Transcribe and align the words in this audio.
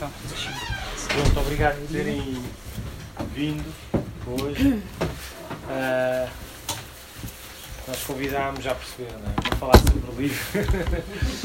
Então, 0.00 0.10
Pronto, 1.08 1.40
obrigado 1.40 1.78
por 1.78 1.88
terem 1.88 2.42
vindo 3.34 3.70
hoje. 4.26 4.82
Uh, 5.68 6.30
nós 7.86 8.02
convidámos, 8.04 8.64
já 8.64 8.74
perceberam, 8.74 9.18
não 9.18 9.30
é? 9.30 9.34
Para 9.34 9.56
falar 9.56 9.76
sobre 9.76 10.10
o 10.10 10.14
livro. 10.18 10.42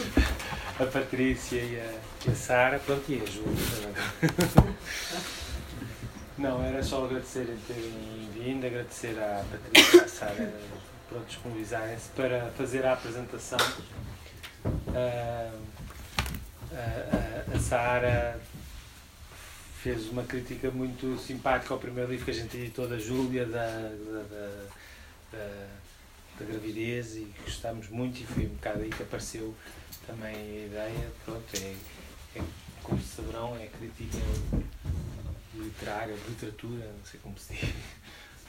a 0.79 0.85
Patrícia 0.85 1.57
e 1.57 1.81
a, 1.81 2.31
a 2.31 2.35
Sara, 2.35 2.79
pronto, 2.79 3.03
e 3.09 3.21
a 3.21 3.25
Júlia. 3.25 3.93
Não, 6.37 6.63
era 6.63 6.81
só 6.81 7.03
agradecerem 7.03 7.57
terem 7.67 8.29
vindo, 8.33 8.65
agradecer 8.65 9.19
à 9.19 9.43
Patrícia 9.51 9.97
e 9.97 9.99
à 9.99 10.07
Sara 10.07 10.53
por 11.09 11.19
disponibilizarem-se 11.25 12.07
para 12.15 12.49
fazer 12.57 12.85
a 12.85 12.93
apresentação. 12.93 13.59
Uh, 14.63 15.74
a, 16.75 17.55
a 17.55 17.59
Sara 17.59 18.39
fez 19.81 20.09
uma 20.09 20.23
crítica 20.23 20.71
muito 20.71 21.17
simpática 21.19 21.73
ao 21.73 21.79
primeiro 21.79 22.09
livro 22.09 22.25
que 22.25 22.31
a 22.31 22.33
gente 22.33 22.57
editou 22.57 22.87
da 22.87 22.97
Júlia, 22.97 23.45
da, 23.45 23.67
da, 23.67 24.23
da, 24.23 24.67
da, 25.31 25.67
da 26.39 26.45
gravidez, 26.45 27.15
e 27.15 27.31
gostámos 27.43 27.89
muito, 27.89 28.19
e 28.19 28.25
foi 28.25 28.45
um 28.45 28.55
bocado 28.55 28.81
aí 28.81 28.89
que 28.89 29.03
apareceu 29.03 29.53
também 30.07 30.35
a 30.35 30.65
ideia. 30.65 31.11
Pronto, 31.23 31.45
é, 31.55 31.75
é 32.39 32.41
como 32.81 33.01
saberão, 33.01 33.55
é 33.57 33.67
crítica 33.67 34.17
literária, 35.53 36.15
literatura, 36.27 36.85
não 36.85 37.05
sei 37.05 37.19
como 37.21 37.37
se 37.37 37.53
diz. 37.53 37.69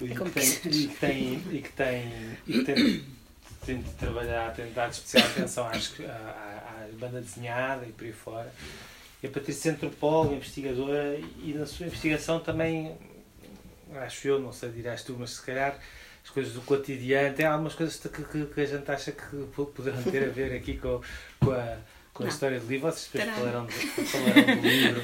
E 0.00 0.08
que 0.08 0.30
tem, 0.30 0.72
e 0.72 0.88
que 0.88 0.96
tem, 0.96 1.42
e 1.50 1.62
que 1.62 1.72
tem, 1.72 2.38
e 2.46 2.52
que 2.52 2.64
tem, 2.64 3.04
tem 3.64 3.82
de 3.82 3.90
trabalhar, 3.92 4.54
tem 4.54 4.66
de 4.66 4.72
dar 4.72 4.90
especial 4.90 5.26
atenção 5.26 5.66
às, 5.68 6.00
à, 6.00 6.75
à 6.75 6.75
banda 6.94 7.20
desenhada 7.20 7.86
e 7.86 7.92
por 7.92 8.04
aí 8.04 8.12
fora. 8.12 8.52
E 9.22 9.26
a 9.26 9.30
Patrícia 9.30 9.72
antropóloga, 9.72 10.34
investigadora, 10.34 11.18
e 11.42 11.54
na 11.54 11.66
sua 11.66 11.86
investigação 11.86 12.40
também, 12.40 12.96
acho 13.96 14.28
eu, 14.28 14.38
não 14.38 14.52
sei, 14.52 14.70
dirás 14.70 15.02
tu, 15.02 15.16
mas 15.18 15.30
se 15.30 15.42
calhar 15.42 15.78
as 16.22 16.30
coisas 16.30 16.52
do 16.52 16.60
cotidiano, 16.60 17.34
tem 17.34 17.46
algumas 17.46 17.74
coisas 17.74 17.96
que, 17.96 18.08
que, 18.08 18.46
que 18.46 18.60
a 18.60 18.66
gente 18.66 18.90
acha 18.90 19.12
que 19.12 19.36
poderão 19.54 20.02
ter 20.02 20.24
a 20.24 20.30
ver 20.30 20.54
aqui 20.54 20.76
com, 20.76 21.00
com 21.40 21.52
a 21.52 21.78
com 22.16 22.24
a 22.24 22.28
história 22.28 22.58
do 22.58 22.66
livro, 22.66 22.90
vocês 22.90 23.10
depois 23.12 23.36
falaram, 23.36 23.68
falaram 23.68 24.56
do 24.56 24.66
livro. 24.66 25.02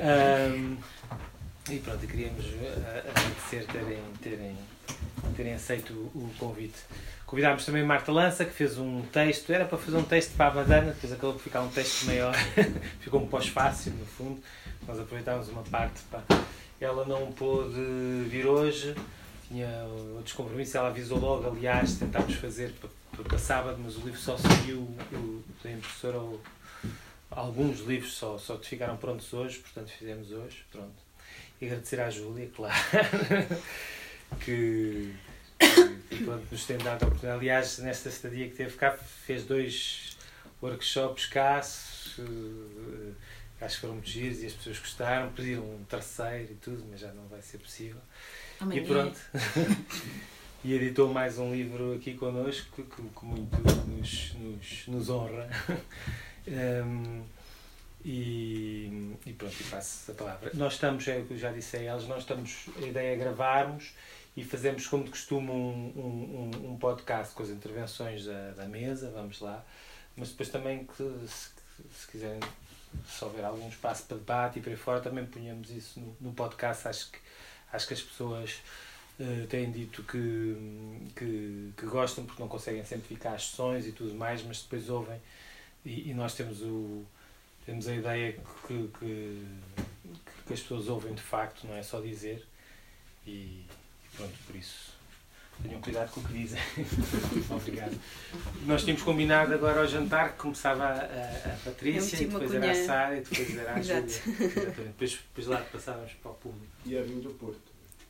Um, 0.00 0.76
e 1.70 1.78
pronto, 1.78 2.06
queríamos 2.06 2.46
eh, 2.46 3.04
agradecer 3.08 3.66
terem, 3.66 4.02
terem, 4.22 4.56
terem 5.36 5.54
aceito 5.54 5.92
o 5.92 6.30
convite. 6.38 6.78
Convidámos 7.34 7.66
também 7.66 7.82
Marta 7.82 8.12
Lança, 8.12 8.44
que 8.44 8.52
fez 8.52 8.78
um 8.78 9.02
texto, 9.06 9.52
era 9.52 9.64
para 9.64 9.76
fazer 9.76 9.96
um 9.96 10.04
texto 10.04 10.36
para 10.36 10.52
a 10.52 10.54
Madana, 10.54 10.92
depois 10.92 11.12
acabou 11.12 11.32
por 11.32 11.42
ficar 11.42 11.62
um 11.62 11.68
texto 11.68 12.06
maior, 12.06 12.32
ficou 13.02 13.20
um 13.20 13.26
pós-fácil 13.26 13.90
no 13.94 14.06
fundo. 14.06 14.40
Nós 14.86 15.00
aproveitámos 15.00 15.48
uma 15.48 15.64
parte 15.64 16.00
para. 16.02 16.22
Ela 16.80 17.04
não 17.04 17.32
pôde 17.32 17.74
vir 18.28 18.46
hoje, 18.46 18.94
tinha 19.48 19.68
outros 20.14 20.32
compromissos, 20.32 20.76
ela 20.76 20.90
avisou 20.90 21.18
logo, 21.18 21.48
aliás, 21.48 21.96
tentámos 21.96 22.36
fazer 22.36 22.72
para, 22.74 23.24
para 23.24 23.36
sábado, 23.36 23.80
mas 23.82 23.96
o 23.96 24.02
livro 24.02 24.20
só 24.20 24.36
saiu 24.36 24.82
o, 24.82 25.42
da 25.60 25.72
impressora, 25.72 26.20
alguns 27.32 27.80
livros 27.80 28.14
só, 28.14 28.38
só 28.38 28.56
ficaram 28.58 28.96
prontos 28.96 29.32
hoje, 29.32 29.58
portanto 29.58 29.90
fizemos 29.90 30.30
hoje, 30.30 30.64
pronto. 30.70 30.94
E 31.60 31.66
agradecer 31.66 32.00
à 32.00 32.08
Júlia, 32.10 32.48
claro, 32.54 32.76
que 34.38 35.12
que 36.08 36.24
pronto, 36.24 36.46
nos 36.50 36.64
tem 36.66 36.78
dado 36.78 37.02
a 37.02 37.06
oportunidade. 37.06 37.40
Aliás, 37.40 37.78
nesta 37.78 38.08
estadia 38.08 38.48
que 38.48 38.54
teve 38.54 38.76
cá, 38.76 38.92
fez 38.92 39.44
dois 39.44 40.16
workshops 40.62 41.26
cá, 41.26 41.60
uh, 42.18 43.14
acho 43.60 43.74
que 43.74 43.80
foram 43.80 43.94
muitos 43.94 44.12
dias 44.12 44.42
e 44.42 44.46
as 44.46 44.52
pessoas 44.52 44.78
gostaram, 44.78 45.30
pediram 45.32 45.62
um 45.62 45.84
terceiro 45.88 46.52
e 46.52 46.56
tudo, 46.56 46.84
mas 46.90 47.00
já 47.00 47.12
não 47.12 47.26
vai 47.28 47.42
ser 47.42 47.58
possível. 47.58 48.00
Amanhã. 48.60 48.82
E 48.82 48.86
pronto. 48.86 49.18
e 50.64 50.72
editou 50.74 51.12
mais 51.12 51.38
um 51.38 51.52
livro 51.52 51.94
aqui 51.94 52.14
connosco, 52.14 52.82
que, 52.82 53.02
que 53.02 53.24
muito 53.24 53.56
nos, 53.88 54.32
nos, 54.34 54.86
nos 54.88 55.10
honra. 55.10 55.48
um, 56.86 57.22
e, 58.04 59.16
e, 59.24 59.32
pronto, 59.32 59.56
e 59.58 59.64
passo 59.64 60.10
a 60.10 60.14
palavra. 60.14 60.50
Nós 60.54 60.74
estamos, 60.74 61.08
é 61.08 61.18
o 61.18 61.24
que 61.24 61.34
eu 61.34 61.38
já 61.38 61.50
disse 61.50 61.76
a 61.78 61.80
eles, 61.80 62.06
nós 62.06 62.20
estamos, 62.20 62.66
a 62.76 62.86
ideia 62.86 63.14
é 63.14 63.16
gravarmos 63.16 63.94
e 64.36 64.44
fazemos 64.44 64.86
como 64.86 65.04
de 65.04 65.10
costume 65.10 65.50
um, 65.50 65.92
um, 65.96 66.72
um 66.72 66.76
podcast 66.76 67.34
com 67.34 67.42
as 67.42 67.50
intervenções 67.50 68.24
da, 68.24 68.50
da 68.50 68.66
mesa, 68.66 69.10
vamos 69.10 69.40
lá, 69.40 69.64
mas 70.16 70.30
depois 70.30 70.48
também 70.48 70.84
que 70.84 70.96
se, 70.96 71.50
se 71.92 72.06
quiserem 72.10 72.40
se 73.06 73.24
houver 73.24 73.44
algum 73.44 73.68
espaço 73.68 74.04
para 74.04 74.16
debate 74.16 74.58
e 74.58 74.62
para 74.62 74.76
fora, 74.76 75.00
também 75.00 75.26
ponhamos 75.26 75.70
isso 75.70 75.98
no, 76.00 76.16
no 76.20 76.32
podcast. 76.32 76.86
Acho 76.88 77.10
que, 77.10 77.18
acho 77.72 77.86
que 77.88 77.94
as 77.94 78.02
pessoas 78.02 78.62
uh, 79.18 79.46
têm 79.48 79.70
dito 79.70 80.02
que, 80.04 81.10
que, 81.16 81.72
que, 81.76 81.86
gostam 81.86 82.24
porque 82.24 82.40
não 82.40 82.48
conseguem 82.48 82.84
sempre 82.84 83.08
ficar 83.08 83.34
às 83.34 83.46
sessões 83.46 83.86
e 83.86 83.92
tudo 83.92 84.14
mais, 84.14 84.42
mas 84.42 84.62
depois 84.62 84.88
ouvem 84.88 85.20
e, 85.84 86.10
e 86.10 86.14
nós 86.14 86.34
temos, 86.34 86.62
o, 86.62 87.04
temos 87.66 87.86
a 87.88 87.94
ideia 87.94 88.32
que, 88.32 88.88
que, 88.98 89.46
que, 90.46 90.52
as 90.52 90.60
pessoas 90.60 90.88
ouvem 90.88 91.14
de 91.14 91.22
facto, 91.22 91.66
não 91.66 91.74
é 91.74 91.82
só 91.82 92.00
dizer. 92.00 92.46
E, 93.26 93.64
Pronto, 94.16 94.34
por 94.46 94.56
isso 94.56 94.94
tenham 95.62 95.80
cuidado 95.80 96.10
com 96.10 96.20
o 96.20 96.24
que 96.24 96.32
dizem. 96.32 96.60
Obrigado. 97.50 97.98
Nós 98.66 98.82
tínhamos 98.82 99.02
combinado 99.02 99.54
agora 99.54 99.80
ao 99.80 99.86
jantar 99.86 100.32
que 100.32 100.38
começava 100.38 100.84
a, 100.84 100.94
a, 100.94 101.56
Patrícia, 101.64 102.22
e 102.22 102.26
depois 102.26 102.52
era 102.52 102.70
a 102.70 102.74
Sara 102.74 103.16
e 103.16 103.20
depois 103.20 103.56
era 103.56 103.74
a 103.74 103.80
Júlia. 103.80 104.02
Depois, 104.02 105.12
depois 105.12 105.46
lá 105.46 105.60
passávamos 105.72 106.12
para 106.14 106.30
o 106.30 106.34
público. 106.34 106.72
E 106.84 106.98
a 106.98 107.02
vinho 107.02 107.20
do 107.20 107.30
Porto. 107.30 107.60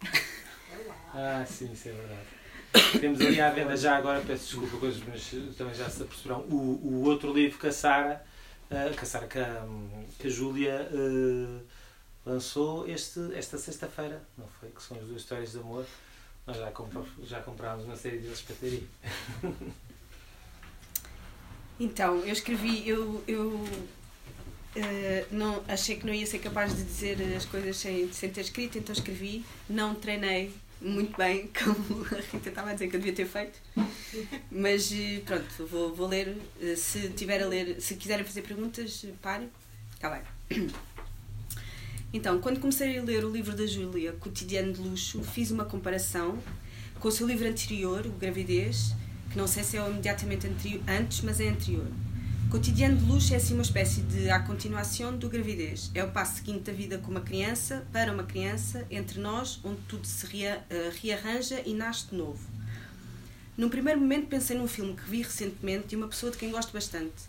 Ah, 1.17 1.45
sim, 1.47 1.73
isso 1.73 1.89
é 1.89 1.93
verdade. 1.93 2.99
Temos 3.01 3.21
ali 3.21 3.41
à 3.41 3.49
venda 3.49 3.77
já 3.77 3.97
agora, 3.97 4.21
peço 4.21 4.47
desculpa, 4.47 4.77
coisas, 4.79 5.01
mas 5.07 5.57
também 5.57 5.73
já 5.73 5.89
se 5.89 6.03
aperceberão, 6.03 6.41
o, 6.41 6.81
o 6.83 7.05
outro 7.05 7.33
livro 7.33 7.57
que 7.57 7.69
a 7.69 7.73
Sara, 7.73 8.25
uh, 8.69 8.97
que 8.97 9.05
a 9.05 9.07
Sara, 9.07 9.29
que 9.29 9.39
a, 9.39 9.65
que 10.19 10.27
a 10.27 10.31
Júlia 10.31 10.89
uh, 10.91 11.61
lançou 12.25 12.89
este, 12.89 13.21
esta 13.35 13.59
sexta-feira, 13.59 14.23
não 14.37 14.47
foi? 14.61 14.71
Que 14.71 14.83
são 14.83 14.97
as 14.97 15.05
duas 15.05 15.21
histórias 15.21 15.53
de 15.53 15.59
amor. 15.59 15.85
Nós 16.47 16.57
já, 16.57 16.71
compra, 16.71 17.03
já 17.23 17.41
comprámos 17.43 17.85
uma 17.85 17.97
série 17.97 18.19
deles 18.19 18.43
para 18.43 18.57
ter. 18.57 18.87
Então, 21.79 22.21
eu 22.21 22.33
escrevi, 22.33 22.89
eu, 22.89 23.23
eu 23.27 23.49
uh, 23.49 25.27
não, 25.33 25.63
achei 25.67 25.97
que 25.97 26.07
não 26.07 26.15
ia 26.15 26.25
ser 26.25 26.39
capaz 26.39 26.75
de 26.77 26.85
dizer 26.85 27.21
as 27.37 27.45
coisas 27.45 27.77
sem, 27.77 28.13
sem 28.13 28.31
ter 28.31 28.43
escrito, 28.43 28.79
então 28.79 28.93
escrevi. 28.93 29.45
Não 29.69 29.93
treinei 29.93 30.55
muito 30.81 31.17
bem, 31.17 31.51
como 31.65 32.05
a 32.05 32.21
Rita 32.21 32.49
estava 32.49 32.71
a 32.71 32.73
dizer 32.75 32.89
que 32.89 32.97
eu 32.97 33.01
devia 33.01 33.15
ter 33.15 33.27
feito. 33.27 33.59
Mas 34.51 34.93
eh, 34.93 35.21
pronto, 35.25 35.67
vou, 35.67 35.95
vou 35.95 36.07
ler. 36.07 36.37
Eh, 36.61 36.77
se 36.77 37.09
tiver 37.11 37.43
a 37.43 37.47
ler, 37.47 37.81
se 37.81 37.97
quiserem 37.97 38.25
fazer 38.25 38.43
perguntas, 38.43 39.05
pare. 39.21 39.49
Está 39.95 40.11
bem. 40.11 40.71
Então, 42.15 42.39
quando 42.39 42.61
comecei 42.61 42.97
a 42.97 43.03
ler 43.03 43.25
o 43.25 43.29
livro 43.29 43.57
da 43.57 43.67
Júlia, 43.67 44.13
Cotidiano 44.13 44.73
de 44.73 44.81
Luxo, 44.81 45.21
fiz 45.25 45.51
uma 45.51 45.65
comparação 45.65 46.39
com 47.01 47.09
o 47.09 47.11
seu 47.11 47.27
livro 47.27 47.49
anterior, 47.49 48.07
O 48.07 48.13
Gravidez, 48.13 48.95
que 49.33 49.37
não 49.37 49.49
sei 49.49 49.65
se 49.65 49.77
é 49.77 49.85
imediatamente 49.85 50.47
antes, 50.87 51.23
mas 51.23 51.41
é 51.41 51.49
anterior. 51.49 51.89
Cotidiano 52.53 52.97
de 52.97 53.05
Luxo 53.05 53.35
é 53.35 53.37
assim 53.37 53.55
uma 53.55 53.65
espécie 53.65 54.01
de 54.03 54.31
a 54.31 54.39
continuação 54.39 55.19
do 55.19 55.29
gravidez. 55.29 55.91
É 55.93 56.05
o 56.05 56.13
passo 56.13 56.37
seguinte 56.37 56.61
da 56.61 56.73
vida 56.73 56.99
com 56.99 57.11
uma 57.11 57.21
criança, 57.21 57.85
para 57.93 58.13
uma 58.13 58.23
criança, 58.23 58.87
entre 58.93 59.19
nós, 59.19 59.59
onde 59.65 59.81
tudo 59.89 60.07
se 60.07 60.25
rea, 60.27 60.65
uh, 60.71 60.95
rearranja 61.03 61.61
e 61.67 61.75
nasce 61.75 62.11
de 62.11 62.15
novo. 62.15 62.39
Num 63.59 63.69
primeiro 63.69 63.99
momento 63.99 64.29
pensei 64.29 64.57
num 64.57 64.69
filme 64.69 64.95
que 64.95 65.11
vi 65.11 65.23
recentemente 65.23 65.89
de 65.89 65.97
uma 65.97 66.07
pessoa 66.07 66.31
de 66.31 66.39
quem 66.39 66.53
gosto 66.53 66.73
bastante, 66.73 67.25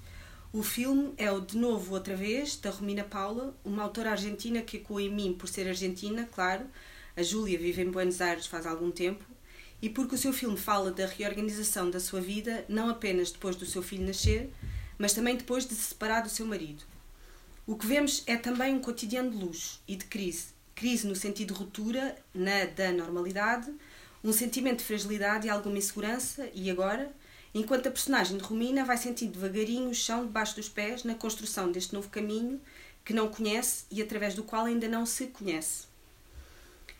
o 0.58 0.64
filme 0.64 1.14
é 1.18 1.30
o 1.30 1.42
De 1.42 1.58
Novo 1.58 1.94
Outra 1.94 2.16
Vez, 2.16 2.56
da 2.56 2.70
Romina 2.70 3.04
Paula, 3.04 3.54
uma 3.62 3.84
autora 3.84 4.12
argentina 4.12 4.62
que 4.62 4.78
ecoa 4.78 5.02
em 5.02 5.14
mim 5.14 5.34
por 5.34 5.50
ser 5.50 5.68
argentina, 5.68 6.26
claro. 6.34 6.66
A 7.14 7.22
Júlia 7.22 7.60
vive 7.60 7.82
em 7.82 7.92
Buenos 7.92 8.22
Aires 8.22 8.48
faz 8.48 8.66
algum 8.66 8.90
tempo. 8.90 9.26
E 9.82 9.90
porque 9.90 10.16
o 10.16 10.18
seu 10.18 10.32
filme 10.32 10.56
fala 10.56 10.92
da 10.92 11.08
reorganização 11.08 11.92
da 11.92 12.00
sua 12.00 12.22
vida, 12.22 12.64
não 12.70 12.88
apenas 12.88 13.32
depois 13.32 13.58
do 13.58 13.66
seu 13.66 13.84
filho 13.84 14.08
nascer, 14.08 14.50
mas 14.98 15.12
também 15.12 15.36
depois 15.36 15.68
de 15.68 15.76
se 15.76 15.90
separar 15.90 16.22
do 16.22 16.30
seu 16.30 16.46
marido. 16.46 16.86
O 17.68 17.76
que 17.76 17.86
vemos 17.86 18.24
é 18.26 18.38
também 18.38 18.74
um 18.74 18.80
cotidiano 18.80 19.32
de 19.32 19.36
luxo 19.36 19.82
e 19.86 19.98
de 19.98 20.06
crise. 20.06 20.54
Crise 20.74 21.06
no 21.06 21.18
sentido 21.18 21.54
de 21.54 21.60
ruptura, 21.60 22.16
na 22.34 22.64
da 22.64 22.94
normalidade, 22.94 23.70
um 24.24 24.32
sentimento 24.32 24.78
de 24.78 24.86
fragilidade 24.86 25.48
e 25.48 25.50
alguma 25.50 25.78
insegurança, 25.78 26.50
e 26.54 26.72
agora, 26.72 27.14
enquanto 27.56 27.88
a 27.88 27.92
personagem 27.92 28.38
de 28.38 28.44
Romina 28.44 28.84
vai 28.84 28.98
sentindo 28.98 29.32
devagarinho 29.32 29.90
o 29.90 29.96
chão 29.96 30.26
debaixo 30.26 30.58
dos 30.58 30.68
pés 30.68 31.06
na 31.06 31.16
construção 31.16 31.72
deste 31.72 31.94
novo 31.94 32.10
caminho 32.10 32.60
que 33.06 33.14
não 33.14 33.30
conhece 33.30 33.86
e 33.90 34.02
através 34.02 34.36
do 34.36 34.44
qual 34.44 34.66
ainda 34.66 34.90
não 34.90 35.06
se 35.06 35.28
conhece. 35.28 35.88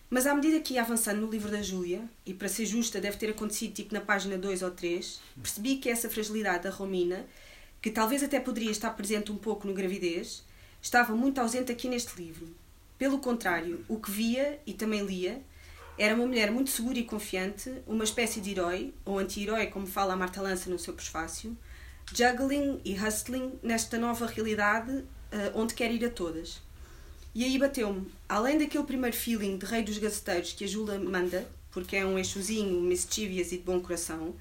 Mas 0.10 0.26
à 0.26 0.34
medida 0.34 0.62
que 0.62 0.76
ia 0.76 0.82
avançando 0.82 1.20
no 1.20 1.30
livro 1.30 1.52
da 1.52 1.62
Júlia, 1.62 2.02
e 2.26 2.34
para 2.34 2.48
ser 2.48 2.66
justa 2.66 3.02
deve 3.02 3.18
ter 3.18 3.32
acontecido 3.32 3.74
tipo 3.74 3.94
na 3.94 4.00
página 4.00 4.38
2 4.38 4.62
ou 4.62 4.72
3, 4.72 5.20
percebi 5.42 5.76
que 5.76 5.90
essa 5.90 6.10
fragilidade 6.10 6.64
da 6.64 6.70
Romina, 6.70 7.26
que 7.82 7.92
talvez 7.92 8.24
até 8.24 8.40
poderia 8.40 8.72
estar 8.72 8.92
presente 8.92 9.34
um 9.34 9.38
pouco 9.38 9.68
no 9.68 9.74
gravidez, 9.74 10.42
estava 10.82 11.14
muito 11.14 11.42
ausente 11.42 11.72
aqui 11.72 11.90
neste 11.90 12.16
livro. 12.16 12.48
Pelo 12.98 13.18
contrário, 13.18 13.84
o 13.90 14.00
que 14.00 14.10
via 14.10 14.58
e 14.66 14.74
também 14.74 15.06
lia 15.06 15.42
era 15.98 16.14
uma 16.14 16.26
mulher 16.26 16.52
muito 16.52 16.70
segura 16.70 17.00
e 17.00 17.04
confiante, 17.04 17.72
uma 17.88 18.04
espécie 18.04 18.42
de 18.42 18.52
herói, 18.52 18.94
ou 19.06 19.18
anti-herói, 19.18 19.68
como 19.68 19.88
fala 19.88 20.14
a 20.14 20.18
Marta 20.18 20.42
Lança 20.42 20.70
no 20.70 20.78
seu 20.78 20.94
prefácio, 20.94 21.58
juggling 22.14 22.82
e 22.84 22.94
hustling 22.94 23.54
nesta 23.64 23.98
nova 23.98 24.28
realidade 24.28 24.92
uh, 24.92 25.06
onde 25.54 25.74
quer 25.74 25.92
ir 25.92 26.04
a 26.06 26.10
todas. 26.10 26.62
E 27.34 27.44
aí 27.44 27.58
bateu-me, 27.58 28.12
além 28.28 28.58
daquele 28.58 28.84
primeiro 28.84 29.16
feeling 29.16 29.58
de 29.58 29.66
rei 29.66 29.84
dos 29.84 29.98
gaceteiros 29.98 30.54
que 30.54 30.64
a 30.64 30.68
Jula 30.68 30.98
manda, 31.00 31.48
porque 31.72 31.98
é 31.98 32.06
um 32.06 32.18
eixozinho 32.18 32.80
mischievous 32.82 33.52
e 33.52 33.58
de 33.58 33.64
bom 33.64 33.80
coração, 33.80 34.36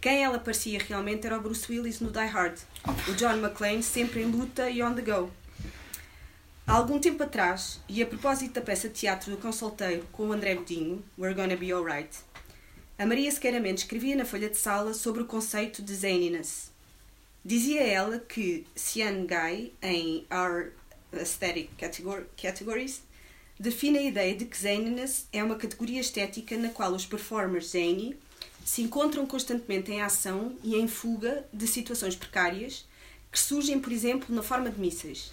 quem 0.00 0.22
ela 0.22 0.38
parecia 0.38 0.78
realmente 0.78 1.26
era 1.26 1.38
o 1.38 1.40
Bruce 1.40 1.70
Willis 1.70 2.00
no 2.00 2.10
Die 2.10 2.26
Hard, 2.26 2.56
o 3.08 3.12
John 3.14 3.38
McClane 3.38 3.82
sempre 3.82 4.22
em 4.22 4.26
luta 4.26 4.70
e 4.70 4.82
on 4.82 4.94
the 4.94 5.02
go. 5.02 5.30
Há 6.68 6.72
algum 6.72 6.98
tempo 6.98 7.22
atrás, 7.22 7.78
e 7.88 8.02
a 8.02 8.06
propósito 8.06 8.54
da 8.54 8.60
peça 8.60 8.88
de 8.88 8.94
teatro 8.96 9.30
do 9.30 9.36
Cão 9.36 9.52
Solteiro 9.52 10.04
com 10.10 10.26
o 10.26 10.32
André 10.32 10.56
Godinho, 10.56 11.00
We're 11.16 11.32
Gonna 11.32 11.54
Be 11.54 11.70
Alright, 11.70 12.18
a 12.98 13.06
Maria 13.06 13.30
Sequeira 13.30 13.60
Mendes 13.60 13.84
escrevia 13.84 14.16
na 14.16 14.24
folha 14.24 14.50
de 14.50 14.56
sala 14.56 14.92
sobre 14.92 15.22
o 15.22 15.26
conceito 15.26 15.80
de 15.80 15.94
zaniness. 15.94 16.72
Dizia 17.44 17.84
ela 17.84 18.18
que 18.18 18.66
Sian 18.74 19.26
Guy, 19.26 19.74
em 19.80 20.26
Our 20.28 20.72
Aesthetic 21.12 21.70
Categories, 22.36 23.00
define 23.60 23.98
a 23.98 24.02
ideia 24.02 24.34
de 24.34 24.44
que 24.44 24.58
zaniness 24.58 25.28
é 25.32 25.44
uma 25.44 25.54
categoria 25.54 26.00
estética 26.00 26.56
na 26.56 26.70
qual 26.70 26.90
os 26.90 27.06
performers 27.06 27.70
zany 27.70 28.16
se 28.64 28.82
encontram 28.82 29.24
constantemente 29.24 29.92
em 29.92 30.02
ação 30.02 30.56
e 30.64 30.74
em 30.74 30.88
fuga 30.88 31.46
de 31.52 31.68
situações 31.68 32.16
precárias 32.16 32.84
que 33.30 33.38
surgem, 33.38 33.78
por 33.78 33.92
exemplo, 33.92 34.34
na 34.34 34.42
forma 34.42 34.68
de 34.68 34.80
mísseis. 34.80 35.30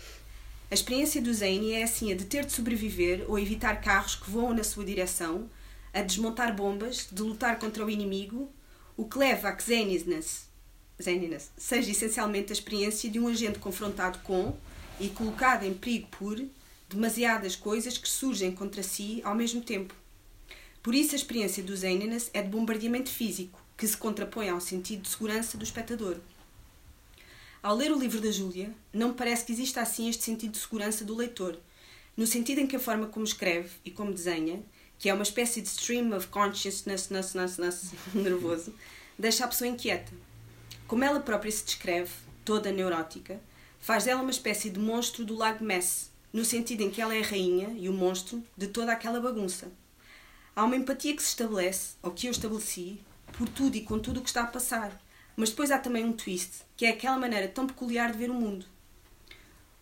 A 0.73 0.81
experiência 0.83 1.21
do 1.21 1.31
Zane 1.31 1.73
é 1.73 1.83
assim 1.83 2.11
a 2.11 2.15
de 2.15 2.25
ter 2.25 2.43
de 2.47 2.51
sobreviver 2.51 3.25
ou 3.27 3.37
evitar 3.37 3.79
carros 3.79 4.15
que 4.15 4.27
voam 4.27 4.55
na 4.55 4.63
sua 4.63 4.83
direção, 4.83 5.47
a 5.93 6.01
desmontar 6.01 6.55
bombas, 6.55 7.07
de 7.11 7.21
lutar 7.21 7.59
contra 7.59 7.85
o 7.85 7.91
inimigo, 7.91 8.51
o 8.97 9.05
que 9.05 9.19
leva 9.19 9.49
a 9.49 9.51
que 9.51 9.63
Zaniness, 9.63 10.47
Zaniness 10.99 11.51
seja 11.55 11.91
essencialmente 11.91 12.51
a 12.51 12.55
experiência 12.55 13.07
de 13.07 13.19
um 13.19 13.27
agente 13.27 13.59
confrontado 13.59 14.17
com 14.23 14.57
e 14.99 15.09
colocado 15.09 15.63
em 15.63 15.75
perigo 15.75 16.07
por 16.07 16.43
demasiadas 16.89 17.55
coisas 17.55 17.95
que 17.95 18.09
surgem 18.09 18.51
contra 18.51 18.81
si 18.81 19.21
ao 19.23 19.35
mesmo 19.35 19.61
tempo. 19.61 19.93
Por 20.81 20.95
isso, 20.95 21.13
a 21.13 21.17
experiência 21.17 21.61
do 21.61 21.77
Zaniness 21.77 22.31
é 22.33 22.41
de 22.41 22.49
bombardeamento 22.49 23.11
físico, 23.11 23.61
que 23.77 23.87
se 23.87 23.95
contrapõe 23.95 24.49
ao 24.49 24.59
sentido 24.59 25.03
de 25.03 25.09
segurança 25.09 25.55
do 25.55 25.63
espectador. 25.63 26.17
Ao 27.63 27.73
ler 27.73 27.93
o 27.93 27.97
livro 27.97 28.19
da 28.19 28.29
Júlia, 28.29 28.75
não 28.91 29.07
me 29.07 29.13
parece 29.13 29.45
que 29.45 29.53
exista 29.53 29.79
assim 29.79 30.09
este 30.09 30.25
sentido 30.25 30.51
de 30.51 30.57
segurança 30.57 31.05
do 31.05 31.15
leitor, 31.15 31.57
no 32.17 32.27
sentido 32.27 32.59
em 32.59 32.67
que 32.67 32.75
a 32.75 32.79
forma 32.79 33.07
como 33.07 33.23
escreve 33.23 33.69
e 33.85 33.89
como 33.89 34.11
desenha, 34.11 34.61
que 34.99 35.07
é 35.07 35.13
uma 35.13 35.23
espécie 35.23 35.61
de 35.61 35.69
stream 35.69 36.13
of 36.13 36.27
consciousness 36.27 37.07
ness, 37.07 37.33
ness, 37.33 37.57
ness, 37.57 37.91
nervoso, 38.13 38.75
deixa 39.17 39.45
a 39.45 39.47
pessoa 39.47 39.69
inquieta. 39.69 40.11
Como 40.85 41.05
ela 41.05 41.21
própria 41.21 41.49
se 41.49 41.63
descreve, 41.63 42.11
toda 42.43 42.69
neurótica, 42.69 43.39
faz 43.79 44.03
dela 44.03 44.21
uma 44.21 44.31
espécie 44.31 44.69
de 44.69 44.77
monstro 44.77 45.23
do 45.23 45.33
lago 45.33 45.63
Mess, 45.63 46.11
no 46.33 46.43
sentido 46.43 46.81
em 46.81 46.91
que 46.91 47.01
ela 47.01 47.15
é 47.15 47.21
a 47.21 47.25
rainha 47.25 47.73
e 47.79 47.87
o 47.87 47.93
monstro 47.93 48.43
de 48.57 48.67
toda 48.67 48.91
aquela 48.91 49.21
bagunça. 49.21 49.71
Há 50.53 50.65
uma 50.65 50.75
empatia 50.75 51.15
que 51.15 51.23
se 51.23 51.29
estabelece, 51.29 51.95
ou 52.03 52.11
que 52.11 52.27
eu 52.27 52.31
estabeleci, 52.31 52.99
por 53.37 53.47
tudo 53.47 53.77
e 53.77 53.81
com 53.83 53.99
tudo 53.99 54.19
o 54.19 54.21
que 54.21 54.27
está 54.27 54.43
a 54.43 54.47
passar, 54.47 55.01
mas 55.35 55.49
depois 55.49 55.71
há 55.71 55.77
também 55.77 56.05
um 56.05 56.13
twist, 56.13 56.63
que 56.77 56.85
é 56.85 56.89
aquela 56.89 57.17
maneira 57.17 57.47
tão 57.47 57.65
peculiar 57.65 58.11
de 58.11 58.17
ver 58.17 58.29
o 58.29 58.33
mundo. 58.33 58.65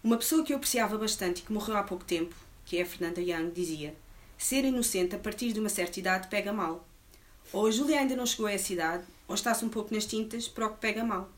Uma 0.03 0.17
pessoa 0.17 0.43
que 0.43 0.53
eu 0.53 0.57
apreciava 0.57 0.97
bastante 0.97 1.39
e 1.39 1.41
que 1.43 1.53
morreu 1.53 1.77
há 1.77 1.83
pouco 1.83 2.05
tempo, 2.05 2.35
que 2.65 2.77
é 2.77 2.81
a 2.81 2.85
Fernanda 2.85 3.21
Young, 3.21 3.51
dizia: 3.51 3.95
Ser 4.37 4.65
inocente 4.65 5.15
a 5.15 5.19
partir 5.19 5.51
de 5.51 5.59
uma 5.59 5.69
certa 5.69 5.99
idade 5.99 6.27
pega 6.27 6.53
mal. 6.53 6.87
Ou 7.53 7.67
a 7.67 7.71
Júlia 7.71 7.99
ainda 7.99 8.15
não 8.15 8.25
chegou 8.25 8.47
a 8.47 8.51
essa 8.51 8.71
idade, 8.71 9.03
ou 9.27 9.35
está-se 9.35 9.63
um 9.65 9.69
pouco 9.69 9.93
nas 9.93 10.05
tintas 10.05 10.47
para 10.47 10.67
o 10.67 10.71
que 10.71 10.79
pega 10.79 11.03
mal. 11.03 11.29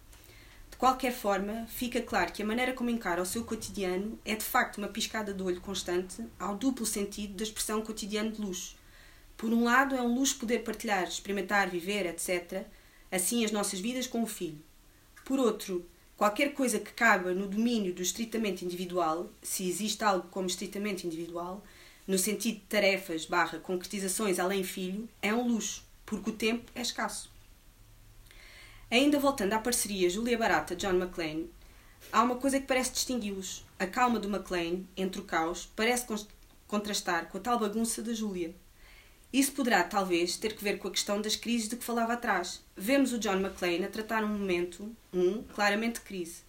De 0.70 0.78
qualquer 0.78 1.12
forma, 1.12 1.66
fica 1.68 2.02
claro 2.02 2.32
que 2.32 2.42
a 2.42 2.46
maneira 2.46 2.74
como 2.74 2.90
encara 2.90 3.22
o 3.22 3.26
seu 3.26 3.44
cotidiano 3.44 4.18
é 4.24 4.36
de 4.36 4.44
facto 4.44 4.78
uma 4.78 4.88
piscada 4.88 5.34
de 5.34 5.42
olho 5.42 5.62
constante 5.62 6.24
ao 6.40 6.56
duplo 6.56 6.86
sentido 6.86 7.34
da 7.34 7.44
expressão 7.44 7.82
cotidiano 7.82 8.32
de 8.32 8.42
luxo. 8.42 8.76
Por 9.36 9.52
um 9.52 9.64
lado, 9.64 9.96
é 9.96 10.02
um 10.02 10.14
luxo 10.14 10.38
poder 10.38 10.60
partilhar, 10.60 11.04
experimentar, 11.04 11.70
viver, 11.70 12.06
etc 12.06 12.66
assim 13.14 13.46
as 13.46 13.52
nossas 13.52 13.80
vidas 13.80 14.08
com 14.08 14.24
o 14.24 14.28
filho. 14.28 14.58
Por 15.24 15.40
outro, 15.40 15.86
qualquer 16.18 16.54
coisa 16.54 16.80
que 16.80 16.92
caiba 16.92 17.32
no 17.32 17.48
domínio 17.48 17.94
do 17.94 18.02
estritamente 18.02 18.66
individual, 18.66 19.30
se 19.42 19.70
existe 19.70 20.04
algo 20.04 20.28
como 20.30 20.48
estritamente 20.48 21.06
individual, 21.06 21.64
no 22.08 22.18
sentido 22.18 22.56
de 22.56 22.66
tarefas 22.66 23.26
barra 23.26 23.60
concretizações 23.60 24.40
além 24.40 24.64
filho, 24.64 25.08
é 25.22 25.32
um 25.32 25.48
luxo, 25.48 25.86
porque 26.06 26.32
o 26.32 26.34
tempo 26.34 26.72
é 26.74 26.82
escasso. 26.82 27.32
Ainda 28.90 29.20
voltando 29.20 29.54
à 29.54 29.60
parceria 29.60 30.10
Julia 30.10 30.38
Barata-John 30.38 30.96
McClane, 30.96 31.50
há 32.12 32.24
uma 32.24 32.36
coisa 32.36 32.60
que 32.60 32.68
parece 32.68 32.94
distingui-los. 32.94 33.64
A 33.78 33.86
calma 33.86 34.20
do 34.20 34.28
McClane, 34.28 34.88
entre 34.98 35.22
o 35.22 35.24
caos, 35.24 35.70
parece 35.76 36.06
contrastar 36.68 37.30
com 37.30 37.38
a 37.38 37.42
tal 37.42 37.60
bagunça 37.60 38.02
da 38.02 38.14
Julia. 38.14 38.56
Isso 39.34 39.54
poderá, 39.54 39.84
talvez, 39.84 40.38
ter 40.38 40.56
que 40.56 40.64
ver 40.64 40.78
com 40.78 40.88
a 40.88 40.92
questão 40.92 41.20
das 41.20 41.36
crises 41.36 41.68
de 41.68 41.76
que 41.76 41.84
falava 41.84 42.14
atrás. 42.14 42.62
Vemos 42.78 43.12
o 43.12 43.18
John 43.18 43.40
McClane 43.40 43.84
a 43.84 43.90
tratar 43.90 44.24
um 44.24 44.28
momento, 44.28 44.96
um, 45.12 45.42
claramente 45.56 46.02
crise. 46.02 46.44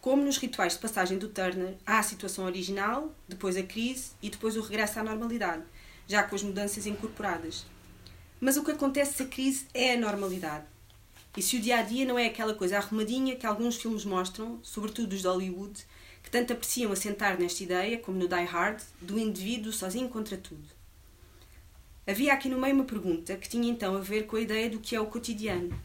Como 0.00 0.24
nos 0.24 0.38
rituais 0.38 0.72
de 0.72 0.78
passagem 0.78 1.18
do 1.18 1.28
Turner, 1.28 1.74
há 1.84 1.98
a 1.98 2.02
situação 2.02 2.46
original, 2.46 3.14
depois 3.28 3.54
a 3.54 3.62
crise 3.62 4.12
e 4.22 4.30
depois 4.30 4.56
o 4.56 4.62
regresso 4.62 4.98
à 4.98 5.02
normalidade, 5.02 5.62
já 6.08 6.22
com 6.22 6.34
as 6.34 6.42
mudanças 6.42 6.86
incorporadas. 6.86 7.66
Mas 8.40 8.56
o 8.56 8.64
que 8.64 8.70
acontece 8.70 9.18
se 9.18 9.22
a 9.24 9.26
crise 9.26 9.66
é 9.74 9.92
a 9.92 10.00
normalidade? 10.00 10.64
E 11.36 11.42
se 11.42 11.58
o 11.58 11.60
dia 11.60 11.80
a 11.80 11.82
dia 11.82 12.06
não 12.06 12.18
é 12.18 12.24
aquela 12.24 12.54
coisa 12.54 12.78
arrumadinha 12.78 13.36
que 13.36 13.44
alguns 13.44 13.76
filmes 13.76 14.06
mostram, 14.06 14.58
sobretudo 14.62 15.12
os 15.12 15.20
de 15.20 15.28
Hollywood, 15.28 15.84
que 16.22 16.30
tanto 16.30 16.54
apreciam 16.54 16.92
assentar 16.92 17.38
nesta 17.38 17.62
ideia, 17.62 17.98
como 17.98 18.18
no 18.18 18.26
Die 18.26 18.44
Hard, 18.44 18.80
do 19.02 19.18
indivíduo 19.18 19.70
sozinho 19.70 20.08
contra 20.08 20.38
tudo? 20.38 20.75
Havia 22.08 22.32
aqui 22.32 22.48
no 22.48 22.60
meio 22.60 22.72
uma 22.72 22.84
pergunta 22.84 23.36
que 23.36 23.48
tinha 23.48 23.68
então 23.68 23.96
a 23.96 24.00
ver 24.00 24.26
com 24.26 24.36
a 24.36 24.40
ideia 24.40 24.70
do 24.70 24.78
que 24.78 24.94
é 24.94 25.00
o 25.00 25.08
cotidiano. 25.08 25.76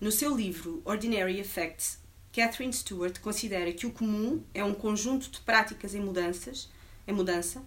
No 0.00 0.10
seu 0.10 0.36
livro 0.36 0.82
Ordinary 0.84 1.38
Effects, 1.38 2.00
Catherine 2.32 2.72
Stewart 2.72 3.20
considera 3.20 3.72
que 3.72 3.86
o 3.86 3.92
comum 3.92 4.42
é 4.52 4.64
um 4.64 4.74
conjunto 4.74 5.30
de 5.30 5.38
práticas 5.42 5.94
em 5.94 6.00
mudanças, 6.00 6.68
em 7.06 7.12
mudança, 7.12 7.62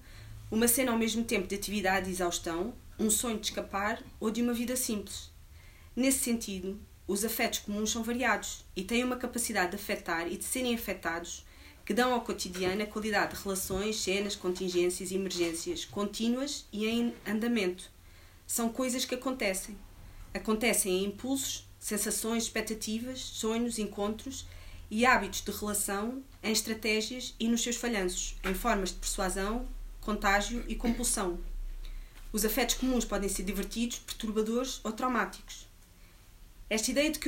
uma 0.52 0.68
cena 0.68 0.92
ao 0.92 0.98
mesmo 0.98 1.24
tempo 1.24 1.48
de 1.48 1.56
atividade 1.56 2.10
e 2.10 2.12
exaustão, 2.12 2.74
um 3.00 3.10
sonho 3.10 3.40
de 3.40 3.46
escapar 3.46 4.04
ou 4.20 4.30
de 4.30 4.42
uma 4.42 4.54
vida 4.54 4.76
simples. 4.76 5.32
Nesse 5.96 6.20
sentido, 6.20 6.78
os 7.08 7.24
afetos 7.24 7.60
comuns 7.60 7.90
são 7.90 8.04
variados 8.04 8.66
e 8.76 8.84
têm 8.84 9.02
uma 9.02 9.16
capacidade 9.16 9.72
de 9.72 9.78
afetar 9.78 10.28
e 10.28 10.36
de 10.36 10.44
serem 10.44 10.76
afetados 10.76 11.46
que 11.86 11.94
dão 11.94 12.14
ao 12.14 12.22
cotidiano 12.22 12.84
a 12.84 12.86
qualidade 12.86 13.36
de 13.36 13.44
relações, 13.44 14.02
cenas, 14.02 14.36
contingências 14.36 15.12
e 15.12 15.16
emergências 15.16 15.86
contínuas 15.86 16.66
e 16.72 16.86
em 16.88 17.14
andamento. 17.28 17.90
São 18.46 18.70
coisas 18.70 19.06
que 19.06 19.16
acontecem. 19.16 19.78
Acontecem 20.34 21.00
em 21.00 21.06
impulsos, 21.06 21.68
sensações, 21.80 22.44
expectativas, 22.44 23.20
sonhos, 23.20 23.80
encontros 23.80 24.46
e 24.90 25.06
hábitos 25.06 25.42
de 25.42 25.52
relação, 25.52 26.24
em 26.44 26.52
estratégias 26.52 27.34
e 27.40 27.48
nos 27.48 27.64
seus 27.64 27.76
falhanços, 27.76 28.36
em 28.44 28.54
formas 28.54 28.90
de 28.90 28.96
persuasão, 28.96 29.68
contágio 30.02 30.64
e 30.68 30.76
compulsão. 30.76 31.40
Os 32.32 32.46
afetos 32.46 32.76
comuns 32.76 33.06
podem 33.06 33.30
ser 33.30 33.44
divertidos, 33.44 34.00
perturbadores 34.00 34.80
ou 34.84 34.92
traumáticos. 34.92 35.68
Esta 36.70 36.92
ideia 36.92 37.12
de 37.12 37.20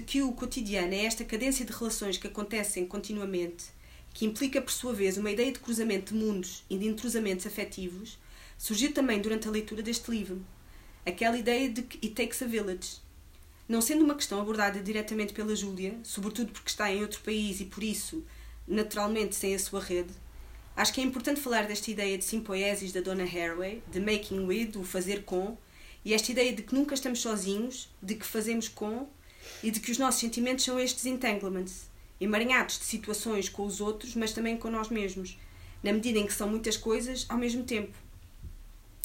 que, 0.00 0.22
o, 0.22 0.32
cotidiano 0.32 0.94
é 0.94 1.04
esta 1.04 1.24
cadência 1.24 1.64
de 1.64 1.72
relações 1.72 2.16
que 2.16 2.28
acontecem 2.28 2.86
continuamente 2.86 3.77
que 4.12 4.24
implica 4.26 4.60
por 4.60 4.72
sua 4.72 4.92
vez 4.92 5.16
uma 5.16 5.30
ideia 5.30 5.52
de 5.52 5.58
cruzamento 5.58 6.12
de 6.12 6.18
mundos 6.18 6.64
e 6.68 6.76
de 6.76 6.86
entrosamentos 6.86 7.46
afetivos, 7.46 8.18
surgiu 8.56 8.92
também 8.92 9.20
durante 9.20 9.46
a 9.46 9.50
leitura 9.50 9.82
deste 9.82 10.10
livro. 10.10 10.44
Aquela 11.06 11.38
ideia 11.38 11.68
de 11.68 11.82
que 11.82 11.98
it 12.04 12.14
takes 12.14 12.42
a 12.42 12.46
village. 12.46 12.98
Não 13.68 13.80
sendo 13.80 14.04
uma 14.04 14.14
questão 14.14 14.40
abordada 14.40 14.80
diretamente 14.80 15.32
pela 15.32 15.54
Júlia, 15.54 15.94
sobretudo 16.02 16.52
porque 16.52 16.70
está 16.70 16.92
em 16.92 17.02
outro 17.02 17.20
país 17.20 17.60
e 17.60 17.66
por 17.66 17.82
isso, 17.84 18.24
naturalmente, 18.66 19.34
sem 19.34 19.54
a 19.54 19.58
sua 19.58 19.80
rede, 19.80 20.12
acho 20.74 20.92
que 20.92 21.00
é 21.00 21.04
importante 21.04 21.40
falar 21.40 21.66
desta 21.66 21.90
ideia 21.90 22.16
de 22.16 22.24
simpoiesis 22.24 22.92
da 22.92 23.00
Donna 23.00 23.24
Haraway, 23.24 23.82
de 23.90 24.00
making 24.00 24.46
with, 24.46 24.72
o 24.76 24.84
fazer 24.84 25.22
com, 25.24 25.56
e 26.04 26.14
esta 26.14 26.32
ideia 26.32 26.52
de 26.52 26.62
que 26.62 26.74
nunca 26.74 26.94
estamos 26.94 27.20
sozinhos, 27.20 27.88
de 28.02 28.14
que 28.14 28.24
fazemos 28.24 28.68
com, 28.68 29.06
e 29.62 29.70
de 29.70 29.80
que 29.80 29.90
os 29.90 29.98
nossos 29.98 30.20
sentimentos 30.20 30.64
são 30.64 30.78
estes 30.78 31.04
entanglements, 31.04 31.88
emaranhados 32.20 32.78
de 32.78 32.84
situações 32.84 33.48
com 33.48 33.64
os 33.64 33.80
outros, 33.80 34.14
mas 34.14 34.32
também 34.32 34.56
com 34.56 34.70
nós 34.70 34.88
mesmos, 34.88 35.38
na 35.82 35.92
medida 35.92 36.18
em 36.18 36.26
que 36.26 36.32
são 36.32 36.48
muitas 36.48 36.76
coisas 36.76 37.26
ao 37.28 37.38
mesmo 37.38 37.64
tempo. 37.64 37.96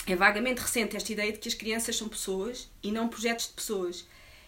É 0.06 0.16
vagamente 0.16 0.62
recente 0.62 0.98
esta 0.98 1.12
ideia 1.12 1.32
de 1.32 1.40
que 1.40 1.48
as 1.48 1.54
crianças 1.54 1.96
são 1.96 2.10
pessoas 2.10 2.70
e 2.82 2.92
não 2.92 3.08
projetos 3.08 3.48
de 3.48 3.54
pessoas, 3.54 4.06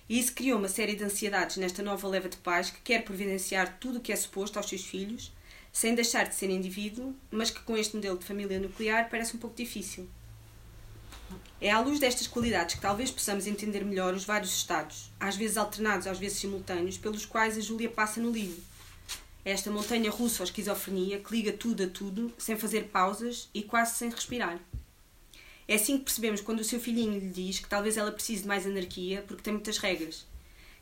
e 0.08 0.20
isso 0.20 0.34
criou 0.34 0.60
uma 0.60 0.68
série 0.68 0.96
de 0.96 1.04
ansiedades 1.04 1.58
nesta 1.58 1.82
nova 1.82 2.08
leva 2.08 2.30
de 2.30 2.38
pais 2.38 2.70
que 2.70 2.82
quer 2.82 3.04
providenciar 3.04 3.78
tudo 3.80 3.98
o 3.98 4.02
que 4.02 4.12
é 4.12 4.16
suposto 4.16 4.58
aos 4.58 4.70
seus 4.70 4.86
filhos, 4.86 5.32
sem 5.72 5.96
deixar 5.96 6.28
de 6.28 6.36
ser 6.36 6.50
indivíduo, 6.50 7.16
mas 7.32 7.50
que 7.50 7.62
com 7.62 7.76
este 7.76 7.96
modelo 7.96 8.18
de 8.18 8.26
família 8.26 8.60
nuclear 8.60 9.10
parece 9.10 9.36
um 9.36 9.40
pouco 9.40 9.56
difícil. 9.56 10.08
É 11.66 11.72
à 11.72 11.80
luz 11.80 12.00
destas 12.00 12.28
qualidades 12.28 12.76
que 12.76 12.82
talvez 12.82 13.10
possamos 13.10 13.48
entender 13.48 13.84
melhor 13.84 14.14
os 14.14 14.24
vários 14.24 14.56
estados, 14.56 15.10
às 15.20 15.36
vezes 15.36 15.58
alternados, 15.58 16.06
às 16.06 16.20
vezes 16.20 16.38
simultâneos, 16.38 16.96
pelos 16.96 17.26
quais 17.26 17.58
a 17.58 17.60
Júlia 17.60 17.90
passa 17.90 18.22
no 18.22 18.30
livro. 18.30 18.62
É 19.44 19.50
esta 19.50 19.72
montanha 19.72 20.12
russa 20.12 20.44
ou 20.44 20.46
esquizofrenia 20.46 21.18
que 21.18 21.36
liga 21.36 21.52
tudo 21.52 21.86
a 21.86 21.88
tudo, 21.88 22.32
sem 22.38 22.56
fazer 22.56 22.90
pausas 22.90 23.50
e 23.52 23.64
quase 23.64 23.96
sem 23.96 24.12
respirar. 24.12 24.60
É 25.68 25.74
assim 25.74 25.98
que 25.98 26.04
percebemos 26.04 26.40
quando 26.40 26.60
o 26.60 26.64
seu 26.64 26.80
filhinho 26.80 27.20
lhe 27.20 27.32
diz 27.32 27.58
que 27.58 27.68
talvez 27.68 27.98
ela 27.98 28.12
precise 28.12 28.44
de 28.44 28.48
mais 28.48 28.68
anarquia 28.68 29.24
porque 29.28 29.42
tem 29.42 29.54
muitas 29.54 29.80
regras. 29.80 30.24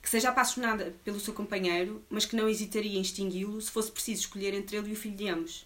Que 0.01 0.09
seja 0.09 0.31
apaixonada 0.31 0.93
pelo 1.05 1.17
seu 1.17 1.33
companheiro, 1.33 2.03
mas 2.09 2.25
que 2.25 2.35
não 2.35 2.49
hesitaria 2.49 2.97
em 2.97 3.01
extingui-lo 3.01 3.61
se 3.61 3.71
fosse 3.71 3.89
preciso 3.89 4.23
escolher 4.23 4.53
entre 4.53 4.75
ele 4.75 4.89
e 4.89 4.93
o 4.93 4.97
filho 4.97 5.15
de 5.15 5.29
ambos. 5.29 5.65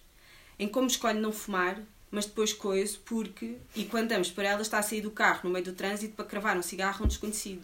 Em 0.59 0.67
como 0.67 0.85
escolhe 0.85 1.19
não 1.19 1.31
fumar, 1.31 1.81
mas 2.11 2.25
depois 2.25 2.53
coiso 2.53 2.99
porque, 3.05 3.57
e 3.75 3.85
quando 3.85 4.09
damos 4.09 4.31
para 4.31 4.49
ela, 4.49 4.61
está 4.61 4.79
a 4.79 4.83
sair 4.83 5.01
do 5.01 5.11
carro 5.11 5.41
no 5.43 5.49
meio 5.49 5.65
do 5.65 5.73
trânsito 5.73 6.15
para 6.15 6.25
cravar 6.25 6.57
um 6.57 6.61
cigarro 6.61 7.01
a 7.01 7.05
um 7.05 7.07
desconhecido. 7.07 7.61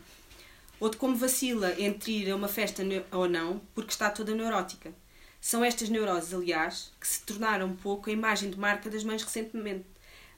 Ou 0.79 0.89
de 0.89 0.97
como 0.97 1.15
vacila 1.15 1.73
entre 1.79 2.11
ir 2.11 2.31
a 2.31 2.35
uma 2.35 2.47
festa 2.47 2.83
ou 3.11 3.29
não, 3.29 3.61
porque 3.73 3.91
está 3.91 4.09
toda 4.09 4.35
neurótica. 4.35 4.93
São 5.39 5.63
estas 5.63 5.89
neuroses, 5.89 6.33
aliás, 6.33 6.91
que 6.99 7.07
se 7.07 7.21
tornaram 7.21 7.67
um 7.67 7.75
pouco 7.75 8.09
a 8.09 8.13
imagem 8.13 8.49
de 8.49 8.57
marca 8.57 8.89
das 8.89 9.03
mães 9.03 9.23
recentemente. 9.23 9.85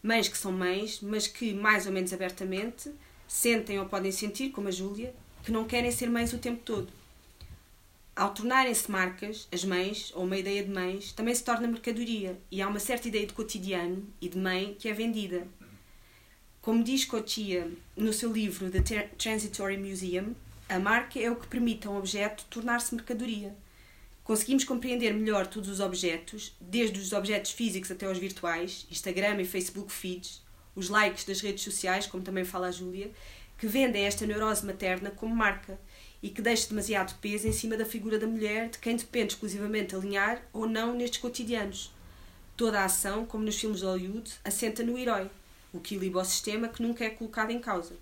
Mães 0.01 0.27
que 0.27 0.37
são 0.37 0.51
mães, 0.51 0.99
mas 1.01 1.27
que, 1.27 1.53
mais 1.53 1.85
ou 1.87 1.91
menos 1.91 2.13
abertamente, 2.13 2.91
sentem 3.27 3.79
ou 3.79 3.85
podem 3.87 4.11
sentir, 4.11 4.49
como 4.51 4.67
a 4.67 4.71
Júlia, 4.71 5.15
que 5.43 5.51
não 5.51 5.65
querem 5.65 5.91
ser 5.91 6.09
mães 6.09 6.33
o 6.33 6.37
tempo 6.37 6.61
todo. 6.63 6.91
Ao 8.15 8.33
tornarem-se 8.33 8.89
marcas, 8.89 9.45
as 9.51 9.65
mães, 9.65 10.13
ou 10.15 10.23
uma 10.23 10.37
ideia 10.37 10.63
de 10.63 10.69
mães, 10.69 11.11
também 11.11 11.35
se 11.35 11.43
torna 11.43 11.67
mercadoria 11.67 12.39
e 12.49 12.61
há 12.61 12.67
uma 12.67 12.79
certa 12.79 13.09
ideia 13.09 13.27
de 13.27 13.33
cotidiano 13.33 14.07
e 14.21 14.29
de 14.29 14.37
mãe 14.37 14.73
que 14.79 14.87
é 14.87 14.93
vendida. 14.93 15.45
Como 16.61 16.81
diz 16.81 17.03
Cotia 17.03 17.69
no 17.93 18.13
seu 18.13 18.31
livro 18.31 18.71
The 18.71 19.09
Transitory 19.17 19.75
Museum, 19.75 20.33
a 20.69 20.79
marca 20.79 21.19
é 21.19 21.29
o 21.29 21.35
que 21.35 21.47
permite 21.47 21.87
a 21.87 21.91
um 21.91 21.97
objeto 21.97 22.45
tornar-se 22.49 22.95
mercadoria. 22.95 23.53
Conseguimos 24.23 24.63
compreender 24.63 25.13
melhor 25.13 25.45
todos 25.45 25.67
os 25.69 25.81
objetos, 25.81 26.55
desde 26.59 26.97
os 26.97 27.11
objetos 27.11 27.51
físicos 27.51 27.91
até 27.91 28.09
os 28.09 28.17
virtuais, 28.17 28.87
Instagram 28.89 29.41
e 29.41 29.45
Facebook 29.45 29.91
feeds, 29.91 30.41
os 30.73 30.87
likes 30.87 31.25
das 31.25 31.41
redes 31.41 31.65
sociais, 31.65 32.07
como 32.07 32.23
também 32.23 32.45
fala 32.45 32.67
a 32.67 32.71
Júlia, 32.71 33.11
que 33.57 33.67
vendem 33.67 34.05
esta 34.05 34.25
neurose 34.25 34.65
materna 34.65 35.11
como 35.11 35.35
marca 35.35 35.77
e 36.25 36.29
que 36.31 36.41
deixa 36.41 36.69
demasiado 36.69 37.15
peso 37.19 37.47
em 37.47 37.51
cima 37.51 37.77
da 37.77 37.85
figura 37.85 38.17
da 38.17 38.25
mulher, 38.25 38.69
de 38.69 38.79
quem 38.79 38.95
depende 38.95 39.33
exclusivamente 39.33 39.95
alinhar 39.95 40.41
ou 40.51 40.67
não 40.67 40.95
nestes 40.95 41.21
cotidianos. 41.21 41.93
Toda 42.57 42.81
a 42.81 42.85
ação, 42.85 43.27
como 43.27 43.43
nos 43.43 43.59
filmes 43.59 43.81
de 43.81 43.85
Hollywood, 43.85 44.33
assenta 44.43 44.81
no 44.81 44.97
herói, 44.97 45.29
o 45.71 45.77
equilíbrio 45.77 46.17
ao 46.17 46.25
sistema 46.25 46.67
que 46.67 46.81
nunca 46.81 47.05
é 47.05 47.11
colocado 47.11 47.51
em 47.51 47.59
causa. 47.59 47.95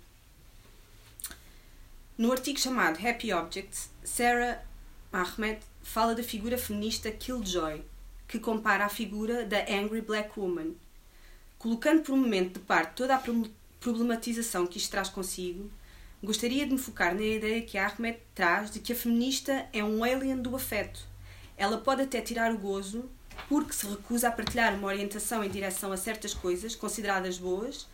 No 2.16 2.32
artigo 2.32 2.58
chamado 2.58 2.98
Happy 3.06 3.30
Objects, 3.30 3.90
Sarah 4.02 4.64
Ahmed 5.12 5.58
fala 5.82 6.14
da 6.14 6.22
figura 6.22 6.56
feminista 6.56 7.10
Killjoy, 7.10 7.82
que 8.26 8.38
compara 8.38 8.86
a 8.86 8.88
figura 8.88 9.44
da 9.44 9.70
Angry 9.70 10.00
Black 10.00 10.40
Woman. 10.40 10.72
Colocando 11.58 12.00
por 12.00 12.14
um 12.14 12.22
momento 12.22 12.54
de 12.54 12.60
parte 12.60 12.94
toda 12.96 13.16
a 13.16 13.22
problematização 13.80 14.66
que 14.66 14.78
isto 14.78 14.90
traz 14.90 15.10
consigo, 15.10 15.70
gostaria 16.24 16.66
de 16.66 16.72
me 16.72 16.78
focar 16.78 17.14
na 17.14 17.22
ideia 17.22 17.62
que 17.62 17.76
a 17.76 17.86
Ahmed 17.86 18.18
traz 18.34 18.70
de 18.70 18.80
que 18.80 18.92
a 18.92 18.96
feminista 18.96 19.68
é 19.72 19.84
um 19.84 20.02
alien 20.02 20.40
do 20.40 20.56
afeto. 20.56 21.06
Ela 21.56 21.78
pode 21.78 22.02
até 22.02 22.20
tirar 22.20 22.50
o 22.52 22.58
gozo 22.58 23.08
porque 23.48 23.74
se 23.74 23.86
recusa 23.86 24.28
a 24.28 24.32
partilhar 24.32 24.74
uma 24.74 24.88
orientação 24.88 25.44
em 25.44 25.50
direção 25.50 25.92
a 25.92 25.96
certas 25.96 26.32
coisas 26.32 26.74
consideradas 26.74 27.36
boas, 27.36 27.86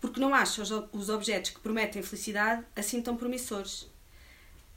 porque 0.00 0.18
não 0.18 0.34
acha 0.34 0.62
os 0.92 1.08
objetos 1.08 1.50
que 1.50 1.60
prometem 1.60 2.02
felicidade 2.02 2.64
assim 2.74 3.02
tão 3.02 3.16
promissores. 3.16 3.86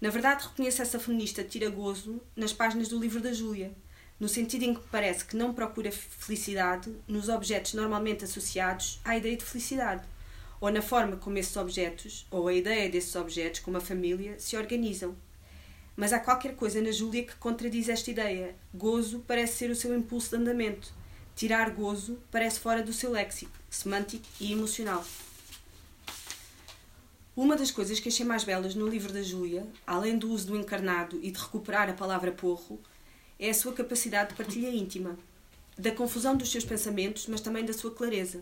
Na 0.02 0.10
verdade, 0.10 0.48
reconheço 0.48 0.82
essa 0.82 1.00
feminista 1.00 1.44
tira 1.44 1.70
gozo 1.70 2.22
nas 2.36 2.54
páginas 2.54 2.90
do 2.90 3.00
livro 3.00 3.22
da 3.22 3.32
Júlia, 3.32 3.72
no 4.20 4.28
sentido 4.28 4.64
em 4.64 4.74
que 4.74 4.88
parece 4.92 5.26
que 5.26 5.36
não 5.36 5.54
procura 5.54 5.92
felicidade 5.92 6.94
nos 7.08 7.30
objetos 7.30 7.74
normalmente 7.74 8.26
associados 8.26 9.00
à 9.06 9.16
ideia 9.18 9.38
de 9.38 9.46
felicidade 9.46 10.04
ou 10.60 10.72
na 10.72 10.82
forma 10.82 11.18
como 11.18 11.38
esses 11.38 11.56
objetos, 11.56 12.26
ou 12.32 12.48
a 12.48 12.54
ideia 12.54 12.90
desses 12.90 13.16
objetos, 13.16 13.60
como 13.60 13.78
a 13.78 13.82
família, 13.82 14.40
se 14.40 14.58
organizam. 14.58 15.16
Mas 15.96 16.14
há 16.14 16.20
qualquer 16.20 16.56
coisa 16.56 16.82
na 16.82 16.92
Júlia 16.92 17.24
que 17.24 17.36
contradiz 17.36 17.90
esta 17.90 18.12
ideia. 18.12 18.56
Gozo 18.74 19.24
parece 19.28 19.58
ser 19.58 19.72
o 19.72 19.76
seu 19.76 19.98
impulso 19.98 20.30
de 20.30 20.36
andamento. 20.42 20.94
Tirar 21.36 21.72
gozo 21.72 22.20
parece 22.32 22.60
fora 22.60 22.84
do 22.84 22.94
seu 22.94 23.12
léxico, 23.12 23.52
semântico 23.70 24.26
e 24.40 24.52
emocional. 24.52 25.04
Uma 27.36 27.56
das 27.56 27.70
coisas 27.70 28.00
que 28.00 28.10
achei 28.10 28.26
mais 28.26 28.44
belas 28.44 28.74
no 28.74 28.88
livro 28.88 29.14
da 29.14 29.22
Júlia, 29.22 29.68
além 29.86 30.18
do 30.18 30.32
uso 30.32 30.48
do 30.48 30.58
encarnado 30.58 31.20
e 31.22 31.30
de 31.30 31.40
recuperar 31.40 31.88
a 31.88 31.94
palavra 31.94 32.32
porro, 32.32 32.80
é 33.40 33.52
a 33.52 33.54
sua 33.54 33.74
capacidade 33.74 34.30
de 34.32 34.36
partilha 34.36 34.70
íntima, 34.70 35.16
da 35.78 35.92
confusão 35.92 36.36
dos 36.36 36.52
seus 36.52 36.66
pensamentos, 36.66 37.28
mas 37.28 37.40
também 37.40 37.64
da 37.64 37.74
sua 37.74 37.92
clareza. 37.92 38.42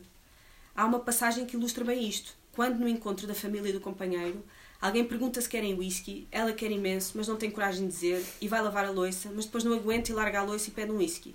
Há 0.76 0.86
uma 0.86 1.00
passagem 1.00 1.46
que 1.46 1.56
ilustra 1.56 1.86
bem 1.86 2.06
isto. 2.06 2.36
Quando 2.52 2.80
no 2.80 2.88
encontro 2.90 3.26
da 3.26 3.34
família 3.34 3.70
e 3.70 3.74
do 3.74 3.80
companheiro, 3.80 4.44
alguém 4.82 5.06
pergunta 5.06 5.40
se 5.40 5.48
querem 5.48 5.74
whisky, 5.74 6.28
ela 6.30 6.52
quer 6.52 6.70
imenso, 6.70 7.14
mas 7.16 7.30
não 7.30 7.38
tem 7.38 7.50
coragem 7.50 7.88
de 7.88 7.94
dizer, 7.94 8.26
e 8.42 8.48
vai 8.50 8.62
lavar 8.62 8.84
a 8.84 8.90
louça, 8.90 9.32
mas 9.34 9.46
depois 9.46 9.64
não 9.64 9.74
aguenta 9.74 10.12
e 10.12 10.14
larga 10.14 10.42
a 10.42 10.44
louça 10.44 10.68
e 10.68 10.74
pede 10.74 10.92
um 10.92 10.98
whisky. 10.98 11.34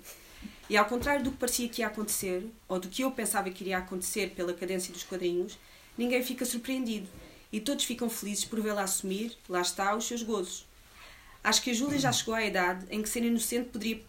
E 0.69 0.77
ao 0.77 0.85
contrário 0.85 1.23
do 1.23 1.31
que 1.31 1.37
parecia 1.37 1.67
que 1.67 1.81
ia 1.81 1.87
acontecer, 1.87 2.47
ou 2.67 2.79
do 2.79 2.87
que 2.87 3.01
eu 3.01 3.11
pensava 3.11 3.49
que 3.49 3.63
iria 3.63 3.79
acontecer 3.79 4.29
pela 4.35 4.53
cadência 4.53 4.93
dos 4.93 5.03
quadrinhos, 5.03 5.57
ninguém 5.97 6.21
fica 6.21 6.45
surpreendido 6.45 7.09
e 7.51 7.59
todos 7.59 7.83
ficam 7.83 8.11
felizes 8.11 8.45
por 8.45 8.61
vê-la 8.61 8.83
assumir, 8.83 9.35
lá 9.49 9.61
está, 9.61 9.95
os 9.95 10.05
seus 10.05 10.21
gozos. 10.21 10.67
Acho 11.43 11.63
que 11.63 11.71
a 11.71 11.73
Júlia 11.73 11.97
já 11.97 12.11
chegou 12.11 12.35
à 12.35 12.45
idade 12.45 12.85
em 12.91 13.01
que 13.01 13.09
ser 13.09 13.23
inocente 13.23 13.69
poderia 13.69 14.03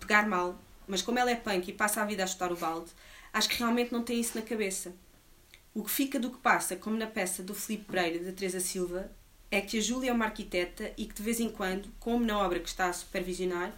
pegar 0.00 0.26
mal, 0.26 0.58
mas 0.86 1.02
como 1.02 1.18
ela 1.18 1.30
é 1.30 1.36
punk 1.36 1.68
e 1.68 1.72
passa 1.74 2.00
a 2.00 2.06
vida 2.06 2.24
a 2.24 2.26
chutar 2.26 2.50
o 2.50 2.56
balde, 2.56 2.90
acho 3.32 3.48
que 3.48 3.58
realmente 3.58 3.92
não 3.92 4.02
tem 4.02 4.20
isso 4.20 4.36
na 4.38 4.42
cabeça. 4.42 4.92
O 5.74 5.84
que 5.84 5.90
fica 5.90 6.18
do 6.18 6.30
que 6.30 6.38
passa, 6.38 6.76
como 6.76 6.96
na 6.96 7.06
peça 7.06 7.42
do 7.42 7.54
Filipe 7.54 7.84
Pereira 7.84 8.24
da 8.24 8.32
Teresa 8.32 8.60
Silva, 8.60 9.10
é 9.50 9.60
que 9.60 9.78
a 9.78 9.80
Júlia 9.80 10.10
é 10.10 10.12
uma 10.12 10.26
arquiteta 10.26 10.92
e 10.96 11.06
que 11.06 11.14
de 11.14 11.22
vez 11.22 11.40
em 11.40 11.48
quando, 11.48 11.88
como 11.98 12.24
na 12.24 12.38
obra 12.38 12.60
que 12.60 12.68
está 12.68 12.86
a 12.86 12.92
supervisionar, 12.92 13.72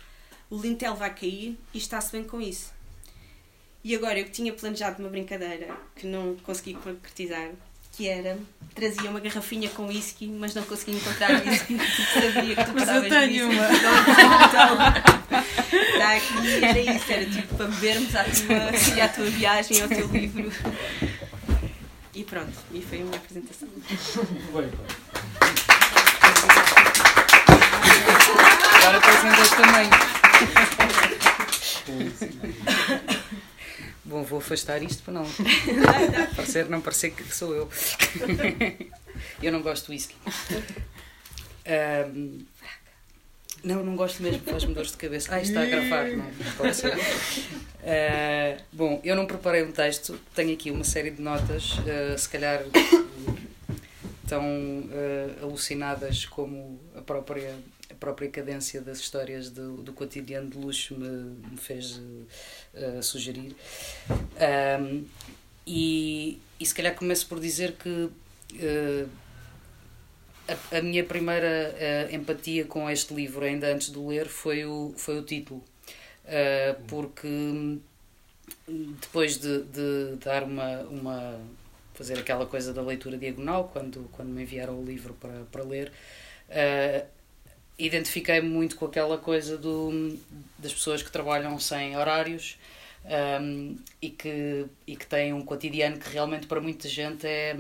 o 0.49 0.57
lintel 0.61 0.95
vai 0.95 1.15
cair 1.15 1.59
e 1.73 1.79
está-se 1.79 2.11
bem 2.11 2.25
com 2.25 2.41
isso. 2.41 2.73
E 3.83 3.95
agora 3.95 4.19
eu 4.19 4.31
tinha 4.31 4.53
planejado 4.53 5.01
uma 5.03 5.09
brincadeira 5.09 5.75
que 5.97 6.07
não 6.07 6.37
consegui 6.37 6.75
concretizar, 6.75 7.51
que 7.93 8.09
era 8.09 8.39
trazia 8.75 9.11
uma 9.11 9.21
garrafinha 9.21 9.71
com 9.71 9.87
whisky, 9.87 10.27
mas 10.27 10.55
não 10.55 10.63
consegui 10.65 10.93
encontrar 10.97 11.31
whisky 11.45 11.79
sabia 12.13 12.57
que 12.57 12.65
tu 12.65 12.73
Mas 12.75 12.89
eu 12.89 13.09
tenho 13.09 13.51
uma. 13.51 15.20
Está 16.01 16.17
aqui, 16.17 16.65
era 16.65 16.79
isso, 16.79 17.13
era 17.13 17.27
tipo 17.27 17.55
para 17.57 17.67
bebermos 17.67 18.17
à 18.17 18.25
tua, 18.25 19.05
à 19.05 19.09
tua 19.11 19.25
viagem, 19.27 19.83
ao 19.83 19.89
teu 19.89 20.07
livro. 20.07 20.51
E 22.15 22.25
pronto, 22.25 22.53
e 22.73 22.81
foi 22.81 23.03
a 23.03 23.05
minha 23.05 23.19
apresentação. 23.19 23.69
Bem, 23.69 24.71
Agora 28.77 28.97
apresentas 28.97 29.51
também. 29.51 29.91
Bom, 34.03 34.23
vou 34.23 34.39
afastar 34.39 34.83
isto 34.83 35.03
para 35.03 35.13
não 35.13 35.27
parecer, 36.35 36.67
não 36.71 36.81
parecer 36.81 37.11
que 37.11 37.25
sou 37.35 37.55
eu. 37.55 37.69
Eu 39.43 39.53
não 39.53 39.61
gosto 39.61 39.87
de 39.87 39.93
whisky. 39.93 40.17
Ahm, 41.67 42.47
não, 43.63 43.85
não 43.85 43.97
gosto 43.97 44.23
mesmo, 44.23 44.41
faz-me 44.41 44.75
dores 44.75 44.91
de 44.93 44.97
cabeça. 44.97 45.35
Ah, 45.35 45.41
está 45.41 45.63
a 45.63 45.67
gravar, 45.67 46.09
não. 46.09 46.31
Ah, 47.83 48.63
bom, 48.73 49.01
eu 49.03 49.17
não 49.17 49.27
preparei 49.27 49.63
um 49.63 49.73
texto, 49.73 50.21
tenho 50.35 50.53
aqui 50.53 50.71
uma 50.71 50.85
série 50.85 51.11
de 51.11 51.23
notas, 51.23 51.77
ah, 51.89 52.17
se 52.17 52.29
calhar 52.29 52.63
tão 54.29 54.45
ah, 54.93 55.43
alucinadas 55.43 56.27
como 56.27 56.79
a 56.95 57.01
própria, 57.01 57.55
a 57.91 57.95
própria 57.95 58.29
cadência 58.29 58.81
das 58.81 58.99
histórias 58.99 59.49
do, 59.49 59.79
do 59.79 59.93
cotidiano 59.93 60.51
de 60.51 60.59
luxo 60.59 60.95
me, 60.95 61.09
me 61.51 61.57
fez 61.57 62.01
sugerir. 63.03 63.57
E, 65.67 66.39
e 66.59 66.67
se 66.67 66.75
calhar 66.75 66.95
começo 66.95 67.27
por 67.27 67.41
dizer 67.41 67.73
que 67.73 68.11
a, 70.73 70.79
a 70.79 70.83
minha 70.83 71.05
primeira 71.05 71.75
uh, 71.75 72.15
empatia 72.15 72.65
com 72.65 72.89
este 72.91 73.15
livro, 73.15 73.45
ainda 73.45 73.73
antes 73.73 73.91
de 73.91 73.99
ler, 73.99 74.27
foi 74.27 74.65
o, 74.65 74.93
foi 74.97 75.19
o 75.19 75.23
título. 75.23 75.63
Uh, 76.25 76.83
porque 76.87 77.27
hum, 77.27 77.81
depois 79.01 79.39
de, 79.39 79.63
de 79.65 80.17
dar 80.25 80.43
uma, 80.43 80.81
uma. 80.83 81.41
fazer 81.95 82.19
aquela 82.19 82.47
coisa 82.47 82.73
da 82.73 82.83
leitura 82.83 83.17
diagonal, 83.17 83.71
quando, 83.73 84.09
quando 84.13 84.29
me 84.29 84.43
enviaram 84.43 84.79
o 84.81 84.85
livro 84.85 85.15
para, 85.15 85.45
para 85.51 85.63
ler, 85.63 85.93
uh, 86.49 87.07
identifiquei-me 87.79 88.49
muito 88.49 88.77
com 88.77 88.87
aquela 88.87 89.19
coisa 89.19 89.57
do, 89.57 90.19
das 90.59 90.73
pessoas 90.73 91.03
que 91.03 91.11
trabalham 91.11 91.59
sem 91.59 91.97
horários 91.97 92.59
um, 93.41 93.77
e, 94.01 94.11
que, 94.11 94.67
e 94.87 94.97
que 94.97 95.07
têm 95.07 95.33
um 95.33 95.43
cotidiano 95.43 95.99
que 95.99 96.09
realmente 96.11 96.47
para 96.47 96.61
muita 96.61 96.89
gente 96.89 97.27
é, 97.27 97.57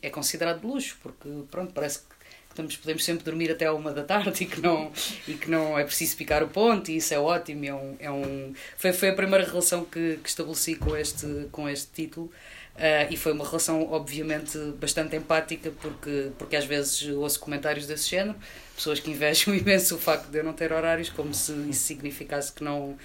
é 0.00 0.10
considerado 0.10 0.60
de 0.60 0.66
luxo, 0.66 0.96
porque 1.02 1.28
pronto, 1.50 1.72
parece 1.72 2.00
que 2.00 2.13
estamos, 2.54 2.76
podemos 2.76 3.04
sempre 3.04 3.24
dormir 3.24 3.50
até 3.50 3.70
uma 3.70 3.92
da 3.92 4.04
tarde 4.04 4.30
e 4.44 4.46
que 4.46 4.60
não, 4.60 4.90
e 5.26 5.34
que 5.34 5.50
não 5.50 5.78
é 5.78 5.84
preciso 5.84 6.16
picar 6.16 6.42
o 6.42 6.48
ponto 6.48 6.90
e 6.90 6.96
isso 6.96 7.12
é 7.12 7.18
ótimo. 7.18 7.64
É 7.64 7.74
um, 7.74 7.96
é 7.98 8.10
um, 8.10 8.54
foi, 8.76 8.92
foi 8.92 9.10
a 9.10 9.14
primeira 9.14 9.44
relação 9.44 9.84
que, 9.84 10.18
que 10.22 10.28
estabeleci 10.28 10.76
com 10.76 10.96
este, 10.96 11.48
com 11.50 11.68
este 11.68 11.88
título. 11.92 12.30
Uh, 12.74 13.06
e 13.08 13.16
foi 13.16 13.30
uma 13.30 13.44
relação, 13.44 13.88
obviamente, 13.92 14.58
bastante 14.80 15.14
empática, 15.14 15.70
porque, 15.80 16.32
porque 16.36 16.56
às 16.56 16.64
vezes 16.64 17.02
ouço 17.08 17.38
comentários 17.38 17.86
desse 17.86 18.10
género, 18.10 18.36
pessoas 18.74 18.98
que 18.98 19.12
invejam 19.12 19.54
imenso 19.54 19.94
o 19.94 19.98
facto 19.98 20.28
de 20.28 20.38
eu 20.38 20.42
não 20.42 20.52
ter 20.52 20.72
horários, 20.72 21.08
como 21.08 21.32
se 21.32 21.52
isso 21.70 21.84
significasse 21.84 22.52
que 22.52 22.64
não. 22.64 22.96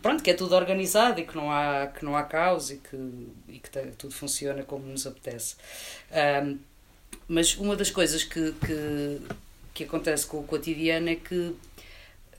Pronto, 0.00 0.22
que 0.22 0.30
é 0.30 0.34
tudo 0.34 0.54
organizado 0.54 1.18
e 1.18 1.24
que 1.24 1.34
não 1.34 1.50
há, 1.50 1.88
que 1.88 2.04
não 2.04 2.16
há 2.16 2.22
caos 2.22 2.70
e 2.70 2.76
que, 2.76 2.96
e 3.48 3.58
que 3.58 3.68
tudo 3.98 4.14
funciona 4.14 4.62
como 4.62 4.86
nos 4.86 5.04
apetece. 5.04 5.56
Uh, 6.12 6.56
mas 7.28 7.56
uma 7.56 7.74
das 7.76 7.90
coisas 7.90 8.22
que, 8.22 8.52
que, 8.52 9.20
que 9.74 9.84
acontece 9.84 10.26
com 10.26 10.38
o 10.38 10.44
cotidiano 10.44 11.08
é 11.08 11.16
que 11.16 11.54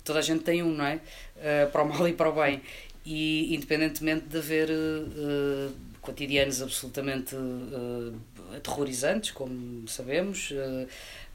toda 0.03 0.19
a 0.19 0.21
gente 0.21 0.43
tem 0.43 0.63
um, 0.63 0.71
não 0.71 0.85
é? 0.85 0.95
Uh, 0.95 1.71
para 1.71 1.83
o 1.83 1.89
mal 1.89 2.07
e 2.07 2.13
para 2.13 2.29
o 2.29 2.33
bem. 2.33 2.61
E 3.05 3.53
independentemente 3.53 4.25
de 4.27 4.37
haver 4.37 4.69
uh, 4.69 5.73
cotidianos 6.01 6.61
absolutamente 6.61 7.35
uh, 7.35 8.15
aterrorizantes, 8.55 9.31
como 9.31 9.87
sabemos, 9.87 10.53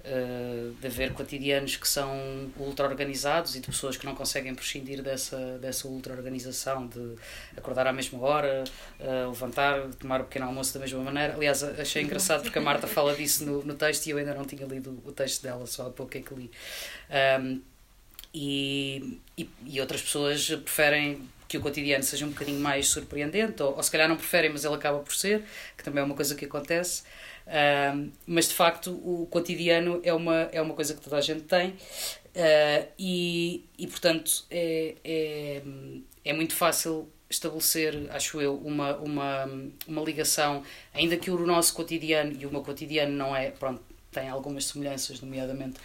uh, 0.04 0.73
uh, 0.73 0.75
de 0.80 0.87
haver 0.87 1.12
cotidianos 1.12 1.76
que 1.76 1.88
são 1.88 2.50
ultra 2.56 2.87
organizados 2.87 3.56
e 3.56 3.61
de 3.61 3.66
pessoas 3.66 3.97
que 3.97 4.04
não 4.04 4.14
conseguem 4.14 4.54
prescindir 4.54 5.02
dessa, 5.02 5.59
dessa 5.59 5.88
ultra 5.88 6.14
organização, 6.14 6.87
de 6.87 7.16
acordar 7.56 7.87
à 7.87 7.92
mesma 7.92 8.21
hora, 8.21 8.64
levantar, 9.28 9.88
tomar 9.99 10.21
o 10.21 10.25
pequeno 10.25 10.47
almoço 10.47 10.75
da 10.75 10.80
mesma 10.80 11.00
maneira. 11.02 11.35
Aliás, 11.35 11.62
achei 11.62 12.02
engraçado 12.02 12.42
porque 12.42 12.59
a 12.59 12.62
Marta 12.62 12.87
fala 12.87 13.14
disso 13.14 13.44
no, 13.44 13.64
no 13.64 13.75
texto 13.75 14.06
e 14.06 14.11
eu 14.11 14.18
ainda 14.18 14.35
não 14.35 14.44
tinha 14.44 14.66
lido 14.66 15.02
o 15.04 15.12
texto 15.12 15.42
dela, 15.42 15.66
só 15.66 15.87
há 15.87 15.90
pouco 15.90 16.16
é 16.16 16.21
que 16.21 16.35
li. 16.35 16.50
Um, 17.40 17.61
e, 18.35 19.21
e, 19.37 19.49
e 19.66 19.80
outras 19.80 20.00
pessoas 20.00 20.49
preferem 20.49 21.28
que 21.52 21.59
o 21.59 21.61
cotidiano 21.61 22.02
seja 22.02 22.25
um 22.25 22.30
bocadinho 22.30 22.61
mais 22.61 22.88
surpreendente, 22.88 23.62
ou, 23.62 23.76
ou 23.76 23.82
se 23.82 23.90
calhar 23.90 24.09
não 24.09 24.16
preferem, 24.16 24.50
mas 24.50 24.64
ele 24.64 24.75
acaba 24.75 25.00
por 25.00 25.14
ser, 25.14 25.44
que 25.76 25.85
também 25.85 26.00
é 26.00 26.04
uma 26.04 26.14
coisa 26.14 26.35
que 26.35 26.47
acontece. 26.47 27.02
Mas 28.26 28.49
de 28.49 28.54
facto, 28.54 28.92
o 28.92 29.26
cotidiano 29.30 30.00
é 30.02 30.12
uma, 30.12 30.49
é 30.52 30.61
uma 30.61 30.75
coisa 30.75 30.94
que 30.94 31.00
toda 31.00 31.16
a 31.16 31.20
gente 31.20 31.42
tem, 31.42 31.70
uh, 31.70 32.88
e, 32.99 33.64
e 33.78 33.87
portanto 33.87 34.44
é, 34.50 34.94
é, 35.04 35.62
é 36.25 36.32
muito 36.32 36.54
fácil 36.54 37.08
estabelecer, 37.28 38.11
acho 38.11 38.40
eu, 38.40 38.56
uma, 38.56 38.96
uma, 38.99 39.49
uma 39.88 40.02
ligação, 40.02 40.62
ainda 40.92 41.16
que 41.16 41.30
o 41.30 41.46
nosso 41.46 41.75
cotidiano 41.75 42.32
e 42.38 42.44
o 42.44 42.50
meu 42.50 42.62
cotidiano 42.62 43.12
não 43.12 43.34
é, 43.34 43.50
pronto, 43.50 43.82
tem 44.11 44.28
algumas 44.28 44.66
semelhanças, 44.66 45.20
nomeadamente 45.20 45.80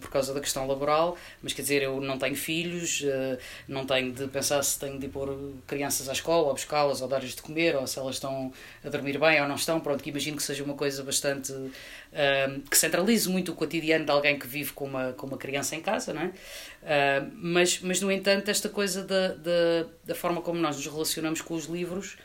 por 0.00 0.10
causa 0.10 0.34
da 0.34 0.40
questão 0.40 0.66
laboral, 0.66 1.16
mas 1.42 1.52
quer 1.52 1.62
dizer, 1.62 1.82
eu 1.82 2.00
não 2.00 2.18
tenho 2.18 2.34
filhos, 2.34 3.00
uh, 3.02 3.38
não 3.68 3.86
tenho 3.86 4.12
de 4.12 4.26
pensar 4.26 4.62
se 4.62 4.78
tenho 4.78 4.98
de 4.98 5.08
pôr 5.08 5.54
crianças 5.66 6.08
à 6.08 6.12
escola, 6.12 6.48
ou 6.48 6.52
buscá-las, 6.52 7.00
ou 7.00 7.08
dar-lhes 7.08 7.34
de 7.34 7.42
comer, 7.42 7.76
ou 7.76 7.86
se 7.86 7.98
elas 7.98 8.16
estão 8.16 8.52
a 8.84 8.88
dormir 8.88 9.18
bem 9.18 9.40
ou 9.40 9.48
não 9.48 9.54
estão. 9.54 9.78
Pronto, 9.80 10.02
que 10.02 10.10
imagino 10.10 10.36
que 10.36 10.42
seja 10.42 10.64
uma 10.64 10.74
coisa 10.74 11.02
bastante. 11.02 11.52
Uh, 11.52 12.60
que 12.68 12.76
centralize 12.76 13.28
muito 13.28 13.52
o 13.52 13.54
cotidiano 13.54 14.04
de 14.04 14.10
alguém 14.10 14.38
que 14.38 14.46
vive 14.46 14.72
com 14.72 14.84
uma, 14.84 15.12
com 15.12 15.26
uma 15.26 15.38
criança 15.38 15.76
em 15.76 15.80
casa, 15.80 16.12
não 16.12 16.22
é? 16.22 16.26
Uh, 16.26 17.30
mas, 17.34 17.80
mas, 17.80 18.00
no 18.00 18.10
entanto, 18.10 18.50
esta 18.50 18.68
coisa 18.68 19.02
da, 19.02 19.28
da, 19.28 19.86
da 20.04 20.14
forma 20.14 20.40
como 20.42 20.58
nós 20.58 20.76
nos 20.76 20.86
relacionamos 20.86 21.40
com 21.40 21.54
os 21.54 21.66
livros 21.66 22.16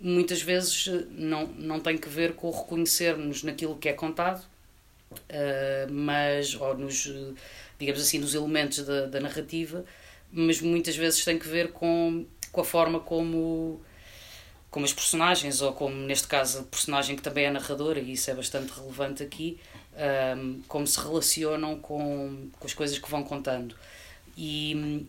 muitas 0.00 0.40
vezes 0.40 0.86
não, 1.10 1.48
não 1.48 1.80
tem 1.80 1.98
que 1.98 2.08
ver 2.08 2.34
com 2.34 2.50
reconhecermos 2.50 3.42
naquilo 3.42 3.76
que 3.76 3.88
é 3.88 3.92
contado 3.92 4.44
uh, 5.12 5.90
mas, 5.90 6.54
ou 6.54 6.76
nos, 6.76 7.10
digamos 7.78 8.00
assim, 8.00 8.18
nos 8.18 8.34
elementos 8.34 8.84
da, 8.84 9.06
da 9.06 9.20
narrativa, 9.20 9.84
mas 10.30 10.60
muitas 10.60 10.96
vezes 10.96 11.24
tem 11.24 11.38
que 11.38 11.48
ver 11.48 11.72
com, 11.72 12.26
com 12.52 12.60
a 12.60 12.64
forma 12.64 13.00
como 13.00 13.80
como 14.70 14.84
as 14.84 14.92
personagens, 14.92 15.62
ou 15.62 15.72
como 15.72 15.94
neste 15.94 16.26
caso 16.26 16.60
a 16.60 16.62
personagem 16.62 17.16
que 17.16 17.22
também 17.22 17.46
é 17.46 17.50
narradora, 17.50 17.98
e 17.98 18.12
isso 18.12 18.30
é 18.30 18.34
bastante 18.34 18.70
relevante 18.72 19.22
aqui, 19.22 19.58
um, 19.94 19.98
ehm, 19.98 20.60
como 20.68 20.86
se 20.86 21.00
relacionam 21.00 21.78
com, 21.78 22.50
com 22.58 22.66
as 22.66 22.74
coisas 22.74 22.98
que 22.98 23.10
vão 23.10 23.24
contando. 23.24 23.74
E, 24.36 25.06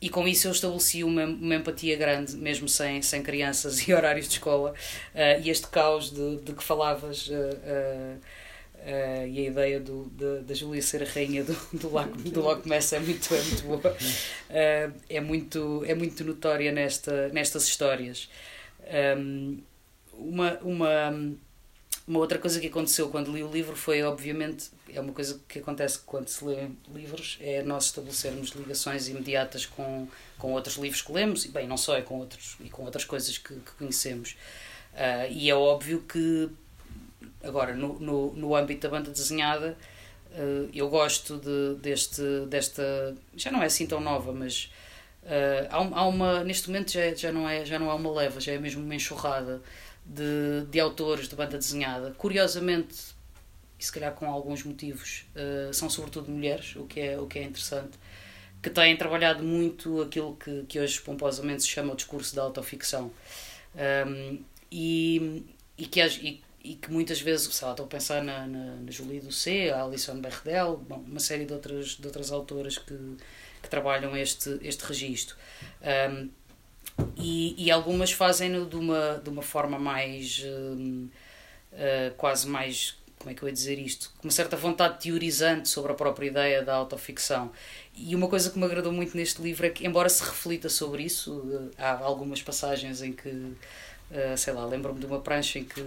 e 0.00 0.08
com 0.08 0.26
isso 0.26 0.48
eu 0.48 0.52
estabeleci 0.52 1.04
uma, 1.04 1.24
uma 1.24 1.56
empatia 1.56 1.96
grande, 1.96 2.36
mesmo 2.36 2.68
sem, 2.68 3.02
sem 3.02 3.22
crianças 3.22 3.80
e 3.86 3.92
horários 3.92 4.26
de 4.26 4.34
escola, 4.34 4.72
uh, 5.14 5.42
e 5.42 5.50
este 5.50 5.66
caos 5.68 6.10
de, 6.10 6.36
de 6.38 6.52
que 6.54 6.64
falavas. 6.64 7.28
Uh, 7.28 7.32
uh, 7.32 8.47
Uh, 8.78 9.26
e 9.26 9.40
a 9.40 9.50
ideia 9.50 9.80
do, 9.80 10.04
da 10.42 10.54
Júlia 10.54 10.80
ser 10.80 11.02
a 11.02 11.06
rainha 11.06 11.42
do, 11.42 11.52
do, 11.74 11.92
Lago, 11.92 12.16
do 12.22 12.40
Loch 12.40 12.66
Ness 12.66 12.92
é 12.92 13.00
muito, 13.00 13.34
é 13.34 13.42
muito 13.42 13.62
boa. 13.64 13.92
Uh, 13.92 14.94
é, 15.08 15.20
muito, 15.20 15.84
é 15.84 15.94
muito 15.94 16.24
notória 16.24 16.70
nesta, 16.70 17.28
nestas 17.28 17.66
histórias. 17.66 18.30
Um, 19.18 19.60
uma, 20.14 20.58
uma, 20.62 21.34
uma 22.06 22.18
outra 22.18 22.38
coisa 22.38 22.60
que 22.60 22.68
aconteceu 22.68 23.08
quando 23.10 23.32
li 23.32 23.42
o 23.42 23.50
livro 23.50 23.76
foi, 23.76 24.02
obviamente, 24.02 24.70
é 24.88 25.00
uma 25.00 25.12
coisa 25.12 25.40
que 25.46 25.58
acontece 25.58 25.98
quando 26.06 26.28
se 26.28 26.44
lê 26.44 26.68
livros, 26.94 27.36
é 27.40 27.62
nós 27.62 27.86
estabelecermos 27.86 28.50
ligações 28.50 29.08
imediatas 29.08 29.66
com, 29.66 30.08
com 30.38 30.52
outros 30.52 30.76
livros 30.76 31.02
que 31.02 31.12
lemos, 31.12 31.44
e 31.44 31.48
bem, 31.48 31.66
não 31.66 31.76
só, 31.76 31.96
é 31.96 32.02
com 32.02 32.18
outros, 32.18 32.56
e 32.60 32.70
com 32.70 32.84
outras 32.84 33.04
coisas 33.04 33.36
que, 33.36 33.54
que 33.54 33.72
conhecemos. 33.72 34.36
Uh, 34.94 35.30
e 35.30 35.50
é 35.50 35.54
óbvio 35.54 36.00
que 36.00 36.48
Agora, 37.42 37.74
no, 37.74 37.98
no, 37.98 38.32
no 38.32 38.56
âmbito 38.56 38.88
da 38.88 38.96
banda 38.96 39.10
desenhada, 39.10 39.76
uh, 40.32 40.68
eu 40.74 40.88
gosto 40.88 41.38
de, 41.38 41.80
deste, 41.80 42.22
desta. 42.48 43.14
Já 43.36 43.50
não 43.50 43.62
é 43.62 43.66
assim 43.66 43.86
tão 43.86 44.00
nova, 44.00 44.32
mas 44.32 44.70
uh, 45.22 45.68
há, 45.70 45.76
há 45.76 46.06
uma. 46.06 46.42
Neste 46.44 46.68
momento 46.68 46.92
já, 46.92 47.14
já, 47.14 47.32
não 47.32 47.48
é, 47.48 47.64
já 47.64 47.78
não 47.78 47.90
é 47.90 47.94
uma 47.94 48.10
leva, 48.10 48.40
já 48.40 48.52
é 48.52 48.58
mesmo 48.58 48.82
uma 48.82 48.94
enxurrada 48.94 49.62
de, 50.04 50.66
de 50.70 50.80
autores 50.80 51.28
de 51.28 51.36
banda 51.36 51.56
desenhada. 51.56 52.12
Curiosamente, 52.18 52.96
e 53.78 53.84
se 53.84 53.92
calhar 53.92 54.12
com 54.14 54.26
alguns 54.26 54.64
motivos, 54.64 55.26
uh, 55.36 55.72
são 55.72 55.88
sobretudo 55.88 56.30
mulheres, 56.30 56.74
o 56.76 56.84
que 56.84 57.00
é, 57.00 57.20
o 57.20 57.26
que 57.26 57.38
é 57.38 57.44
interessante, 57.44 57.98
que 58.60 58.70
têm 58.70 58.96
trabalhado 58.96 59.44
muito 59.44 60.02
aquilo 60.02 60.36
que, 60.36 60.64
que 60.68 60.80
hoje 60.80 61.00
pomposamente 61.00 61.62
se 61.62 61.68
chama 61.68 61.92
o 61.92 61.96
discurso 61.96 62.34
da 62.34 62.42
autoficção. 62.42 63.12
Um, 64.06 64.42
e, 64.70 65.44
e, 65.76 65.86
que, 65.86 66.00
e 66.04 66.42
e 66.62 66.74
que 66.74 66.90
muitas 66.90 67.20
vezes, 67.20 67.54
sei 67.54 67.66
lá, 67.66 67.72
estou 67.72 67.86
a 67.86 67.88
pensar 67.88 68.22
na, 68.22 68.46
na, 68.46 68.76
na 68.76 68.90
Julie 68.90 69.32
C, 69.32 69.70
a 69.70 69.82
Alison 69.82 70.20
Berdel, 70.20 70.76
bom, 70.76 71.04
uma 71.06 71.20
série 71.20 71.44
de 71.44 71.52
outras, 71.52 71.90
de 71.90 72.06
outras 72.06 72.32
autoras 72.32 72.78
que, 72.78 73.16
que 73.62 73.68
trabalham 73.68 74.16
este, 74.16 74.58
este 74.62 74.84
registro. 74.84 75.36
Um, 76.10 76.28
e, 77.16 77.54
e 77.64 77.70
algumas 77.70 78.10
fazem-no 78.10 78.66
de 78.66 78.76
uma, 78.76 79.20
de 79.22 79.30
uma 79.30 79.42
forma 79.42 79.78
mais. 79.78 80.42
Um, 80.44 81.08
uh, 81.72 82.14
quase 82.16 82.46
mais. 82.46 82.96
Como 83.18 83.30
é 83.32 83.34
que 83.34 83.42
eu 83.42 83.48
ia 83.48 83.52
dizer 83.52 83.78
isto? 83.78 84.12
Com 84.18 84.28
uma 84.28 84.32
certa 84.32 84.56
vontade 84.56 85.00
teorizante 85.00 85.68
sobre 85.68 85.90
a 85.90 85.94
própria 85.94 86.26
ideia 86.28 86.62
da 86.62 86.74
autoficção. 86.74 87.50
E 87.92 88.14
uma 88.14 88.28
coisa 88.28 88.48
que 88.48 88.56
me 88.56 88.64
agradou 88.64 88.92
muito 88.92 89.16
neste 89.16 89.42
livro 89.42 89.66
é 89.66 89.70
que, 89.70 89.84
embora 89.84 90.08
se 90.08 90.22
reflita 90.22 90.68
sobre 90.68 91.02
isso, 91.02 91.70
há 91.76 91.98
algumas 91.98 92.40
passagens 92.40 93.02
em 93.02 93.12
que 93.12 93.56
Uh, 94.10 94.36
sei 94.38 94.54
lá, 94.54 94.64
lembro-me 94.64 94.98
de 94.98 95.04
uma 95.06 95.20
prancha 95.20 95.58
em 95.58 95.64
que, 95.64 95.80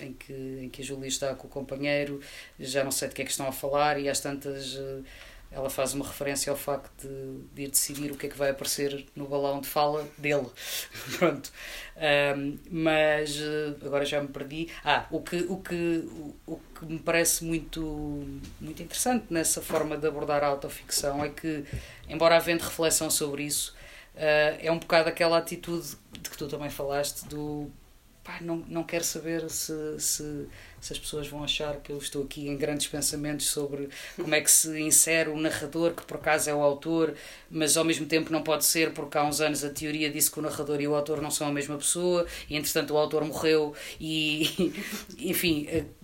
em, 0.00 0.12
que, 0.14 0.32
em 0.62 0.68
que 0.70 0.80
a 0.80 0.84
Júlia 0.84 1.06
está 1.06 1.34
com 1.34 1.46
o 1.46 1.50
companheiro, 1.50 2.18
já 2.58 2.82
não 2.82 2.90
sei 2.90 3.08
de 3.08 3.14
que 3.14 3.20
é 3.20 3.24
que 3.26 3.30
estão 3.30 3.46
a 3.46 3.52
falar, 3.52 4.00
e 4.00 4.08
às 4.08 4.20
tantas 4.20 4.74
uh, 4.76 5.04
ela 5.50 5.68
faz 5.68 5.94
uma 5.94 6.06
referência 6.06 6.50
ao 6.50 6.56
facto 6.56 6.90
de, 7.06 7.38
de 7.54 7.62
ir 7.62 7.70
decidir 7.70 8.10
o 8.10 8.16
que 8.16 8.26
é 8.26 8.28
que 8.28 8.36
vai 8.36 8.50
aparecer 8.50 9.06
no 9.14 9.26
balão 9.26 9.60
de 9.60 9.66
fala 9.66 10.06
dele. 10.16 10.46
Pronto. 11.18 11.50
Mas 12.70 13.36
uh, 13.38 13.76
agora 13.84 14.04
já 14.04 14.20
me 14.20 14.28
perdi. 14.28 14.68
Ah, 14.84 15.06
o 15.10 15.20
que, 15.20 15.36
o 15.48 15.56
que, 15.58 16.08
o, 16.10 16.34
o, 16.46 16.60
que 16.78 16.86
me 16.86 16.98
parece 16.98 17.44
muito, 17.44 17.80
muito 18.60 18.82
interessante 18.82 19.26
nessa 19.30 19.62
forma 19.62 19.96
de 19.96 20.06
abordar 20.06 20.44
a 20.44 20.48
autoficção 20.48 21.24
é 21.24 21.30
que, 21.30 21.64
embora 22.08 22.36
havendo 22.36 22.62
reflexão 22.62 23.10
sobre 23.10 23.44
isso, 23.44 23.74
é 24.18 24.72
um 24.72 24.78
bocado 24.78 25.08
aquela 25.08 25.38
atitude 25.38 25.96
de 26.12 26.30
que 26.30 26.36
tu 26.36 26.48
também 26.48 26.70
falaste 26.70 27.24
do 27.26 27.70
pá, 28.28 28.38
não, 28.42 28.56
não 28.68 28.84
quero 28.84 29.04
saber 29.04 29.48
se, 29.48 29.98
se, 29.98 30.46
se 30.80 30.92
as 30.92 30.98
pessoas 30.98 31.26
vão 31.26 31.42
achar 31.42 31.76
que 31.76 31.90
eu 31.90 31.96
estou 31.96 32.24
aqui 32.24 32.46
em 32.46 32.56
grandes 32.58 32.86
pensamentos 32.86 33.46
sobre 33.46 33.88
como 34.16 34.34
é 34.34 34.40
que 34.42 34.50
se 34.50 34.78
insere 34.78 35.30
o 35.30 35.40
narrador, 35.40 35.94
que 35.94 36.02
por 36.02 36.18
acaso 36.18 36.50
é 36.50 36.54
o 36.54 36.60
autor, 36.60 37.14
mas 37.50 37.78
ao 37.78 37.84
mesmo 37.84 38.04
tempo 38.04 38.30
não 38.30 38.42
pode 38.42 38.66
ser, 38.66 38.92
porque 38.92 39.16
há 39.16 39.24
uns 39.24 39.40
anos 39.40 39.64
a 39.64 39.70
teoria 39.70 40.10
disse 40.10 40.30
que 40.30 40.38
o 40.38 40.42
narrador 40.42 40.78
e 40.78 40.86
o 40.86 40.94
autor 40.94 41.22
não 41.22 41.30
são 41.30 41.48
a 41.48 41.52
mesma 41.52 41.78
pessoa, 41.78 42.26
e 42.50 42.56
entretanto 42.56 42.92
o 42.92 42.98
autor 42.98 43.24
morreu, 43.24 43.74
e 43.98 44.74
enfim. 45.18 45.66
Uh, 45.72 45.98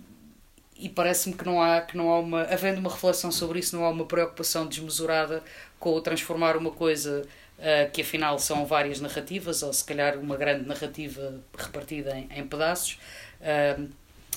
e 0.77 0.89
parece-me 0.89 1.33
que 1.35 1.45
não 1.45 1.61
há 1.61 1.79
que 1.79 1.95
não 1.95 2.11
há 2.11 2.19
uma 2.19 2.41
havendo 2.41 2.81
uma 2.81 2.89
reflexão 2.91 3.31
sobre 3.31 3.59
isso 3.59 3.77
não 3.77 3.85
há 3.85 3.89
uma 3.89 4.05
preocupação 4.05 4.67
desmesurada 4.67 5.41
com 5.79 5.93
o 5.93 6.01
transformar 6.01 6.57
uma 6.57 6.69
coisa 6.69 7.25
uh, 7.59 7.91
que 7.91 8.01
afinal 8.01 8.37
são 8.39 8.65
várias 8.65 8.99
narrativas 8.99 9.63
ou 9.63 9.71
se 9.73 9.83
calhar 9.83 10.17
uma 10.17 10.35
grande 10.37 10.67
narrativa 10.67 11.41
repartida 11.57 12.17
em, 12.17 12.29
em 12.35 12.47
pedaços 12.47 12.99
uh, 13.41 13.89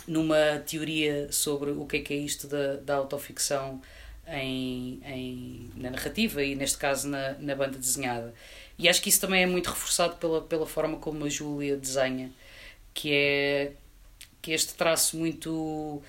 numa 0.06 0.62
teoria 0.66 1.30
sobre 1.30 1.70
o 1.70 1.86
que 1.86 1.98
é 1.98 2.00
que 2.00 2.14
é 2.14 2.16
isto 2.16 2.46
da, 2.46 2.76
da 2.76 2.94
autoficção 2.96 3.80
em, 4.26 5.00
em, 5.04 5.70
na 5.76 5.90
narrativa 5.90 6.42
e 6.42 6.54
neste 6.54 6.78
caso 6.78 7.08
na, 7.08 7.32
na 7.34 7.54
banda 7.54 7.78
desenhada. 7.78 8.34
E 8.78 8.88
acho 8.88 9.02
que 9.02 9.08
isso 9.08 9.20
também 9.20 9.42
é 9.42 9.46
muito 9.46 9.68
reforçado 9.68 10.16
pela, 10.16 10.40
pela 10.40 10.66
forma 10.66 10.98
como 10.98 11.24
a 11.24 11.28
Júlia 11.28 11.76
desenha 11.76 12.30
que 12.98 13.12
é 13.12 13.72
que 14.42 14.50
este 14.50 14.74
traço 14.74 15.16
muito 15.16 16.02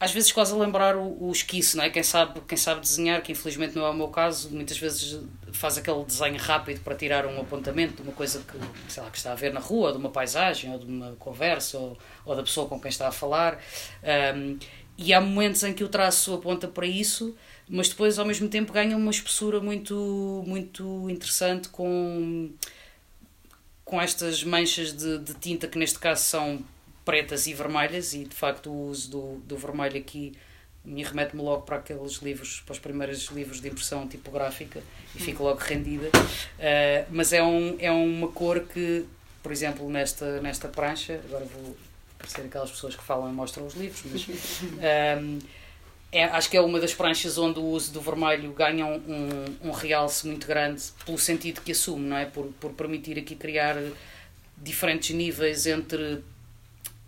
às 0.00 0.12
vezes 0.12 0.30
quase 0.30 0.52
a 0.54 0.56
lembrar 0.56 0.96
o, 0.96 1.24
o 1.24 1.32
esquiço, 1.32 1.76
não 1.76 1.84
é? 1.84 1.90
Quem 1.90 2.04
sabe, 2.04 2.40
quem 2.46 2.56
sabe 2.56 2.80
desenhar, 2.80 3.20
que 3.20 3.32
infelizmente 3.32 3.74
não 3.74 3.84
é 3.84 3.90
o 3.90 3.94
meu 3.94 4.08
caso, 4.08 4.48
muitas 4.50 4.78
vezes 4.78 5.20
faz 5.52 5.76
aquele 5.76 6.04
desenho 6.04 6.38
rápido 6.38 6.80
para 6.82 6.94
tirar 6.94 7.26
um 7.26 7.40
apontamento 7.40 7.96
de 7.96 8.02
uma 8.02 8.12
coisa 8.12 8.40
que, 8.40 8.92
sei 8.92 9.02
lá, 9.02 9.10
que 9.10 9.16
está 9.16 9.32
a 9.32 9.34
ver 9.34 9.52
na 9.52 9.58
rua, 9.58 9.90
de 9.90 9.98
uma 9.98 10.10
paisagem, 10.10 10.72
ou 10.72 10.78
de 10.78 10.86
uma 10.86 11.16
conversa, 11.18 11.78
ou, 11.78 11.98
ou 12.24 12.36
da 12.36 12.42
pessoa 12.42 12.68
com 12.68 12.80
quem 12.80 12.88
está 12.88 13.08
a 13.08 13.12
falar. 13.12 13.60
Um, 14.36 14.58
e 14.96 15.12
há 15.12 15.20
momentos 15.20 15.64
em 15.64 15.72
que 15.72 15.82
o 15.82 15.88
traço 15.88 16.32
aponta 16.34 16.68
para 16.68 16.86
isso, 16.86 17.36
mas 17.68 17.88
depois 17.88 18.18
ao 18.20 18.24
mesmo 18.24 18.48
tempo 18.48 18.72
ganha 18.72 18.96
uma 18.96 19.10
espessura 19.10 19.60
muito, 19.60 20.44
muito 20.46 21.10
interessante 21.10 21.68
com, 21.68 22.50
com 23.84 24.00
estas 24.00 24.44
manchas 24.44 24.92
de, 24.92 25.18
de 25.18 25.34
tinta 25.34 25.66
que 25.66 25.78
neste 25.78 25.98
caso 25.98 26.22
são 26.22 26.64
pretas 27.08 27.46
e 27.46 27.54
vermelhas, 27.54 28.12
e 28.12 28.24
de 28.24 28.36
facto 28.36 28.70
o 28.70 28.88
uso 28.90 29.10
do, 29.10 29.36
do 29.46 29.56
vermelho 29.56 29.96
aqui 29.96 30.34
me 30.84 31.02
remete-me 31.02 31.40
logo 31.40 31.62
para 31.62 31.76
aqueles 31.76 32.16
livros, 32.16 32.60
para 32.66 32.74
os 32.74 32.78
primeiros 32.78 33.24
livros 33.28 33.62
de 33.62 33.68
impressão 33.68 34.06
tipográfica 34.06 34.82
e 35.16 35.18
fico 35.18 35.42
logo 35.42 35.58
rendida. 35.58 36.08
Uh, 36.08 37.06
mas 37.08 37.32
é, 37.32 37.42
um, 37.42 37.76
é 37.78 37.90
uma 37.90 38.28
cor 38.28 38.60
que, 38.60 39.06
por 39.42 39.50
exemplo, 39.50 39.88
nesta, 39.88 40.38
nesta 40.42 40.68
prancha, 40.68 41.18
agora 41.24 41.46
vou 41.46 41.74
parecer 42.18 42.42
aquelas 42.42 42.70
pessoas 42.70 42.94
que 42.94 43.02
falam 43.02 43.30
e 43.30 43.32
mostram 43.32 43.66
os 43.66 43.72
livros, 43.72 44.02
mas 44.04 44.28
um, 45.18 45.38
é, 46.12 46.24
acho 46.24 46.50
que 46.50 46.58
é 46.58 46.60
uma 46.60 46.78
das 46.78 46.92
pranchas 46.92 47.38
onde 47.38 47.58
o 47.58 47.64
uso 47.64 47.90
do 47.90 48.02
vermelho 48.02 48.52
ganha 48.52 48.84
um, 48.84 48.96
um, 48.96 49.68
um 49.68 49.70
realce 49.70 50.26
muito 50.26 50.46
grande 50.46 50.82
pelo 51.06 51.16
sentido 51.16 51.62
que 51.62 51.72
assume, 51.72 52.06
não 52.06 52.18
é? 52.18 52.26
Por, 52.26 52.52
por 52.60 52.74
permitir 52.74 53.18
aqui 53.18 53.34
criar 53.34 53.76
diferentes 54.58 55.16
níveis 55.16 55.66
entre 55.66 56.22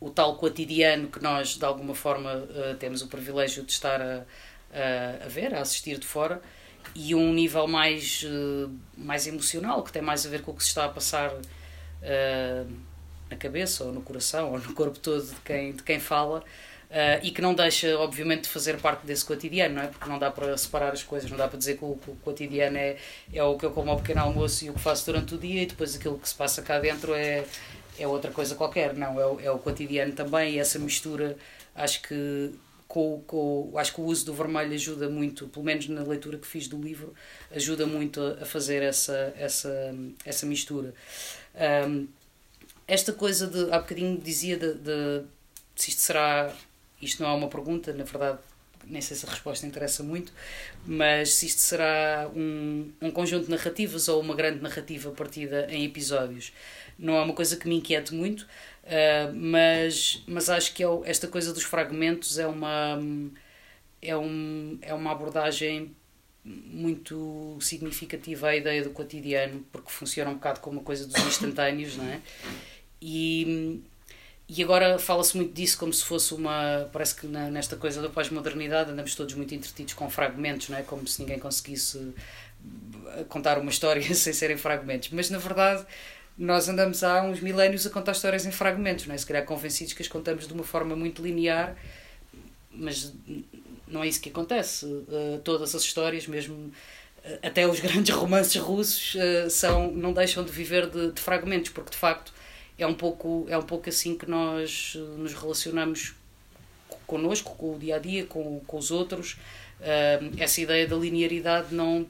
o 0.00 0.08
tal 0.08 0.34
cotidiano 0.36 1.08
que 1.08 1.22
nós, 1.22 1.56
de 1.56 1.64
alguma 1.64 1.94
forma, 1.94 2.34
uh, 2.34 2.74
temos 2.78 3.02
o 3.02 3.06
privilégio 3.06 3.62
de 3.62 3.72
estar 3.72 4.00
a, 4.00 4.24
a, 4.72 5.26
a, 5.26 5.28
ver, 5.28 5.54
a 5.54 5.60
assistir 5.60 5.98
de 5.98 6.06
fora, 6.06 6.40
e 6.94 7.14
um 7.14 7.32
nível 7.34 7.68
mais, 7.68 8.24
uh, 8.24 8.70
mais 8.96 9.26
emocional, 9.26 9.82
que 9.82 9.92
tem 9.92 10.00
mais 10.00 10.24
a 10.24 10.30
ver 10.30 10.40
com 10.40 10.52
o 10.52 10.54
que 10.54 10.62
se 10.62 10.70
está 10.70 10.86
a 10.86 10.88
passar 10.88 11.30
uh, 11.34 12.72
na 13.28 13.36
cabeça, 13.36 13.84
ou 13.84 13.92
no 13.92 14.00
coração, 14.00 14.52
ou 14.52 14.58
no 14.58 14.72
corpo 14.72 14.98
todo 14.98 15.22
de 15.22 15.40
quem, 15.44 15.72
de 15.72 15.82
quem 15.82 16.00
fala. 16.00 16.42
E 17.22 17.30
que 17.30 17.40
não 17.40 17.54
deixa, 17.54 17.96
obviamente, 18.00 18.42
de 18.42 18.48
fazer 18.48 18.76
parte 18.78 19.06
desse 19.06 19.24
cotidiano, 19.24 19.76
não 19.76 19.82
é? 19.82 19.86
Porque 19.86 20.08
não 20.08 20.18
dá 20.18 20.28
para 20.28 20.58
separar 20.58 20.92
as 20.92 21.04
coisas, 21.04 21.30
não 21.30 21.38
dá 21.38 21.46
para 21.46 21.56
dizer 21.56 21.78
que 21.78 21.84
o, 21.84 21.90
o 21.90 22.16
cotidiano 22.20 22.76
é, 22.76 22.96
é 23.32 23.44
o 23.44 23.56
que 23.56 23.64
eu 23.64 23.70
como 23.70 23.92
ao 23.92 23.98
pequeno 23.98 24.22
almoço 24.22 24.64
e 24.64 24.70
o 24.70 24.74
que 24.74 24.80
faço 24.80 25.06
durante 25.06 25.36
o 25.36 25.38
dia, 25.38 25.62
e 25.62 25.66
depois 25.66 25.94
aquilo 25.94 26.18
que 26.18 26.28
se 26.28 26.34
passa 26.34 26.62
cá 26.62 26.80
dentro 26.80 27.14
é, 27.14 27.44
é 28.00 28.06
outra 28.06 28.30
coisa 28.30 28.54
qualquer, 28.54 28.94
não, 28.94 29.20
é 29.20 29.26
o, 29.26 29.40
é 29.40 29.50
o 29.50 29.58
cotidiano 29.58 30.12
também, 30.12 30.54
e 30.54 30.58
essa 30.58 30.78
mistura, 30.78 31.36
acho 31.74 32.02
que 32.02 32.52
com, 32.88 33.22
com, 33.26 33.72
acho 33.76 33.94
que 33.94 34.00
o 34.00 34.04
uso 34.04 34.26
do 34.26 34.34
vermelho 34.34 34.72
ajuda 34.74 35.08
muito, 35.08 35.46
pelo 35.46 35.64
menos 35.64 35.86
na 35.86 36.02
leitura 36.02 36.38
que 36.38 36.46
fiz 36.46 36.66
do 36.66 36.80
livro, 36.80 37.14
ajuda 37.54 37.86
muito 37.86 38.20
a, 38.20 38.42
a 38.42 38.44
fazer 38.44 38.82
essa, 38.82 39.32
essa, 39.36 39.94
essa 40.24 40.44
mistura. 40.46 40.92
Um, 41.88 42.08
esta 42.88 43.12
coisa 43.12 43.46
de, 43.46 43.72
há 43.72 43.78
bocadinho 43.78 44.18
dizia 44.18 44.56
de, 44.56 44.74
de, 44.74 45.22
se 45.76 45.90
isto 45.90 46.00
será, 46.00 46.52
isto 47.00 47.22
não 47.22 47.30
é 47.30 47.34
uma 47.34 47.48
pergunta, 47.48 47.92
na 47.92 48.02
verdade 48.02 48.40
nem 48.86 49.00
sei 49.00 49.16
se 49.16 49.26
a 49.26 49.30
resposta 49.30 49.66
interessa 49.66 50.02
muito, 50.02 50.32
mas 50.86 51.34
se 51.34 51.46
isto 51.46 51.60
será 51.60 52.30
um, 52.34 52.90
um 53.00 53.10
conjunto 53.10 53.44
de 53.44 53.50
narrativas 53.50 54.08
ou 54.08 54.20
uma 54.20 54.34
grande 54.34 54.60
narrativa 54.60 55.10
partida 55.10 55.66
em 55.70 55.84
episódios 55.84 56.52
não 57.00 57.16
é 57.16 57.22
uma 57.22 57.32
coisa 57.32 57.56
que 57.56 57.66
me 57.66 57.76
inquiete 57.76 58.14
muito, 58.14 58.42
uh, 58.42 59.34
mas, 59.34 60.22
mas 60.26 60.50
acho 60.50 60.74
que 60.74 60.84
é, 60.84 60.86
esta 61.04 61.26
coisa 61.26 61.52
dos 61.52 61.62
fragmentos 61.62 62.38
é 62.38 62.46
uma, 62.46 63.00
é, 64.02 64.16
um, 64.16 64.78
é 64.82 64.92
uma 64.92 65.10
abordagem 65.10 65.96
muito 66.44 67.58
significativa 67.60 68.48
à 68.48 68.56
ideia 68.56 68.82
do 68.82 68.90
cotidiano, 68.90 69.64
porque 69.72 69.90
funciona 69.90 70.30
um 70.30 70.34
bocado 70.34 70.60
como 70.60 70.78
uma 70.78 70.84
coisa 70.84 71.06
dos 71.06 71.20
instantâneos, 71.26 71.96
não 71.96 72.04
é? 72.04 72.20
E, 73.00 73.82
e 74.48 74.62
agora 74.62 74.98
fala-se 74.98 75.36
muito 75.36 75.52
disso 75.52 75.78
como 75.78 75.92
se 75.92 76.04
fosse 76.04 76.34
uma. 76.34 76.88
Parece 76.92 77.14
que 77.14 77.26
na, 77.26 77.50
nesta 77.50 77.76
coisa 77.76 78.00
da 78.02 78.08
pós-modernidade 78.08 78.90
andamos 78.90 79.14
todos 79.14 79.34
muito 79.34 79.54
entretidos 79.54 79.94
com 79.94 80.08
fragmentos, 80.10 80.68
não 80.70 80.78
é? 80.78 80.82
Como 80.82 81.06
se 81.06 81.20
ninguém 81.20 81.38
conseguisse 81.38 82.14
contar 83.28 83.58
uma 83.58 83.70
história 83.70 84.02
sem 84.14 84.32
serem 84.32 84.56
fragmentos. 84.56 85.10
Mas 85.10 85.30
na 85.30 85.38
verdade 85.38 85.86
nós 86.37 86.69
andamos 86.69 87.05
há 87.05 87.23
uns 87.23 87.40
milénios 87.40 87.87
a 87.87 87.90
contar 87.90 88.12
histórias 88.12 88.47
em 88.47 88.51
fragmentos, 88.51 89.07
não 89.07 89.14
é? 89.14 89.19
se 89.19 89.27
calhar 89.27 89.45
convencidos 89.45 89.93
que 89.93 90.03
as 90.03 90.09
contamos 90.09 90.47
de 90.47 90.53
uma 90.53 90.64
forma 90.64 90.97
muito 90.97 91.23
linear, 91.23 91.77
mas 92.73 93.12
não 93.87 94.03
é 94.03 94.09
isso 94.09 94.21
que 94.21 94.31
acontece. 94.31 94.87
Uh, 94.87 95.40
todas 95.45 95.75
as 95.75 95.83
histórias, 95.83 96.27
mesmo 96.27 96.55
uh, 96.55 97.38
até 97.43 97.66
os 97.66 97.79
grandes 97.81 98.14
romances 98.14 98.57
russos, 98.57 99.14
uh, 99.16 99.51
são, 99.51 99.90
não 99.90 100.12
deixam 100.12 100.45
de 100.45 100.53
viver 100.53 100.88
de, 100.88 101.12
de, 101.12 101.21
fragmentos, 101.21 101.71
porque 101.71 101.90
de 101.90 101.97
facto 101.97 102.33
é 102.79 102.87
um 102.87 102.95
pouco, 102.95 103.47
é 103.49 103.59
um 103.59 103.62
pouco 103.62 103.88
assim 103.88 104.16
que 104.16 104.29
nós 104.29 104.97
nos 105.19 105.35
relacionamos 105.35 106.14
connosco, 107.07 107.55
com 107.57 107.75
o 107.75 107.79
dia 107.79 107.97
a 107.97 107.99
dia, 107.99 108.25
com, 108.25 108.61
com 108.61 108.79
os 108.79 108.90
outros. 108.90 109.37
essa 110.38 110.61
ideia 110.62 110.87
da 110.87 110.97
linearidade 110.97 111.75
não 111.75 112.07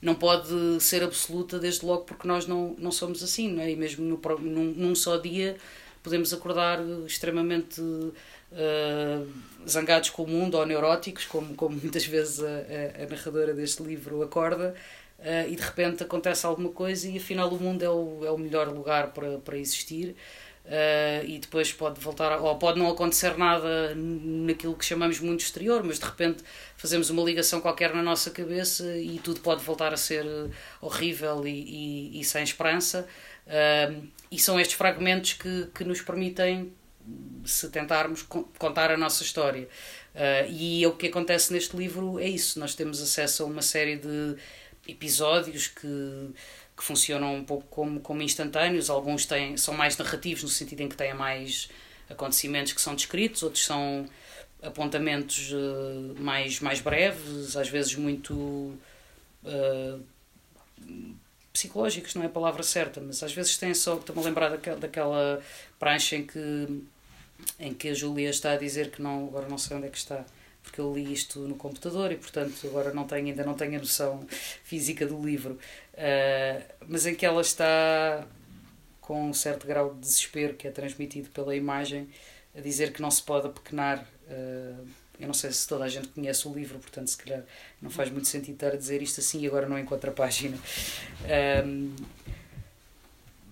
não 0.00 0.14
pode 0.14 0.80
ser 0.80 1.02
absoluta 1.02 1.58
desde 1.58 1.84
logo 1.84 2.04
porque 2.04 2.26
nós 2.26 2.46
não, 2.46 2.74
não 2.78 2.90
somos 2.90 3.22
assim, 3.22 3.52
não 3.52 3.62
é? 3.62 3.70
E 3.70 3.76
mesmo 3.76 4.04
no, 4.04 4.38
num, 4.38 4.64
num 4.64 4.94
só 4.94 5.16
dia 5.16 5.56
podemos 6.02 6.32
acordar 6.32 6.80
extremamente 7.06 7.80
uh, 7.80 9.28
zangados 9.68 10.10
com 10.10 10.22
o 10.22 10.26
mundo 10.26 10.56
ou 10.56 10.64
neuróticos, 10.64 11.26
como, 11.26 11.54
como 11.54 11.76
muitas 11.76 12.06
vezes 12.06 12.42
a, 12.42 12.46
a, 12.46 13.04
a 13.04 13.06
narradora 13.08 13.52
deste 13.52 13.82
livro 13.82 14.22
acorda, 14.22 14.74
uh, 15.18 15.48
e 15.50 15.54
de 15.54 15.62
repente 15.62 16.02
acontece 16.02 16.46
alguma 16.46 16.70
coisa 16.70 17.08
e 17.08 17.18
afinal 17.18 17.50
o 17.50 17.60
mundo 17.60 17.84
é 17.84 17.90
o, 17.90 18.24
é 18.24 18.30
o 18.30 18.38
melhor 18.38 18.68
lugar 18.68 19.12
para, 19.12 19.38
para 19.38 19.58
existir. 19.58 20.16
Uh, 20.64 21.24
e 21.26 21.38
depois 21.38 21.72
pode 21.72 21.98
voltar, 22.00 22.38
ou 22.38 22.56
pode 22.56 22.78
não 22.78 22.88
acontecer 22.88 23.36
nada 23.36 23.92
naquilo 23.96 24.76
que 24.76 24.84
chamamos 24.84 25.18
mundo 25.18 25.40
exterior, 25.40 25.82
mas 25.82 25.98
de 25.98 26.04
repente 26.04 26.44
fazemos 26.76 27.10
uma 27.10 27.22
ligação 27.24 27.60
qualquer 27.60 27.92
na 27.92 28.02
nossa 28.02 28.30
cabeça 28.30 28.96
e 28.96 29.18
tudo 29.18 29.40
pode 29.40 29.64
voltar 29.64 29.92
a 29.92 29.96
ser 29.96 30.24
horrível 30.80 31.44
e, 31.46 31.50
e, 31.50 32.20
e 32.20 32.24
sem 32.24 32.44
esperança. 32.44 33.08
Uh, 33.46 34.06
e 34.30 34.38
são 34.38 34.60
estes 34.60 34.76
fragmentos 34.76 35.32
que, 35.32 35.68
que 35.74 35.82
nos 35.82 36.02
permitem, 36.02 36.72
se 37.44 37.68
tentarmos, 37.70 38.22
contar 38.22 38.92
a 38.92 38.96
nossa 38.96 39.24
história. 39.24 39.68
Uh, 40.14 40.50
e 40.50 40.86
o 40.86 40.92
que 40.92 41.08
acontece 41.08 41.52
neste 41.52 41.76
livro 41.76 42.18
é 42.20 42.28
isso: 42.28 42.60
nós 42.60 42.74
temos 42.74 43.02
acesso 43.02 43.42
a 43.42 43.46
uma 43.46 43.62
série 43.62 43.96
de 43.96 44.36
episódios 44.86 45.68
que 45.68 46.30
que 46.80 46.86
funcionam 46.86 47.34
um 47.34 47.44
pouco 47.44 47.66
como, 47.68 48.00
como 48.00 48.22
instantâneos, 48.22 48.88
alguns 48.88 49.26
têm, 49.26 49.54
são 49.58 49.74
mais 49.74 49.98
narrativos 49.98 50.42
no 50.42 50.48
sentido 50.48 50.80
em 50.80 50.88
que 50.88 50.96
têm 50.96 51.12
mais 51.12 51.68
acontecimentos 52.08 52.72
que 52.72 52.80
são 52.80 52.94
descritos, 52.94 53.42
outros 53.42 53.62
são 53.62 54.08
apontamentos 54.62 55.52
uh, 55.52 56.18
mais, 56.18 56.58
mais 56.60 56.80
breves, 56.80 57.54
às 57.54 57.68
vezes 57.68 57.94
muito 57.96 58.32
uh, 59.44 60.02
psicológicos, 61.52 62.14
não 62.14 62.22
é 62.22 62.26
a 62.26 62.30
palavra 62.30 62.62
certa, 62.62 62.98
mas 62.98 63.22
às 63.22 63.34
vezes 63.34 63.58
têm 63.58 63.74
só, 63.74 63.96
estou-me 63.96 64.22
a 64.22 64.24
lembrar 64.24 64.48
daquela, 64.48 64.78
daquela 64.78 65.42
prancha 65.78 66.16
em 66.16 66.26
que, 66.26 66.82
em 67.58 67.74
que 67.74 67.90
a 67.90 67.94
Júlia 67.94 68.30
está 68.30 68.52
a 68.52 68.56
dizer 68.56 68.90
que 68.90 69.02
não, 69.02 69.26
agora 69.26 69.46
não 69.46 69.58
sei 69.58 69.76
onde 69.76 69.86
é 69.86 69.90
que 69.90 69.98
está, 69.98 70.24
porque 70.62 70.80
eu 70.80 70.94
li 70.94 71.12
isto 71.12 71.40
no 71.40 71.56
computador 71.56 72.10
e 72.10 72.16
portanto 72.16 72.66
agora 72.66 72.92
não 72.94 73.06
tenho, 73.06 73.26
ainda 73.26 73.44
não 73.44 73.54
tenho 73.54 73.76
a 73.76 73.78
noção 73.78 74.26
física 74.64 75.06
do 75.06 75.20
livro, 75.22 75.58
uh, 76.00 76.74
mas 76.88 77.06
em 77.06 77.14
que 77.14 77.24
ela 77.24 77.42
está 77.42 78.26
com 79.00 79.30
um 79.30 79.34
certo 79.34 79.66
grau 79.66 79.94
de 79.94 80.00
desespero 80.00 80.54
que 80.54 80.66
é 80.66 80.70
transmitido 80.70 81.28
pela 81.30 81.54
imagem 81.54 82.08
a 82.56 82.60
dizer 82.60 82.92
que 82.92 83.02
não 83.02 83.10
se 83.10 83.22
pode 83.22 83.46
apequenar. 83.46 84.06
Uh, 84.28 84.86
eu 85.20 85.26
não 85.26 85.34
sei 85.34 85.52
se 85.52 85.68
toda 85.68 85.84
a 85.84 85.88
gente 85.88 86.08
conhece 86.08 86.48
o 86.48 86.54
livro, 86.54 86.78
portanto, 86.78 87.08
se 87.08 87.16
calhar 87.16 87.42
não 87.80 87.90
faz 87.90 88.10
muito 88.10 88.26
sentido 88.26 88.54
estar 88.54 88.68
a 88.68 88.76
dizer 88.76 89.02
isto 89.02 89.20
assim 89.20 89.40
e 89.42 89.46
agora 89.46 89.68
não 89.68 89.78
encontro 89.78 90.10
a 90.10 90.12
página. 90.14 90.56
Um, 91.66 91.94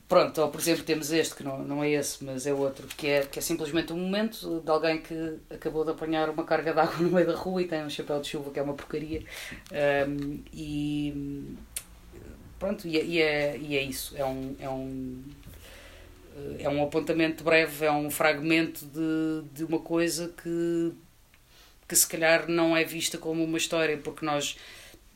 pronto, 0.08 0.40
ou 0.40 0.48
por 0.48 0.60
exemplo 0.60 0.82
temos 0.82 1.12
este, 1.12 1.34
que 1.34 1.44
não, 1.44 1.58
não 1.62 1.84
é 1.84 1.90
esse, 1.90 2.24
mas 2.24 2.46
é 2.46 2.54
outro, 2.54 2.86
que 2.86 3.06
é, 3.06 3.26
que 3.26 3.38
é 3.38 3.42
simplesmente 3.42 3.92
um 3.92 3.98
momento 3.98 4.60
de 4.60 4.70
alguém 4.70 5.02
que 5.02 5.38
acabou 5.50 5.84
de 5.84 5.90
apanhar 5.90 6.30
uma 6.30 6.44
carga 6.44 6.72
de 6.72 6.80
água 6.80 6.96
no 6.96 7.10
meio 7.10 7.26
da 7.26 7.34
rua 7.34 7.60
e 7.60 7.68
tem 7.68 7.84
um 7.84 7.90
chapéu 7.90 8.18
de 8.18 8.28
chuva 8.28 8.50
que 8.50 8.58
é 8.58 8.62
uma 8.62 8.74
porcaria. 8.74 9.22
Um, 10.08 10.42
e 10.54 11.54
pronto, 12.58 12.86
e 12.86 12.98
é, 12.98 13.04
e 13.04 13.22
é, 13.22 13.58
e 13.58 13.76
é 13.76 13.82
isso. 13.82 14.16
É 14.16 14.24
um, 14.24 14.56
é 14.58 14.68
um 14.68 15.22
é 16.58 16.68
um 16.68 16.82
apontamento 16.82 17.42
breve, 17.42 17.84
é 17.84 17.92
um 17.92 18.10
fragmento 18.10 18.84
de, 18.86 19.42
de 19.52 19.64
uma 19.64 19.80
coisa 19.80 20.32
que, 20.42 20.92
que 21.86 21.96
se 21.96 22.06
calhar 22.06 22.48
não 22.48 22.76
é 22.76 22.84
vista 22.84 23.18
como 23.18 23.42
uma 23.44 23.58
história, 23.58 23.96
porque 23.98 24.24
nós 24.24 24.56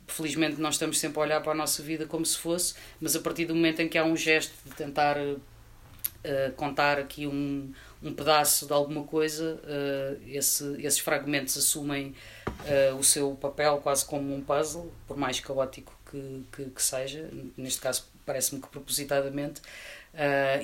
felizmente 0.07 0.61
nós 0.61 0.75
estamos 0.75 0.99
sempre 0.99 1.19
a 1.21 1.23
olhar 1.23 1.41
para 1.41 1.53
a 1.53 1.55
nossa 1.55 1.83
vida 1.83 2.07
como 2.07 2.27
se 2.27 2.37
fosse, 2.37 2.75
mas 3.01 3.17
a 3.17 3.21
partir 3.21 3.47
do 3.47 3.55
momento 3.55 3.81
em 3.81 3.89
que 3.89 3.97
há 3.97 4.05
um 4.05 4.17
gesto 4.17 4.53
de 4.65 4.75
tentar 4.75 5.17
uh, 5.19 6.53
contar 6.57 6.99
aqui 6.99 7.27
um, 7.27 7.73
um 8.03 8.13
pedaço 8.13 8.67
de 8.67 8.73
alguma 8.73 9.05
coisa, 9.05 9.61
uh, 9.63 10.21
esse, 10.29 10.77
esses 10.83 10.99
fragmentos 10.99 11.57
assumem 11.57 12.15
uh, 12.49 12.97
o 12.97 13.05
seu 13.05 13.35
papel 13.37 13.79
quase 13.79 14.05
como 14.05 14.35
um 14.35 14.43
puzzle, 14.43 14.93
por 15.07 15.17
mais 15.17 15.41
caótico 15.41 16.02
que, 16.13 16.45
que, 16.53 16.71
que 16.71 16.83
seja, 16.83 17.29
neste 17.57 17.81
caso 17.81 18.05
parece-me 18.25 18.61
que 18.61 18.69
propositadamente, 18.69 19.61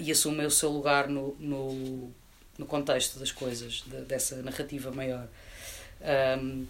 e 0.00 0.12
assumem 0.12 0.46
o 0.46 0.50
seu 0.50 0.70
lugar 0.70 1.08
no, 1.08 1.34
no, 1.40 2.12
no 2.56 2.66
contexto 2.66 3.18
das 3.18 3.32
coisas, 3.32 3.82
de, 3.87 4.02
dessa 4.02 4.37
narrativa 4.42 4.92
maior. 4.92 5.26
Um, 6.40 6.66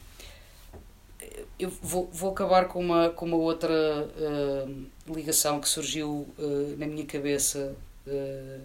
eu 1.59 1.71
vou, 1.83 2.09
vou 2.13 2.31
acabar 2.31 2.69
com 2.69 2.81
uma, 2.81 3.11
com 3.11 3.27
uma 3.27 3.37
outra 3.37 3.71
uh, 3.73 4.87
ligação 5.13 5.61
que 5.61 5.69
surgiu 5.69 6.27
uh, 6.39 6.77
na 6.79 6.87
minha 6.87 7.05
cabeça 7.05 7.75
uh, 8.07 8.61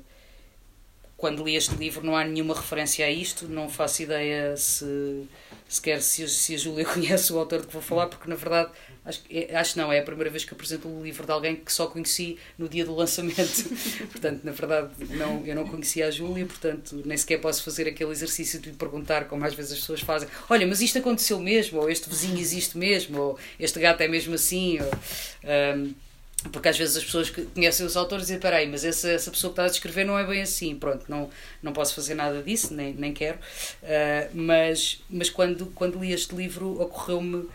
quando 1.24 1.42
li 1.42 1.56
este 1.56 1.74
livro. 1.76 2.06
Não 2.06 2.18
há 2.18 2.26
nenhuma 2.26 2.54
referência 2.54 3.06
a 3.06 3.10
isto, 3.10 3.48
não 3.48 3.70
faço 3.70 4.04
ideia 4.04 4.58
se 4.58 5.24
sequer 5.70 6.02
se, 6.02 6.28
se 6.28 6.54
a 6.54 6.58
Júlia 6.58 6.84
conhece 6.94 7.32
o 7.32 7.40
autor 7.40 7.62
de 7.62 7.68
que 7.68 7.74
vou 7.74 7.82
falar, 7.82 8.08
porque 8.08 8.30
na 8.30 8.36
verdade 8.36 8.70
Acho, 9.06 9.22
é, 9.30 9.54
acho 9.58 9.78
não, 9.78 9.92
é 9.92 10.00
a 10.00 10.02
primeira 10.04 10.30
vez 10.30 10.46
que 10.46 10.54
apresento 10.54 10.88
o 10.88 11.04
livro 11.04 11.26
de 11.26 11.32
alguém 11.32 11.58
que 11.58 11.74
só 11.74 11.88
conheci 11.88 12.38
no 12.58 12.70
dia 12.70 12.86
do 12.86 12.96
lançamento. 12.96 13.70
portanto, 14.10 14.46
na 14.46 14.54
verdade, 14.54 14.92
não, 15.10 15.46
eu 15.46 15.54
não 15.54 15.68
conhecia 15.68 16.08
a 16.08 16.12
Júlia, 16.12 16.46
portanto, 16.46 17.02
nem 17.06 17.18
sequer 17.18 17.42
posso 17.42 17.64
fazer 17.64 17.86
aquele 17.86 18.12
exercício 18.12 18.62
de 18.62 18.70
lhe 18.70 18.76
perguntar, 18.78 19.26
como 19.26 19.44
às 19.44 19.54
vezes 19.54 19.74
as 19.74 19.80
pessoas 19.80 20.00
fazem: 20.00 20.30
olha, 20.50 20.66
mas 20.66 20.80
isto 20.80 21.00
aconteceu 21.00 21.38
mesmo? 21.38 21.82
Ou 21.82 21.90
este 21.90 22.10
vizinho 22.10 22.40
existe 22.40 22.78
mesmo? 22.78 23.20
Ou 23.20 23.40
este 23.60 23.78
gato 23.78 24.00
é 24.00 24.08
mesmo 24.08 24.36
assim? 24.36 24.80
Ou, 24.80 24.92
um, 25.78 25.94
porque 26.52 26.70
às 26.70 26.78
vezes 26.78 26.98
as 26.98 27.04
pessoas 27.04 27.30
que 27.30 27.44
conhecem 27.46 27.86
os 27.86 27.96
autores 27.96 28.26
dizem: 28.26 28.40
peraí, 28.40 28.68
mas 28.68 28.84
essa, 28.84 29.10
essa 29.10 29.32
pessoa 29.32 29.52
que 29.52 29.54
está 29.54 29.66
a 29.66 29.70
descrever 29.70 30.04
não 30.04 30.18
é 30.18 30.26
bem 30.26 30.42
assim. 30.42 30.76
Pronto, 30.76 31.06
não, 31.08 31.30
não 31.62 31.74
posso 31.74 31.96
fazer 31.96 32.16
nada 32.16 32.42
disso, 32.42 32.74
nem, 32.74 32.94
nem 32.94 33.14
quero. 33.14 33.38
Uh, 33.82 34.30
mas 34.34 35.02
mas 35.10 35.30
quando, 35.30 35.68
quando 35.68 36.00
li 36.00 36.12
este 36.12 36.36
livro, 36.36 36.82
ocorreu-me 36.82 37.48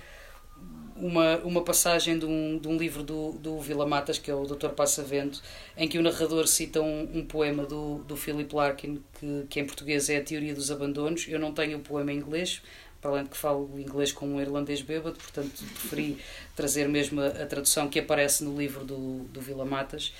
uma, 1.01 1.37
uma 1.39 1.63
passagem 1.63 2.19
de 2.19 2.27
um, 2.27 2.59
de 2.59 2.69
um 2.69 2.77
livro 2.77 3.03
do, 3.03 3.33
do 3.33 3.61
Vila 3.61 3.87
Matas, 3.87 4.19
que 4.19 4.31
é 4.31 4.35
o 4.35 4.45
Doutor 4.45 4.71
Passavento, 4.71 5.41
em 5.77 5.89
que 5.89 5.99
o 5.99 6.03
narrador 6.03 6.47
cita 6.47 6.81
um, 6.81 7.19
um 7.19 7.25
poema 7.25 7.65
do, 7.65 7.99
do 7.99 8.17
Philip 8.17 8.55
Larkin, 8.55 9.01
que, 9.19 9.45
que 9.49 9.61
em 9.61 9.65
português 9.65 10.09
é 10.11 10.17
A 10.17 10.23
Teoria 10.23 10.55
dos 10.55 10.71
Abandonos. 10.71 11.27
Eu 11.29 11.39
não 11.39 11.53
tenho 11.53 11.79
o 11.79 11.81
poema 11.81 12.13
em 12.13 12.17
inglês, 12.17 12.63
para 13.01 13.11
além 13.11 13.25
de 13.25 13.31
que 13.31 13.37
falo 13.37 13.71
inglês 13.79 14.13
como 14.13 14.35
um 14.35 14.41
irlandês 14.41 14.83
bêbado, 14.83 15.19
portanto 15.19 15.65
preferi 15.75 16.19
trazer 16.57 16.89
mesmo 16.89 17.21
a, 17.21 17.29
a, 17.29 17.47
tradução 17.47 17.89
que 17.89 17.99
aparece 17.99 18.45
no 18.45 18.57
livro 18.57 18.85
do, 18.85 19.25
do 19.25 19.41
Vila 19.41 19.65
Matas. 19.65 20.13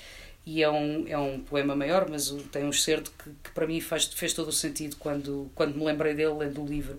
E 0.45 0.63
é 0.63 0.69
um, 0.69 1.05
é 1.07 1.17
um 1.17 1.41
poema 1.41 1.75
maior, 1.75 2.09
mas 2.09 2.31
tem 2.51 2.63
um 2.63 2.69
excerto 2.69 3.11
que, 3.11 3.29
que 3.43 3.51
para 3.51 3.67
mim 3.67 3.79
faz, 3.81 4.05
fez 4.05 4.33
todo 4.33 4.47
o 4.47 4.53
sentido 4.53 4.95
quando, 4.97 5.51
quando 5.53 5.75
me 5.75 5.83
lembrei 5.83 6.13
dele 6.13 6.33
lendo 6.33 6.63
o 6.63 6.65
livro, 6.65 6.95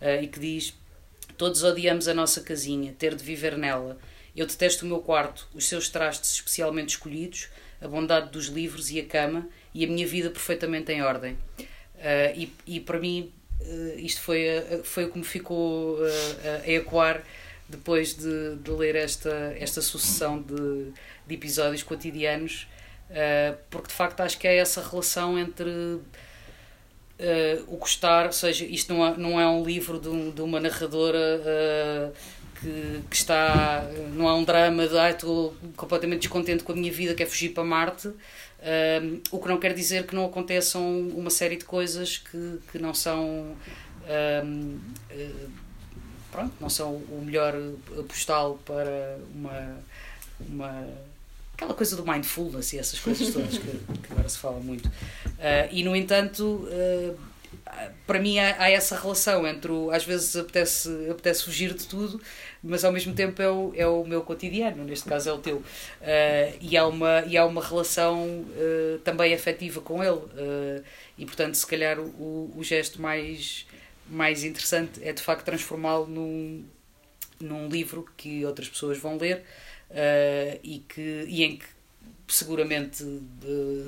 uh, 0.00 0.22
e 0.22 0.28
que 0.28 0.38
diz 0.38 0.74
Todos 1.36 1.64
odiamos 1.64 2.06
a 2.06 2.14
nossa 2.14 2.40
casinha, 2.40 2.94
ter 2.96 3.14
de 3.14 3.24
viver 3.24 3.56
nela. 3.56 3.98
Eu 4.36 4.46
detesto 4.46 4.84
o 4.84 4.88
meu 4.88 5.00
quarto, 5.00 5.48
os 5.52 5.66
seus 5.66 5.88
trastes 5.88 6.34
especialmente 6.34 6.90
escolhidos, 6.90 7.48
a 7.80 7.88
bondade 7.88 8.30
dos 8.30 8.46
livros 8.46 8.90
e 8.90 9.00
a 9.00 9.04
cama 9.04 9.48
e 9.74 9.84
a 9.84 9.88
minha 9.88 10.06
vida 10.06 10.30
perfeitamente 10.30 10.92
em 10.92 11.02
ordem. 11.02 11.32
Uh, 11.32 12.32
e, 12.36 12.52
e 12.66 12.80
para 12.80 12.98
mim, 12.98 13.32
uh, 13.66 13.98
isto 13.98 14.20
foi, 14.20 14.46
uh, 14.58 14.84
foi 14.84 15.04
o 15.04 15.10
que 15.10 15.18
me 15.18 15.24
ficou 15.24 15.98
a 16.64 16.70
ecoar 16.70 17.22
depois 17.68 18.14
de, 18.14 18.56
de, 18.56 18.70
ler 18.70 18.96
esta, 18.96 19.54
esta 19.58 19.80
sucessão 19.80 20.42
de, 20.42 20.92
de 21.26 21.34
episódios 21.34 21.82
cotidianos, 21.82 22.68
porque 23.70 23.88
de 23.88 23.94
facto 23.94 24.20
acho 24.20 24.38
que 24.38 24.46
é 24.46 24.58
essa 24.58 24.86
relação 24.86 25.38
entre 25.38 26.00
uh, 27.22 27.74
o 27.74 27.76
gostar, 27.76 28.26
ou 28.26 28.32
seja, 28.32 28.64
isto 28.64 28.92
não 28.92 29.06
é, 29.06 29.16
não 29.16 29.40
é 29.40 29.48
um 29.48 29.64
livro 29.64 29.98
de, 29.98 30.08
um, 30.08 30.30
de 30.30 30.42
uma 30.42 30.60
narradora 30.60 31.40
uh, 31.40 32.12
que, 32.60 33.00
que, 33.10 33.16
está. 33.16 33.84
Não 34.14 34.28
é 34.28 34.34
um 34.34 34.44
drama 34.44 34.86
de 34.86 34.98
ah, 34.98 35.10
estou 35.10 35.54
completamente 35.76 36.20
descontente 36.20 36.62
com 36.62 36.72
a 36.72 36.76
minha 36.76 36.92
vida, 36.92 37.14
quer 37.14 37.26
fugir 37.26 37.50
para 37.50 37.64
Marte. 37.64 38.10
Uh, 38.62 39.20
o 39.32 39.40
que 39.40 39.48
não 39.48 39.58
quer 39.58 39.74
dizer 39.74 40.06
que 40.06 40.14
não 40.14 40.24
aconteçam 40.24 41.00
uma 41.08 41.30
série 41.30 41.56
de 41.56 41.64
coisas 41.64 42.18
que, 42.18 42.60
que 42.70 42.78
não 42.78 42.94
são. 42.94 43.56
pronto, 46.30 46.54
não 46.60 46.70
são 46.70 46.94
o 46.94 47.22
melhor 47.24 47.54
postal 48.08 48.58
para 48.64 49.18
uma, 49.34 49.76
uma 50.40 50.86
aquela 51.62 51.74
coisa 51.74 51.96
do 51.96 52.04
mindfulness 52.04 52.72
e 52.72 52.78
essas 52.78 52.98
coisas 52.98 53.32
todas 53.32 53.58
que, 53.58 53.78
que 53.98 54.12
agora 54.12 54.28
se 54.28 54.38
fala 54.38 54.58
muito. 54.60 54.86
Uh, 54.86 55.68
e, 55.70 55.84
no 55.84 55.94
entanto, 55.94 56.44
uh, 56.44 57.18
para 58.06 58.18
mim 58.18 58.38
há, 58.38 58.62
há, 58.62 58.70
essa 58.70 58.98
relação 58.98 59.46
entre 59.46 59.70
o, 59.70 59.90
às 59.90 60.04
vezes 60.04 60.36
apetece, 60.36 60.88
apetece 61.10 61.44
fugir 61.44 61.74
de 61.74 61.86
tudo, 61.86 62.20
mas 62.62 62.84
ao 62.84 62.92
mesmo 62.92 63.14
tempo 63.14 63.40
é 63.40 63.50
o, 63.50 63.72
é 63.76 63.86
o 63.86 64.04
meu 64.04 64.22
cotidiano, 64.22 64.84
neste 64.84 65.08
caso 65.08 65.30
é 65.30 65.32
o 65.32 65.38
teu. 65.38 65.56
Uh, 65.56 65.64
e, 66.60 66.76
há 66.76 66.86
uma, 66.86 67.24
e 67.26 67.36
há 67.36 67.44
uma 67.44 67.64
relação 67.64 68.44
também 69.04 69.34
afetiva 69.34 69.80
com 69.80 70.02
ele. 70.02 70.20
e, 71.18 71.24
portanto, 71.24 71.54
se 71.54 71.66
calhar 71.66 71.98
o, 71.98 72.52
o 72.56 72.62
gesto 72.62 73.00
mais, 73.00 73.66
mais 74.08 74.44
interessante 74.44 75.00
é 75.02 75.12
de 75.12 75.22
facto 75.22 75.44
transformá-lo 75.44 76.06
num, 76.06 76.64
num 77.40 77.68
livro 77.68 78.06
que 78.16 78.44
outras 78.44 78.68
pessoas 78.68 78.98
vão 78.98 79.16
ler 79.16 79.44
uh, 79.90 80.60
e, 80.62 80.78
que, 80.88 81.24
e 81.28 81.42
em 81.42 81.56
que 81.56 81.66
seguramente 82.34 83.04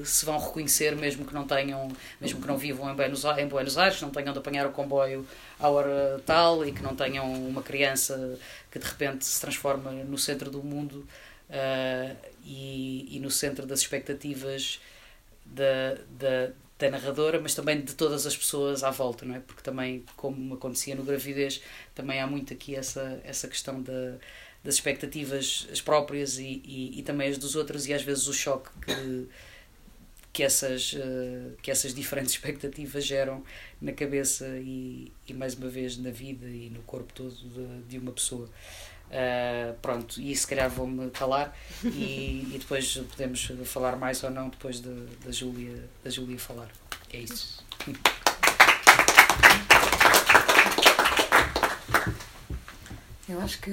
se 0.05 0.25
vão 0.25 0.39
reconhecer 0.39 0.95
mesmo 0.97 1.25
que 1.25 1.33
não 1.33 1.47
tenham 1.47 1.89
mesmo 2.21 2.41
que 2.41 2.47
não 2.47 2.59
vivam 2.59 2.91
em 2.91 2.95
Buenos, 2.95 3.25
em 3.25 3.49
Buenos 3.49 3.79
Aires 3.79 4.01
não 4.03 4.11
tenham 4.11 4.33
de 4.33 4.39
apanhar 4.39 4.67
o 4.67 4.71
comboio 4.71 5.27
à 5.59 5.69
hora 5.69 6.21
tal 6.27 6.65
e 6.67 6.73
que 6.73 6.83
não 6.83 6.95
tenham 6.95 7.33
uma 7.33 7.63
criança 7.63 8.39
que 8.71 8.79
de 8.79 8.85
repente 8.85 9.25
se 9.25 9.41
transforma 9.41 9.91
no 9.91 10.19
centro 10.19 10.51
do 10.51 10.63
mundo 10.63 11.07
uh, 11.49 12.17
e, 12.45 13.17
e 13.17 13.21
no 13.21 13.31
centro 13.31 13.67
das 13.67 13.81
expectativas 13.81 14.81
da, 15.45 15.95
da, 16.11 16.53
da 16.79 16.91
narradora, 16.91 17.41
mas 17.41 17.55
também 17.55 17.81
de 17.81 17.95
todas 17.95 18.27
as 18.27 18.37
pessoas 18.37 18.83
à 18.83 18.91
volta, 18.91 19.25
não 19.25 19.37
é? 19.37 19.41
Porque 19.41 19.63
também, 19.63 20.05
como 20.17 20.55
acontecia 20.55 20.95
no 20.95 21.03
gravidez, 21.03 21.63
também 21.95 22.21
há 22.21 22.27
muito 22.27 22.53
aqui 22.53 22.75
essa, 22.75 23.21
essa 23.25 23.47
questão 23.47 23.81
da, 23.83 24.17
das 24.65 24.77
expectativas 24.77 25.69
as 25.71 25.81
próprias 25.81 26.39
e, 26.39 26.63
e, 26.65 26.99
e, 26.99 27.03
também 27.03 27.29
as 27.29 27.37
dos 27.37 27.55
outros 27.55 27.87
e 27.87 27.93
às 27.93 28.03
vezes 28.03 28.27
o 28.27 28.33
choque 28.33 28.71
que, 28.81 29.29
que, 30.33 30.43
essas, 30.43 30.95
uh, 30.95 31.55
que 31.63 31.71
essas 31.71 31.95
diferentes 31.95 32.33
expectativas 32.35 33.05
geram 33.05 33.45
na 33.81 33.93
cabeça 33.93 34.47
e, 34.59 35.13
e 35.29 35.35
mais 35.35 35.55
uma 35.55 35.69
vez 35.69 35.99
na 35.99 36.11
vida 36.11 36.47
e 36.47 36.71
no 36.71 36.81
corpo 36.83 37.13
todo 37.13 37.35
de, 37.35 37.83
de 37.89 37.99
uma 37.99 38.11
pessoa. 38.11 38.49
Uh, 39.11 39.79
pronto, 39.81 40.19
e 40.21 40.35
se 40.35 40.47
calhar 40.47 40.69
vou-me 40.69 41.09
calar 41.11 41.57
e, 41.85 42.49
e, 42.53 42.57
depois 42.59 42.97
podemos 42.97 43.53
falar 43.65 43.97
mais 43.97 44.25
ou 44.25 44.31
não 44.31 44.49
depois 44.49 44.81
da, 44.81 44.91
da, 45.25 45.31
Júlia, 45.31 45.85
da 46.03 46.11
Júlia 46.11 46.39
falar. 46.39 46.71
É 47.13 47.19
isso. 47.19 47.63
Eu 53.29 53.41
acho 53.41 53.61
que 53.61 53.71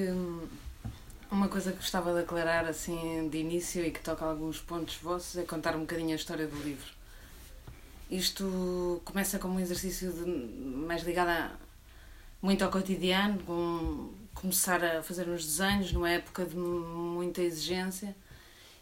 uma 1.31 1.47
coisa 1.47 1.71
que 1.71 1.77
gostava 1.77 2.13
de 2.13 2.19
aclarar 2.19 2.65
assim 2.65 3.29
de 3.29 3.37
início 3.37 3.83
e 3.85 3.89
que 3.89 4.01
toca 4.01 4.25
alguns 4.25 4.59
pontos 4.59 4.97
vossos 4.97 5.37
é 5.37 5.43
contar 5.43 5.75
um 5.75 5.81
bocadinho 5.81 6.11
a 6.11 6.15
história 6.15 6.45
do 6.45 6.57
livro. 6.61 6.91
Isto 8.09 9.01
começa 9.05 9.39
como 9.39 9.55
um 9.55 9.59
exercício 9.59 10.11
de, 10.11 10.25
mais 10.25 11.03
ligado 11.03 11.29
a, 11.29 11.51
muito 12.41 12.63
ao 12.65 12.69
cotidiano, 12.69 13.41
com 13.43 14.11
começar 14.33 14.83
a 14.83 15.01
fazer 15.01 15.29
uns 15.29 15.45
desenhos 15.45 15.93
numa 15.93 16.09
época 16.09 16.45
de 16.45 16.55
muita 16.55 17.41
exigência 17.41 18.13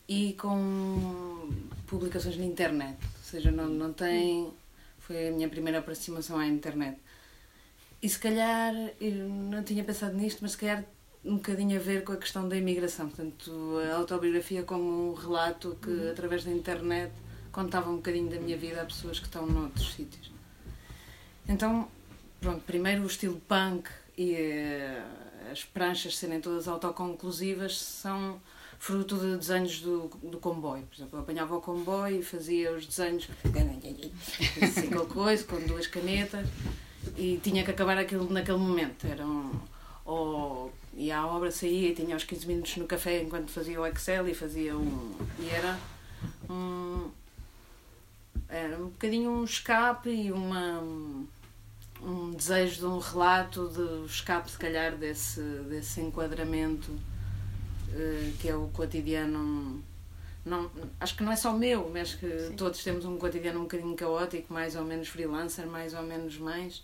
e 0.07 0.33
com 0.33 1.49
publicações 1.85 2.35
na 2.37 2.45
internet. 2.45 2.97
Ou 3.03 3.23
seja, 3.23 3.51
não, 3.51 3.67
não 3.67 3.93
tem. 3.93 4.51
Foi 4.97 5.27
a 5.27 5.31
minha 5.31 5.47
primeira 5.47 5.79
aproximação 5.79 6.39
à 6.39 6.47
internet. 6.47 6.97
E 8.01 8.09
se 8.09 8.17
calhar, 8.17 8.73
eu 8.99 9.29
não 9.29 9.61
tinha 9.63 9.83
pensado 9.83 10.15
nisto, 10.15 10.39
mas 10.41 10.51
se 10.51 10.57
calhar 10.57 10.83
um 11.23 11.35
bocadinho 11.35 11.77
a 11.77 11.81
ver 11.81 12.03
com 12.03 12.13
a 12.13 12.17
questão 12.17 12.47
da 12.47 12.55
imigração. 12.55 13.07
Portanto, 13.09 13.51
a 13.91 13.95
autobiografia 13.95 14.63
como 14.63 15.11
um 15.11 15.13
relato 15.13 15.77
que, 15.81 15.89
Uhum. 15.89 16.11
através 16.11 16.43
da 16.43 16.51
internet, 16.51 17.11
contava 17.51 17.89
um 17.89 17.97
bocadinho 17.97 18.29
da 18.29 18.39
minha 18.39 18.57
vida 18.57 18.81
a 18.81 18.85
pessoas 18.85 19.19
que 19.19 19.25
estão 19.25 19.45
noutros 19.45 19.93
sítios. 19.93 20.31
Então, 21.47 21.87
pronto, 22.39 22.61
primeiro 22.65 23.03
o 23.03 23.07
estilo 23.07 23.41
punk 23.47 23.89
e 24.17 24.33
eh, 24.33 25.03
as 25.51 25.63
pranchas 25.63 26.15
serem 26.17 26.39
todas 26.39 26.67
autoconclusivas 26.67 27.77
são 27.79 28.39
fruto 28.77 29.17
de 29.17 29.35
desenhos 29.35 29.81
do, 29.81 30.07
do 30.23 30.37
comboio. 30.37 30.83
Por 30.83 30.95
exemplo, 30.95 31.17
eu 31.17 31.23
apanhava 31.23 31.55
o 31.57 31.61
comboio 31.61 32.19
e 32.19 32.23
fazia 32.23 32.71
os 32.71 32.85
desenhos 32.85 33.27
assim, 34.61 34.89
coisa, 35.11 35.43
com 35.43 35.59
duas 35.67 35.85
canetas 35.87 36.47
e 37.17 37.39
tinha 37.43 37.63
que 37.65 37.71
acabar 37.71 37.97
aquilo 37.97 38.31
naquele 38.31 38.57
momento. 38.57 39.05
Era 39.05 39.25
um, 39.25 39.51
ou 40.05 40.71
ia 40.99 41.17
à 41.17 41.27
obra, 41.27 41.49
saía 41.49 41.89
e 41.89 41.95
tinha 41.95 42.15
os 42.15 42.25
15 42.25 42.45
minutos 42.45 42.75
no 42.77 42.85
café 42.85 43.21
enquanto 43.21 43.49
fazia 43.51 43.79
o 43.79 43.87
Excel 43.87 44.27
e 44.27 44.33
fazia 44.35 44.77
um. 44.77 45.15
E 45.39 45.49
era 45.49 45.79
um. 46.49 47.09
Era 48.49 48.77
um 48.77 48.89
bocadinho 48.89 49.31
um 49.31 49.43
escape 49.43 50.09
e 50.09 50.31
uma. 50.31 50.81
um 52.01 52.31
desejo 52.31 52.79
de 52.79 52.85
um 52.85 52.99
relato 52.99 53.69
de 53.69 54.05
escape, 54.05 54.51
se 54.51 54.57
calhar, 54.57 54.95
desse, 54.97 55.41
desse 55.69 56.01
enquadramento 56.01 56.91
eh, 57.93 58.31
que 58.39 58.49
é 58.49 58.55
o 58.55 58.67
cotidiano. 58.67 59.81
Não, 60.45 60.69
acho 60.99 61.15
que 61.15 61.23
não 61.23 61.31
é 61.31 61.35
só 61.35 61.53
meu, 61.53 61.89
mas 61.93 62.13
que 62.13 62.47
Sim. 62.47 62.55
todos 62.55 62.83
temos 62.83 63.05
um 63.05 63.17
cotidiano 63.17 63.59
um 63.59 63.63
bocadinho 63.63 63.95
caótico, 63.95 64.51
mais 64.53 64.75
ou 64.75 64.83
menos 64.83 65.07
freelancer, 65.07 65.67
mais 65.67 65.93
ou 65.93 66.01
menos 66.03 66.37
mães, 66.37 66.81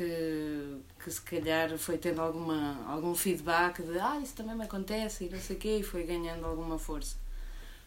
que, 0.00 0.78
que 1.04 1.10
se 1.10 1.20
calhar 1.20 1.76
foi 1.76 1.98
tendo 1.98 2.22
alguma, 2.22 2.82
algum 2.88 3.14
feedback 3.14 3.82
de 3.82 3.98
ah, 3.98 4.18
isso 4.22 4.34
também 4.34 4.56
me 4.56 4.64
acontece 4.64 5.24
e 5.24 5.28
não 5.28 5.38
sei 5.38 5.56
o 5.56 5.58
quê, 5.58 5.76
e 5.80 5.82
foi 5.82 6.04
ganhando 6.04 6.46
alguma 6.46 6.78
força. 6.78 7.16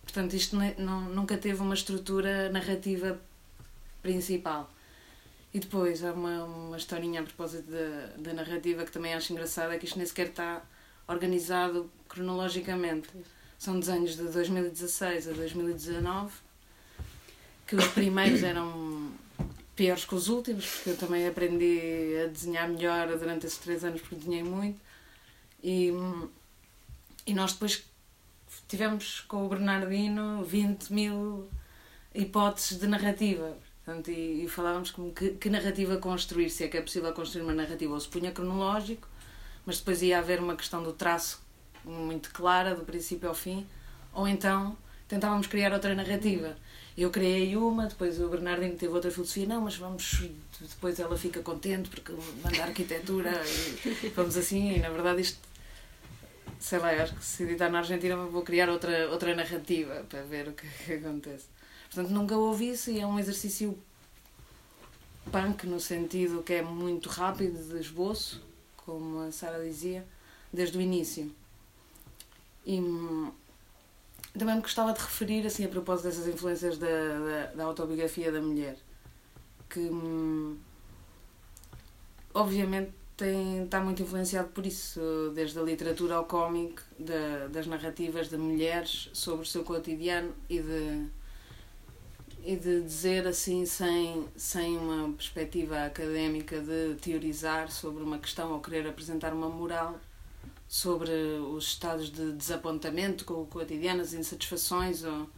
Portanto, 0.03 0.33
isto 0.35 0.55
não, 0.55 0.63
é- 0.63 0.75
não- 0.77 1.01
nunca 1.09 1.35
teve 1.37 1.59
uma 1.61 1.73
estrutura 1.73 2.49
narrativa 2.51 3.19
principal. 4.03 4.69
E 5.53 5.59
depois 5.59 6.03
há 6.03 6.13
uma, 6.13 6.43
uma 6.43 6.77
historinha 6.77 7.21
a 7.21 7.23
propósito 7.23 7.65
da, 7.71 8.07
da 8.17 8.33
narrativa 8.33 8.85
que 8.85 8.91
também 8.91 9.13
acho 9.15 9.31
engraçada, 9.33 9.73
é 9.73 9.77
que 9.79 9.85
isto 9.85 9.97
nem 9.97 10.05
sequer 10.05 10.27
está 10.27 10.61
organizado 11.07 11.89
cronologicamente. 12.07 13.09
São 13.57 13.79
desenhos 13.79 14.15
de 14.15 14.23
2016 14.23 15.29
a 15.29 15.31
2019, 15.33 16.31
que 17.65 17.75
os 17.75 17.87
primeiros 17.87 18.43
eram 18.43 18.92
piores 19.75 20.05
que 20.05 20.15
os 20.15 20.27
últimos, 20.27 20.65
porque 20.65 20.91
eu 20.91 20.97
também 20.97 21.27
aprendi 21.27 22.15
a 22.23 22.27
desenhar 22.27 22.67
melhor 22.69 23.07
durante 23.17 23.45
esses 23.45 23.57
três 23.57 23.83
anos, 23.83 24.01
porque 24.01 24.15
desenhei 24.15 24.43
muito. 24.43 24.79
E, 25.63 25.91
e 27.25 27.33
nós 27.33 27.53
depois 27.53 27.83
tivemos 28.67 29.21
com 29.21 29.45
o 29.45 29.49
Bernardino 29.49 30.43
20 30.43 30.93
mil 30.93 31.49
hipóteses 32.13 32.79
de 32.79 32.87
narrativa. 32.87 33.57
Portanto, 33.83 34.11
e, 34.11 34.45
e 34.45 34.47
falávamos 34.47 34.91
como 34.91 35.11
que, 35.11 35.31
que 35.31 35.49
narrativa 35.49 35.97
construir, 35.97 36.49
se 36.49 36.63
é 36.63 36.67
que 36.67 36.77
é 36.77 36.81
possível 36.81 37.11
construir 37.13 37.43
uma 37.43 37.53
narrativa, 37.53 37.93
ou 37.93 37.99
se 37.99 38.07
punha 38.07 38.31
cronológico, 38.31 39.07
mas 39.65 39.79
depois 39.79 40.01
ia 40.01 40.19
haver 40.19 40.39
uma 40.39 40.55
questão 40.55 40.83
do 40.83 40.93
traço 40.93 41.41
muito 41.83 42.31
clara, 42.31 42.75
do 42.75 42.83
princípio 42.83 43.27
ao 43.27 43.35
fim, 43.35 43.67
ou 44.13 44.27
então 44.27 44.77
tentávamos 45.07 45.47
criar 45.47 45.73
outra 45.73 45.93
narrativa. 45.93 46.55
Eu 46.95 47.09
criei 47.09 47.57
uma, 47.57 47.87
depois 47.87 48.19
o 48.21 48.29
Bernardino 48.29 48.75
teve 48.75 48.93
outra 48.93 49.09
filosofia, 49.09 49.47
não, 49.47 49.61
mas 49.61 49.75
vamos, 49.75 50.29
depois 50.61 50.99
ela 50.99 51.17
fica 51.17 51.41
contente 51.41 51.89
porque 51.89 52.11
manda 52.43 52.63
arquitetura 52.63 53.31
e 54.03 54.09
vamos 54.09 54.37
assim, 54.37 54.75
e 54.75 54.79
na 54.79 54.89
verdade 54.89 55.21
isto, 55.21 55.39
sei 56.59 56.77
lá, 56.77 56.91
acho 56.91 57.15
que 57.15 57.25
se 57.25 57.43
editar 57.43 57.69
na 57.69 57.79
Argentina 57.79 58.15
vou 58.15 58.43
criar 58.43 58.69
outra, 58.69 59.09
outra 59.09 59.35
narrativa 59.35 60.05
para 60.07 60.21
ver 60.21 60.49
o 60.49 60.53
que, 60.53 60.67
que 60.67 60.93
acontece. 60.93 61.45
Portanto, 61.91 62.11
nunca 62.11 62.37
houve 62.37 62.69
isso 62.69 62.91
e 62.91 62.99
é 62.99 63.07
um 63.07 63.17
exercício 63.17 63.75
punk 65.31 65.65
no 65.65 65.79
sentido 65.79 66.43
que 66.43 66.53
é 66.53 66.61
muito 66.61 67.09
rápido 67.09 67.57
de 67.57 67.79
esboço, 67.79 68.43
como 68.77 69.21
a 69.21 69.31
Sara 69.31 69.63
dizia, 69.63 70.05
desde 70.51 70.77
o 70.77 70.81
início. 70.81 71.31
E 72.65 72.79
também 74.39 74.55
me 74.55 74.61
gostava 74.61 74.93
de 74.93 74.99
referir, 74.99 75.45
assim, 75.45 75.65
a 75.65 75.69
propósito 75.69 76.05
dessas 76.05 76.27
influências 76.27 76.77
da, 76.77 76.87
da, 76.87 77.45
da 77.55 77.63
autobiografia 77.65 78.31
da 78.31 78.41
mulher, 78.41 78.77
que 79.69 79.79
hum, 79.79 80.57
obviamente 82.33 82.91
tem, 83.15 83.63
está 83.63 83.79
muito 83.79 84.01
influenciado 84.01 84.49
por 84.49 84.65
isso, 84.65 84.99
desde 85.35 85.59
a 85.59 85.61
literatura 85.61 86.15
ao 86.15 86.25
cómic, 86.25 86.81
da, 86.97 87.47
das 87.47 87.67
narrativas 87.67 88.29
de 88.29 88.37
mulheres 88.37 89.09
sobre 89.13 89.43
o 89.43 89.45
seu 89.45 89.63
cotidiano 89.63 90.33
e 90.49 90.59
de, 90.59 91.05
e 92.43 92.55
de 92.55 92.81
dizer 92.81 93.27
assim, 93.27 93.65
sem, 93.67 94.27
sem 94.35 94.77
uma 94.77 95.13
perspectiva 95.13 95.85
académica 95.85 96.59
de 96.59 96.95
teorizar 96.95 97.71
sobre 97.71 98.03
uma 98.03 98.17
questão 98.17 98.51
ou 98.51 98.59
querer 98.59 98.87
apresentar 98.87 99.31
uma 99.31 99.47
moral 99.47 99.99
sobre 100.73 101.11
os 101.11 101.65
estados 101.65 102.11
de 102.11 102.31
desapontamento 102.31 103.25
com 103.25 103.43
o 103.43 103.45
cotidiano, 103.45 104.01
as 104.01 104.11
insatisfações, 104.11 105.03
ou, 105.03 105.29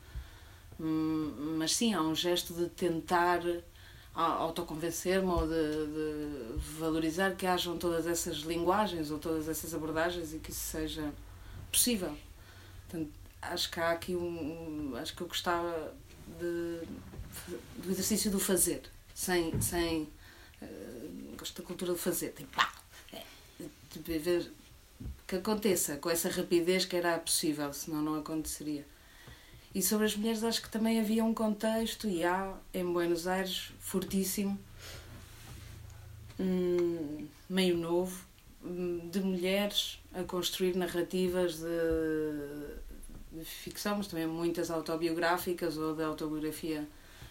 hum, 0.79 1.57
mas 1.57 1.75
sim, 1.75 1.93
há 1.93 2.01
um 2.01 2.15
gesto 2.15 2.53
de 2.53 2.69
tentar 2.69 3.41
autoconvencer-me 4.13 5.27
ou 5.27 5.45
de, 5.45 5.87
de 5.87 6.57
valorizar 6.79 7.35
que 7.35 7.45
hajam 7.45 7.77
todas 7.77 8.07
essas 8.07 8.37
linguagens 8.37 9.11
ou 9.11 9.19
todas 9.19 9.49
essas 9.49 9.73
abordagens 9.73 10.33
e 10.33 10.39
que 10.39 10.51
isso 10.51 10.71
seja 10.71 11.11
possível. 11.69 12.15
Portanto, 12.87 13.11
acho 13.41 13.69
que 13.69 13.79
há 13.81 13.91
aqui 13.91 14.15
um. 14.15 14.95
Acho 14.95 15.13
que 15.13 15.21
eu 15.21 15.27
gostava 15.27 15.93
de, 16.39 16.79
do 17.83 17.91
exercício 17.91 18.31
do 18.31 18.39
fazer, 18.39 18.83
sem. 19.13 19.61
sem 19.61 20.07
eh, 20.61 21.35
gosto 21.37 21.61
da 21.61 21.67
cultura 21.67 21.91
do 21.91 21.97
fazer, 21.97 22.29
tipo, 22.29 22.55
pá, 22.55 22.73
é, 23.11 23.21
tipo, 23.91 24.17
ver 24.17 24.49
que 25.27 25.35
aconteça 25.35 25.97
com 25.97 26.09
essa 26.09 26.29
rapidez 26.29 26.85
que 26.85 26.95
era 26.95 27.17
possível, 27.17 27.71
senão 27.73 28.01
não 28.01 28.15
aconteceria. 28.15 28.85
E 29.73 29.81
sobre 29.81 30.05
as 30.05 30.15
mulheres 30.15 30.43
acho 30.43 30.61
que 30.61 30.69
também 30.69 30.99
havia 30.99 31.23
um 31.23 31.33
contexto, 31.33 32.07
e 32.07 32.23
há 32.23 32.53
em 32.73 32.85
Buenos 32.85 33.27
Aires, 33.27 33.71
fortíssimo, 33.79 34.57
hum, 36.39 37.27
meio 37.49 37.77
novo, 37.77 38.23
hum, 38.63 39.09
de 39.11 39.19
mulheres 39.19 39.99
a 40.13 40.23
construir 40.23 40.75
narrativas 40.75 41.59
de, 41.59 43.39
de 43.39 43.43
ficção, 43.43 43.97
mas 43.97 44.07
também 44.07 44.27
muitas 44.27 44.71
autobiográficas 44.71 45.77
ou 45.77 45.93
de 45.95 46.03
autobiografia, 46.03 46.87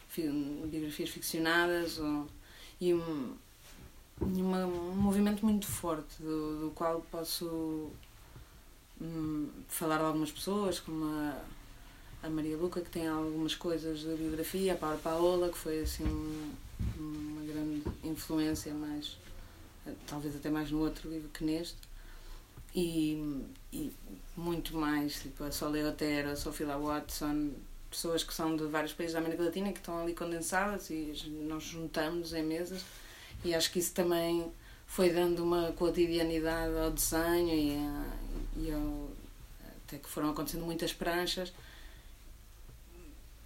fi- 0.08 0.28
biografias 0.66 1.08
ficcionadas, 1.10 1.98
ou, 1.98 2.26
e 2.80 2.92
uma- 4.20 4.66
um 4.66 4.94
movimento 4.96 5.44
muito 5.44 5.66
forte, 5.66 6.22
do, 6.22 6.60
do 6.66 6.70
qual 6.74 7.00
posso 7.10 7.90
hum, 9.00 9.48
falar 9.68 9.98
de 9.98 10.04
algumas 10.04 10.30
pessoas, 10.32 10.78
como 10.80 11.04
a, 11.04 11.42
a 12.22 12.30
Maria 12.30 12.56
Luca, 12.56 12.80
que 12.80 12.90
tem 12.90 13.06
algumas 13.08 13.54
coisas 13.54 14.04
da 14.04 14.14
biografia, 14.14 14.74
a 14.74 14.76
Paula 14.76 14.98
Paola, 14.98 15.48
que 15.50 15.58
foi 15.58 15.80
assim 15.82 16.04
um- 16.04 16.52
uma 16.98 17.42
grande 17.44 17.82
influência, 18.02 18.72
mais, 18.74 19.16
talvez 20.06 20.34
até 20.36 20.50
mais 20.50 20.70
no 20.70 20.80
outro 20.80 21.10
livro 21.10 21.28
que 21.30 21.44
neste, 21.44 21.76
e, 22.74 23.42
e 23.72 23.92
muito 24.36 24.76
mais, 24.76 25.20
tipo 25.22 25.44
a 25.44 25.52
Soleil 25.52 25.88
Otero, 25.88 26.30
a 26.30 26.36
Sophia 26.36 26.76
Watson, 26.76 27.52
pessoas 27.90 28.24
que 28.24 28.34
são 28.34 28.56
de 28.56 28.64
vários 28.66 28.92
países 28.92 29.14
da 29.14 29.20
América 29.20 29.44
Latina 29.44 29.72
que 29.72 29.78
estão 29.78 30.02
ali 30.02 30.14
condensadas 30.14 30.90
e 30.90 31.12
nós 31.48 31.62
juntamos 31.62 32.32
em 32.32 32.42
mesas 32.42 32.82
e 33.44 33.54
acho 33.54 33.70
que 33.70 33.78
isso 33.78 33.92
também 33.92 34.50
foi 34.86 35.10
dando 35.10 35.42
uma 35.42 35.72
cotidianidade 35.72 36.76
ao 36.78 36.90
desenho 36.90 37.54
e, 37.54 37.76
a, 37.76 38.06
e 38.56 38.72
ao, 38.72 39.10
até 39.84 39.98
que 39.98 40.08
foram 40.08 40.30
acontecendo 40.30 40.64
muitas 40.64 40.92
pranchas 40.92 41.52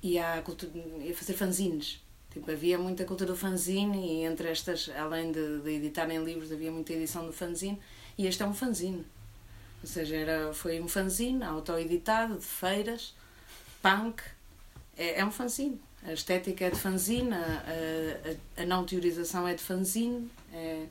e 0.02 0.18
a, 0.18 0.40
cultura, 0.42 0.70
e 1.00 1.10
a 1.10 1.14
fazer 1.14 1.34
fanzines. 1.34 2.00
Tipo, 2.30 2.50
havia 2.50 2.78
muita 2.78 3.04
cultura 3.04 3.32
do 3.32 3.36
fanzine 3.36 4.20
e 4.20 4.24
entre 4.24 4.48
estas, 4.48 4.90
além 4.90 5.32
de, 5.32 5.60
de 5.60 5.70
editarem 5.70 6.22
livros, 6.22 6.52
havia 6.52 6.70
muita 6.70 6.92
edição 6.92 7.26
do 7.26 7.32
fanzine 7.32 7.80
e 8.16 8.26
este 8.26 8.42
é 8.42 8.46
um 8.46 8.54
fanzine. 8.54 9.04
Ou 9.82 9.88
seja, 9.88 10.16
era, 10.16 10.52
foi 10.52 10.80
um 10.80 10.88
fanzine 10.88 11.42
auto-editado 11.42 12.36
de 12.36 12.44
feiras, 12.44 13.14
punk, 13.82 14.22
é, 14.96 15.20
é 15.20 15.24
um 15.24 15.30
fanzine. 15.30 15.80
A 16.06 16.12
estética 16.12 16.66
é 16.66 16.70
de 16.70 16.78
fanzine, 16.78 17.32
a, 17.32 17.64
a, 18.56 18.62
a 18.62 18.66
não 18.66 18.84
teorização 18.84 19.46
é 19.46 19.54
de 19.54 19.62
fanzine, 19.62 20.30
é, 20.52 20.86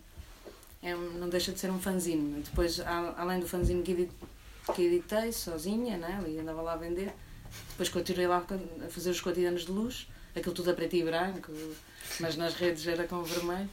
é, 0.84 0.96
não 0.96 1.30
deixa 1.30 1.52
de 1.52 1.60
ser 1.60 1.72
um 1.72 1.80
fanzine. 1.80 2.42
Depois, 2.42 2.80
além 2.80 3.40
do 3.40 3.48
fanzine 3.48 3.82
que, 3.84 3.92
edit, 3.94 4.12
que 4.76 4.82
editei 4.82 5.32
sozinha, 5.32 5.98
né, 5.98 6.24
e 6.28 6.40
andava 6.40 6.62
lá 6.62 6.74
a 6.74 6.78
vender, 6.78 7.14
depois 7.70 7.90
continuei 7.90 8.28
lá 8.28 8.46
a 8.86 8.90
fazer 8.90 9.10
os 9.10 9.22
cotidianos 9.22 9.66
de 9.66 9.72
luz, 9.72 10.08
aquilo 10.36 10.54
tudo 10.54 10.72
a 10.72 10.74
preto 10.74 10.96
e 10.96 11.04
branco, 11.04 11.52
mas 12.20 12.36
nas 12.36 12.54
redes 12.54 12.86
era 12.86 13.08
com 13.08 13.24
vermelho. 13.24 13.70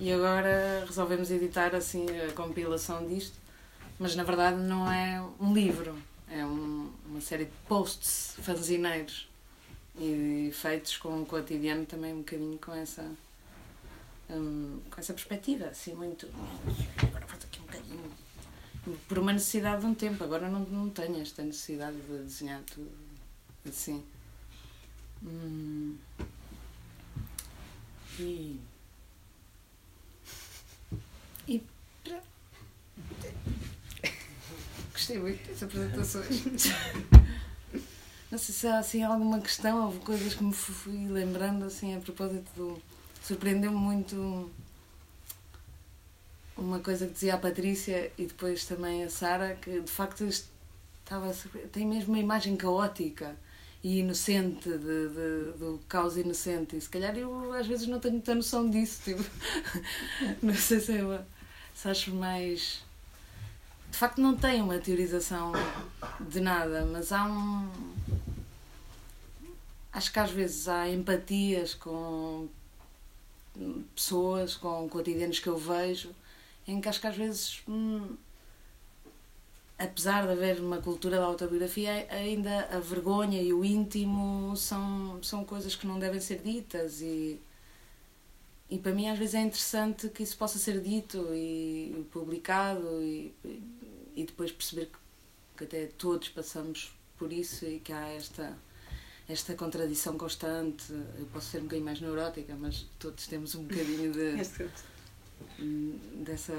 E 0.00 0.12
agora 0.12 0.84
resolvemos 0.84 1.30
editar 1.30 1.74
assim 1.76 2.06
a 2.28 2.32
compilação 2.32 3.06
disto, 3.06 3.36
mas 3.98 4.16
na 4.16 4.24
verdade 4.24 4.56
não 4.56 4.90
é 4.90 5.24
um 5.38 5.54
livro, 5.54 5.96
é 6.28 6.44
um, 6.44 6.90
uma 7.06 7.20
série 7.20 7.44
de 7.44 7.52
posts 7.68 8.34
fanzineiros 8.42 9.31
e 9.98 10.50
feitos 10.52 10.96
com 10.96 11.22
o 11.22 11.26
cotidiano 11.26 11.84
também 11.86 12.12
um 12.12 12.18
bocadinho 12.18 12.58
com 12.58 12.72
essa 12.72 13.10
com 14.28 14.98
essa 14.98 15.12
perspectiva, 15.12 15.66
assim 15.66 15.92
muito 15.94 16.26
agora 17.02 17.26
faço 17.26 17.46
aqui 17.46 17.60
um 17.60 17.64
bocadinho 17.64 18.10
por 19.06 19.18
uma 19.18 19.32
necessidade 19.32 19.80
de 19.82 19.86
um 19.86 19.94
tempo, 19.94 20.24
agora 20.24 20.48
não, 20.48 20.60
não 20.60 20.88
tenho 20.90 21.20
esta 21.20 21.42
necessidade 21.42 21.96
de 21.96 22.18
desenhar 22.24 22.60
tudo 22.62 22.90
assim. 23.68 24.02
Hum. 25.22 25.96
E. 28.18 28.60
E. 31.46 31.62
Gostei 34.92 35.18
muito 35.18 35.48
das 35.48 35.62
apresentações. 35.62 36.42
Não 38.32 38.38
sei 38.38 38.54
se 38.54 38.66
há 38.66 38.78
assim, 38.78 39.02
alguma 39.02 39.38
questão 39.42 39.84
ou 39.84 39.92
coisas 40.00 40.32
que 40.32 40.42
me 40.42 40.54
fui 40.54 41.06
lembrando 41.06 41.66
assim, 41.66 41.94
a 41.94 42.00
propósito 42.00 42.50
do. 42.56 42.82
Surpreendeu-me 43.22 43.76
muito 43.76 44.50
uma 46.56 46.78
coisa 46.78 47.06
que 47.06 47.12
dizia 47.12 47.34
a 47.34 47.36
Patrícia 47.36 48.10
e 48.16 48.24
depois 48.24 48.64
também 48.64 49.04
a 49.04 49.10
Sara, 49.10 49.54
que 49.56 49.82
de 49.82 49.90
facto 49.90 50.24
estava 50.24 51.30
tem 51.72 51.86
mesmo 51.86 52.14
uma 52.14 52.22
imagem 52.22 52.56
caótica 52.56 53.36
e 53.84 53.98
inocente 53.98 54.66
de, 54.66 54.78
de, 54.78 55.58
do 55.58 55.78
caos 55.86 56.16
inocente 56.16 56.74
e 56.74 56.80
se 56.80 56.88
calhar 56.88 57.14
eu 57.14 57.52
às 57.52 57.66
vezes 57.66 57.86
não 57.86 58.00
tenho 58.00 58.14
muita 58.14 58.34
noção 58.34 58.70
disso 58.70 59.02
tipo, 59.04 59.22
não 60.42 60.54
sei 60.54 60.80
se, 60.80 60.92
eu, 60.92 61.20
se 61.74 61.86
acho 61.86 62.14
mais 62.14 62.82
de 63.90 63.98
facto 63.98 64.22
não 64.22 64.34
tem 64.34 64.62
uma 64.62 64.78
teorização 64.78 65.52
de 66.20 66.40
nada 66.40 66.86
mas 66.86 67.12
há 67.12 67.26
um 67.26 67.92
acho 69.92 70.12
que 70.12 70.18
às 70.18 70.30
vezes 70.30 70.68
há 70.68 70.88
empatias 70.88 71.74
com 71.74 72.48
pessoas 73.94 74.56
com 74.56 74.88
cotidianos 74.88 75.38
que 75.38 75.48
eu 75.48 75.58
vejo 75.58 76.14
em 76.66 76.80
que 76.80 76.88
acho 76.88 77.00
que 77.00 77.06
às 77.06 77.16
vezes, 77.16 77.62
hum, 77.68 78.16
apesar 79.78 80.26
de 80.26 80.32
haver 80.32 80.60
uma 80.60 80.80
cultura 80.80 81.16
da 81.18 81.24
autobiografia, 81.24 82.06
ainda 82.10 82.68
a 82.70 82.78
vergonha 82.78 83.40
e 83.42 83.52
o 83.52 83.64
íntimo 83.64 84.56
são, 84.56 85.22
são 85.22 85.44
coisas 85.44 85.74
que 85.74 85.86
não 85.86 85.98
devem 85.98 86.20
ser 86.20 86.38
ditas 86.38 87.00
e, 87.00 87.40
e 88.70 88.78
para 88.78 88.92
mim 88.92 89.08
às 89.08 89.18
vezes 89.18 89.34
é 89.34 89.40
interessante 89.40 90.08
que 90.08 90.22
isso 90.22 90.36
possa 90.36 90.58
ser 90.58 90.80
dito 90.80 91.18
e 91.34 92.06
publicado 92.12 93.02
e, 93.02 93.34
e 94.14 94.24
depois 94.24 94.52
perceber 94.52 94.86
que, 94.86 94.98
que 95.58 95.64
até 95.64 95.86
todos 95.98 96.28
passamos 96.28 96.92
por 97.18 97.32
isso 97.32 97.66
e 97.66 97.80
que 97.80 97.92
há 97.92 98.08
esta 98.08 98.56
esta 99.28 99.54
contradição 99.54 100.16
constante. 100.16 100.92
Eu 101.18 101.26
posso 101.32 101.50
ser 101.50 101.58
um 101.58 101.62
bocadinho 101.62 101.84
mais 101.84 102.00
neurótica, 102.00 102.56
mas 102.58 102.86
todos 102.98 103.26
temos 103.26 103.54
um 103.54 103.64
bocadinho 103.64 104.12
de 104.12 104.36
dessa. 106.24 106.54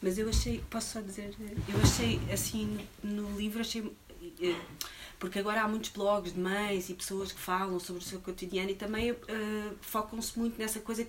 Mas 0.00 0.18
eu 0.18 0.28
achei, 0.28 0.62
posso 0.70 0.94
só 0.94 1.00
dizer, 1.00 1.34
eu 1.40 1.80
achei 1.82 2.20
assim 2.32 2.78
no 3.02 3.36
livro, 3.36 3.60
achei. 3.60 3.92
Eh, 5.16 5.18
porque 5.18 5.38
agora 5.38 5.62
há 5.62 5.68
muitos 5.68 5.90
blogs 5.90 6.32
de 6.32 6.40
mães 6.40 6.88
e 6.88 6.94
pessoas 6.94 7.32
que 7.32 7.40
falam 7.40 7.78
sobre 7.80 8.02
o 8.02 8.04
seu 8.04 8.20
cotidiano 8.20 8.70
e 8.70 8.74
também 8.74 9.12
uh, 9.12 9.16
focam-se 9.80 10.38
muito 10.38 10.58
nessa 10.58 10.80
coisa 10.80 11.06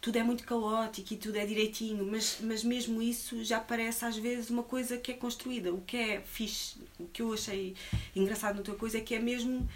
tudo 0.00 0.16
é 0.16 0.22
muito 0.22 0.44
caótico 0.44 1.14
e 1.14 1.16
tudo 1.16 1.36
é 1.36 1.46
direitinho, 1.46 2.04
mas, 2.04 2.38
mas 2.40 2.64
mesmo 2.64 3.02
isso 3.02 3.42
já 3.44 3.60
parece 3.60 4.04
às 4.04 4.16
vezes 4.16 4.50
uma 4.50 4.62
coisa 4.62 4.98
que 4.98 5.12
é 5.12 5.14
construída. 5.14 5.72
O 5.72 5.80
que 5.82 5.96
é 5.96 6.20
fixe, 6.20 6.78
o 6.98 7.06
que 7.06 7.22
eu 7.22 7.32
achei 7.32 7.74
engraçado 8.14 8.56
na 8.56 8.62
tua 8.62 8.74
coisa 8.76 8.98
é 8.98 9.00
que 9.00 9.14
é 9.14 9.18
mesmo 9.18 9.68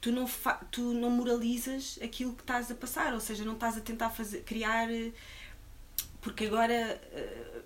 tu 0.00 0.10
não, 0.10 0.26
tu 0.70 0.92
não 0.94 1.10
moralizas 1.10 1.98
aquilo 2.02 2.34
que 2.34 2.42
estás 2.42 2.70
a 2.70 2.74
passar, 2.74 3.14
ou 3.14 3.20
seja, 3.20 3.44
não 3.44 3.54
estás 3.54 3.76
a 3.76 3.80
tentar 3.80 4.10
fazer, 4.10 4.42
criar 4.42 4.88
porque 6.20 6.46
agora 6.46 6.72
eh, 6.72 7.62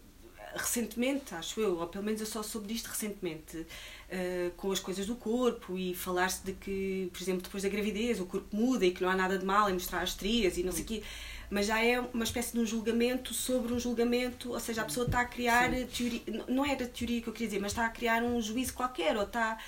recentemente, 0.57 1.35
acho 1.35 1.61
eu, 1.61 1.79
ou 1.79 1.87
pelo 1.87 2.05
menos 2.05 2.21
eu 2.21 2.27
só 2.27 2.43
soube 2.43 2.67
disto 2.67 2.87
recentemente, 2.87 3.59
uh, 3.59 4.51
com 4.57 4.73
as 4.73 4.81
coisas 4.81 5.07
do 5.07 5.15
corpo 5.15 5.77
e 5.77 5.95
falar-se 5.95 6.45
de 6.45 6.53
que, 6.53 7.11
por 7.13 7.23
exemplo, 7.23 7.43
depois 7.43 7.63
da 7.63 7.69
gravidez 7.69 8.21
o 8.21 8.27
corpo 8.27 8.57
muda 8.57 8.85
e 8.87 8.91
que 8.91 9.03
não 9.03 9.11
há 9.11 9.17
nada 9.17 9.39
de 9.39 9.45
mal 9.45 9.69
em 9.69 9.75
mostrar 9.75 10.01
as 10.01 10.11
estrias 10.11 10.57
e 10.57 10.63
não 10.63 10.73
sei 10.73 10.83
o 10.83 10.87
quê, 10.87 11.03
mas 11.51 11.67
já 11.67 11.83
é 11.83 12.01
uma 12.01 12.25
espécie 12.25 12.53
de 12.53 12.61
um 12.61 12.67
julgamento 12.67 13.33
sobre 13.33 13.73
um 13.73 13.79
julgamento, 13.79 14.53
ou 14.53 14.61
seja, 14.61 14.83
a 14.83 14.85
pessoa 14.85 15.07
está 15.07 15.21
a 15.21 15.25
criar 15.25 15.73
Sim. 15.73 15.87
teoria, 15.87 16.45
não 16.49 16.65
é 16.65 16.75
da 16.75 16.87
teoria 16.87 17.21
que 17.21 17.29
eu 17.29 17.33
queria 17.33 17.49
dizer, 17.49 17.61
mas 17.61 17.73
está 17.73 17.87
a 17.87 17.91
criar 17.91 18.23
um 18.23 18.41
juízo 18.41 18.75
qualquer, 18.75 19.17
ou 19.17 19.25
está. 19.25 19.59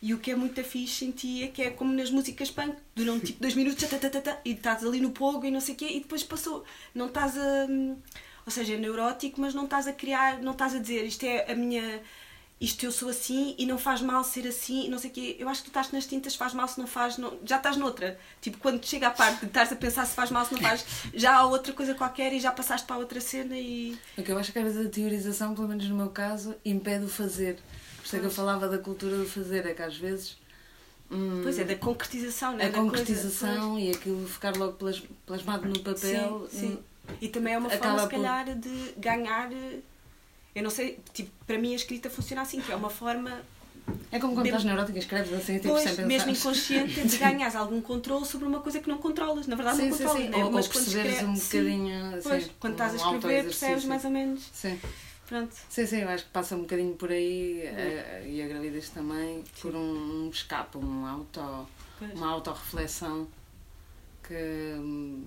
E 0.00 0.12
o 0.12 0.18
que 0.18 0.32
é 0.32 0.34
muito 0.34 0.62
fixe 0.64 1.04
em 1.04 1.12
ti 1.12 1.44
é 1.44 1.46
que 1.46 1.62
é 1.62 1.70
como 1.70 1.92
nas 1.92 2.10
músicas 2.10 2.50
punk, 2.50 2.74
duram 2.92 3.20
tipo 3.20 3.40
dois 3.40 3.54
minutos 3.54 3.84
e 4.44 4.50
estás 4.50 4.84
ali 4.84 5.00
no 5.00 5.12
pogo 5.12 5.46
e 5.46 5.50
não 5.50 5.60
sei 5.60 5.74
o 5.74 5.78
quê, 5.78 5.86
e 5.92 6.00
depois 6.00 6.24
passou. 6.24 6.64
Não 6.92 7.06
estás 7.06 7.38
a 7.38 7.68
ou 8.44 8.52
seja, 8.52 8.74
é 8.74 8.76
neurótico, 8.76 9.40
mas 9.40 9.54
não 9.54 9.64
estás 9.64 9.86
a 9.86 9.92
criar, 9.92 10.42
não 10.42 10.52
estás 10.52 10.74
a 10.74 10.78
dizer 10.78 11.04
isto 11.04 11.24
é 11.24 11.50
a 11.50 11.54
minha. 11.54 12.00
Isto 12.60 12.84
eu 12.84 12.92
sou 12.92 13.08
assim 13.08 13.56
e 13.58 13.66
não 13.66 13.76
faz 13.76 14.00
mal 14.00 14.22
ser 14.22 14.46
assim, 14.46 14.88
não 14.88 14.96
sei 14.96 15.10
o 15.10 15.12
quê. 15.12 15.36
Eu 15.36 15.48
acho 15.48 15.62
que 15.62 15.66
tu 15.66 15.70
estás 15.70 15.90
nas 15.90 16.06
tintas, 16.06 16.36
faz 16.36 16.54
mal 16.54 16.68
se 16.68 16.78
não 16.78 16.86
faz, 16.86 17.18
não, 17.18 17.36
já 17.44 17.56
estás 17.56 17.76
noutra. 17.76 18.16
Tipo, 18.40 18.58
quando 18.58 18.84
chega 18.86 19.08
a 19.08 19.10
parte 19.10 19.40
de 19.40 19.46
estás 19.46 19.72
a 19.72 19.74
pensar 19.74 20.06
se 20.06 20.14
faz 20.14 20.30
mal, 20.30 20.46
se 20.46 20.54
não 20.54 20.60
faz, 20.60 20.86
já 21.12 21.38
há 21.38 21.44
outra 21.44 21.72
coisa 21.72 21.92
qualquer 21.92 22.32
e 22.32 22.38
já 22.38 22.52
passaste 22.52 22.86
para 22.86 22.98
outra 22.98 23.20
cena 23.20 23.58
e. 23.58 23.98
O 24.16 24.22
que 24.22 24.30
eu 24.30 24.38
acho 24.38 24.52
que 24.52 24.60
às 24.60 24.64
vezes 24.64 24.86
a 24.86 24.88
teorização, 24.88 25.56
pelo 25.56 25.66
menos 25.66 25.88
no 25.88 25.96
meu 25.96 26.10
caso, 26.10 26.54
impede 26.64 27.04
o 27.04 27.08
fazer. 27.08 27.56
Por 27.96 28.06
isso 28.06 28.16
é 28.16 28.20
que 28.20 28.26
eu 28.26 28.30
falava 28.30 28.68
da 28.68 28.78
cultura 28.78 29.16
do 29.16 29.26
fazer, 29.26 29.66
é 29.66 29.74
que 29.74 29.82
às 29.82 29.96
vezes. 29.96 30.36
Hum, 31.10 31.40
pois 31.42 31.58
é, 31.58 31.64
da 31.64 31.74
concretização, 31.74 32.56
né? 32.56 32.66
A 32.66 32.70
concretização 32.70 33.72
coisa, 33.72 33.86
e 33.86 33.90
aquilo 33.90 34.26
ficar 34.28 34.56
logo 34.56 34.78
plasmado 35.26 35.68
no 35.68 35.80
papel. 35.80 36.48
Sim, 36.48 36.58
sim. 36.60 36.84
Hum, 37.12 37.16
e 37.20 37.28
também 37.28 37.54
é 37.54 37.58
uma 37.58 37.70
forma, 37.70 38.00
se 38.00 38.08
calhar, 38.08 38.46
por... 38.46 38.54
de 38.54 38.94
ganhar. 38.98 39.50
Eu 40.54 40.62
não 40.62 40.70
sei, 40.70 40.98
tipo, 41.12 41.30
para 41.46 41.58
mim 41.58 41.72
a 41.72 41.76
escrita 41.76 42.10
funciona 42.10 42.42
assim, 42.42 42.60
que 42.60 42.72
é 42.72 42.76
uma 42.76 42.90
forma. 42.90 43.42
É 44.12 44.18
como 44.18 44.34
quando 44.34 44.46
estás 44.46 44.64
neurótica, 44.64 44.98
escreves 44.98 45.32
assim, 45.32 45.56
tipo, 45.56 45.68
pois, 45.70 45.90
sem 45.90 46.06
mesmo 46.06 46.30
inconsciente, 46.30 47.02
de 47.02 47.16
ganhas 47.18 47.56
algum 47.56 47.80
controle 47.80 48.24
sobre 48.24 48.46
uma 48.46 48.60
coisa 48.60 48.78
que 48.78 48.88
não 48.88 48.98
controlas. 48.98 49.46
Na 49.46 49.56
verdade, 49.56 49.78
sim, 49.78 49.82
não 49.84 49.90
controlas, 49.90 50.16
sim, 50.16 50.24
sim. 50.24 50.28
Né? 50.30 50.44
Ou, 50.44 50.52
Mas 50.52 50.66
ou 50.66 50.72
perceberes 50.72 51.22
um 51.22 51.34
bocadinho. 51.34 52.12
Sim, 52.12 52.20
pois, 52.22 52.50
quando 52.60 52.72
estás 52.74 52.92
a 52.92 52.96
escrever, 52.96 53.44
percebes 53.44 53.84
mais 53.84 54.04
ou 54.04 54.10
menos. 54.10 54.48
Sim. 54.52 54.78
Pronto. 55.26 55.54
Sim, 55.68 55.86
sim, 55.86 56.00
eu 56.00 56.08
acho 56.10 56.24
que 56.24 56.30
passa 56.30 56.54
um 56.54 56.60
bocadinho 56.60 56.94
por 56.94 57.10
aí, 57.10 57.62
uh, 57.64 58.28
e 58.28 58.42
a 58.42 58.46
gravidez 58.46 58.90
também, 58.90 59.36
sim. 59.38 59.62
por 59.62 59.74
um 59.74 60.28
escape, 60.28 60.76
um 60.76 61.06
auto, 61.06 61.66
uma 62.14 62.28
autorreflexão 62.28 63.26
que 64.22 64.34
hum, 64.78 65.24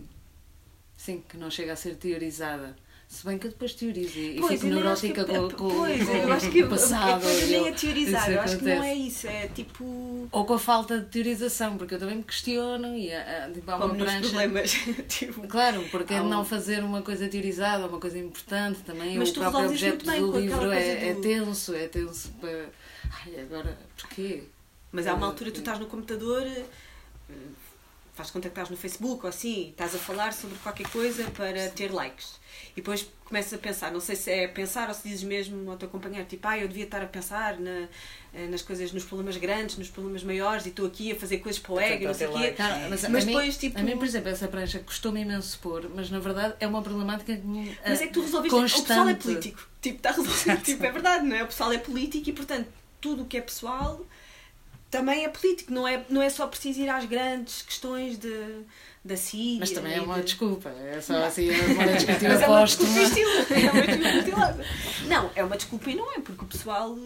Sim, 1.05 1.23
que 1.29 1.37
não 1.37 1.51
chega 1.51 1.73
a 1.73 1.75
ser 1.75 1.97
teorizada. 1.97 2.75
Se 3.07 3.23
bem 3.23 3.37
que 3.37 3.45
eu 3.45 3.51
depois 3.51 3.75
teorizo 3.75 4.17
e 4.17 4.39
pois, 4.39 4.59
fico 4.59 4.73
neurótica 4.73 5.23
que, 5.23 5.31
com, 5.31 5.49
com, 5.51 5.69
pois, 5.69 6.03
com 6.03 6.11
eu 6.11 6.33
acho 6.33 6.49
que 6.49 6.63
o 6.63 6.67
passado. 6.69 7.23
Eu, 7.23 7.47
nem 7.47 7.69
a 7.69 7.73
teorizar, 7.73 8.31
eu 8.31 8.41
acho 8.41 8.57
que 8.57 8.65
não 8.65 8.83
é 8.83 8.95
isso, 8.95 9.27
é 9.27 9.47
tipo. 9.49 10.27
Ou 10.31 10.45
com 10.45 10.53
a 10.55 10.57
falta 10.57 10.99
de 10.99 11.05
teorização, 11.05 11.77
porque 11.77 11.93
eu 11.93 11.99
também 11.99 12.15
me 12.15 12.23
questiono 12.23 12.97
e 12.97 13.11
tipo, 13.53 13.69
há 13.69 13.75
uma 13.75 13.87
Como 13.87 13.99
prancha. 13.99 14.21
problemas. 14.21 14.71
tipo, 15.07 15.47
claro, 15.47 15.85
porque 15.91 16.15
um... 16.15 16.27
não 16.27 16.43
fazer 16.43 16.83
uma 16.83 17.03
coisa 17.03 17.27
teorizada, 17.27 17.85
uma 17.85 17.99
coisa 17.99 18.17
importante 18.17 18.79
também, 18.79 19.15
Mas 19.19 19.29
o 19.29 19.33
próprio 19.35 19.67
objeto 19.67 20.03
do 20.03 20.39
livro 20.39 20.71
é, 20.71 20.95
do... 20.95 21.05
é 21.05 21.13
tenso, 21.21 21.75
é 21.75 21.87
tenso 21.87 22.31
para. 22.41 22.69
Ai, 23.11 23.41
agora, 23.41 23.77
porquê? 23.95 24.41
Mas 24.91 25.05
há 25.05 25.13
uma 25.13 25.27
altura 25.27 25.51
tu 25.51 25.59
estás 25.59 25.77
no 25.77 25.85
computador 25.85 26.43
faz 28.15 28.31
conta 28.31 28.47
que 28.47 28.53
estás 28.53 28.69
no 28.69 28.77
Facebook 28.77 29.23
ou 29.23 29.29
assim, 29.29 29.69
estás 29.69 29.93
a 29.93 29.99
falar 29.99 30.33
sobre 30.33 30.57
qualquer 30.59 30.87
coisa 30.89 31.25
para 31.31 31.69
ter 31.69 31.93
likes. 31.93 32.39
E 32.71 32.75
depois 32.75 33.05
começas 33.25 33.53
a 33.53 33.57
pensar, 33.57 33.91
não 33.91 33.99
sei 33.99 34.15
se 34.15 34.31
é 34.31 34.47
pensar 34.47 34.87
ou 34.87 34.93
se 34.93 35.07
dizes 35.07 35.23
mesmo 35.23 35.69
ao 35.69 35.75
teu 35.75 35.89
companheiro, 35.89 36.25
tipo, 36.25 36.47
ah, 36.47 36.57
eu 36.57 36.67
devia 36.67 36.85
estar 36.85 37.01
a 37.01 37.05
pensar 37.05 37.59
na, 37.59 37.87
eh, 38.33 38.47
nas 38.47 38.61
coisas, 38.61 38.93
nos 38.93 39.03
problemas 39.03 39.35
grandes, 39.35 39.77
nos 39.77 39.89
problemas 39.89 40.23
maiores 40.23 40.65
e 40.65 40.69
estou 40.69 40.85
aqui 40.85 41.11
a 41.11 41.15
fazer 41.15 41.39
coisas 41.39 41.61
para 41.61 41.73
o 41.73 41.79
ego, 41.79 42.05
não 42.05 42.13
sei 42.13 42.27
o 42.27 42.33
quê. 42.33 42.51
Cara, 42.51 42.87
mas, 42.89 43.07
mas 43.09 43.25
depois, 43.25 43.55
mim, 43.55 43.59
tipo... 43.59 43.79
A 43.79 43.83
mim, 43.83 43.97
por 43.97 44.05
exemplo, 44.05 44.29
essa 44.29 44.47
prancha 44.47 44.79
custou-me 44.79 45.21
imenso 45.21 45.59
pôr, 45.59 45.89
mas 45.93 46.09
na 46.09 46.19
verdade 46.19 46.55
é 46.59 46.67
uma 46.67 46.81
problemática 46.81 47.33
uh, 47.33 47.75
Mas 47.85 48.01
é 48.01 48.07
que 48.07 48.13
tu 48.13 48.21
resolveste, 48.21 48.57
constante. 48.57 48.81
o 48.81 48.87
pessoal 48.87 49.09
é 49.09 49.13
político. 49.15 49.69
Tipo, 49.81 49.97
está 49.97 50.11
resolvido, 50.11 50.63
tipo, 50.63 50.85
é 50.85 50.91
verdade, 50.91 51.25
não 51.25 51.35
é? 51.35 51.43
O 51.43 51.47
pessoal 51.47 51.73
é 51.73 51.77
político 51.77 52.29
e, 52.29 52.33
portanto, 52.33 52.69
tudo 53.01 53.23
o 53.23 53.25
que 53.25 53.37
é 53.37 53.41
pessoal 53.41 54.05
também 54.97 55.25
é 55.25 55.29
político, 55.29 55.73
não 55.73 55.87
é, 55.87 56.05
não 56.09 56.21
é 56.21 56.29
só 56.29 56.47
preciso 56.47 56.79
ir 56.79 56.89
às 56.89 57.05
grandes 57.05 57.61
questões 57.61 58.17
de, 58.17 58.63
da 59.03 59.17
Síria. 59.17 59.59
Mas 59.59 59.71
também 59.71 59.95
é 59.95 60.01
uma 60.01 60.15
de... 60.15 60.23
desculpa, 60.23 60.69
é 60.69 61.01
só 61.01 61.13
não. 61.13 61.25
assim, 61.25 61.49
é 61.49 61.61
uma 61.61 61.85
desculpa 61.93 62.19
Mas 62.23 62.41
é 62.41 62.47
uma 62.47 62.65
desculpa 62.65 63.53
é 63.53 63.71
uma 63.71 64.23
desculpa 64.23 64.57
Não, 65.07 65.31
é 65.35 65.43
uma 65.43 65.57
desculpa 65.57 65.89
e 65.89 65.95
não 65.95 66.13
é, 66.13 66.19
porque 66.19 66.43
o 66.43 66.47
pessoal. 66.47 66.97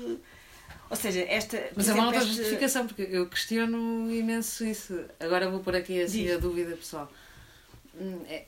Ou 0.89 0.95
seja, 0.95 1.21
esta. 1.21 1.69
Mas 1.75 1.89
é 1.89 1.93
uma 1.93 2.05
outra 2.05 2.21
justificação, 2.21 2.87
porque 2.87 3.07
eu 3.09 3.27
questiono 3.27 4.11
imenso 4.11 4.65
isso. 4.65 5.05
Agora 5.19 5.49
vou 5.49 5.59
pôr 5.59 5.75
aqui 5.75 6.01
assim 6.01 6.23
Diz. 6.23 6.35
a 6.35 6.37
dúvida 6.37 6.75
pessoal. 6.75 7.11
Hum, 7.99 8.21
é, 8.27 8.45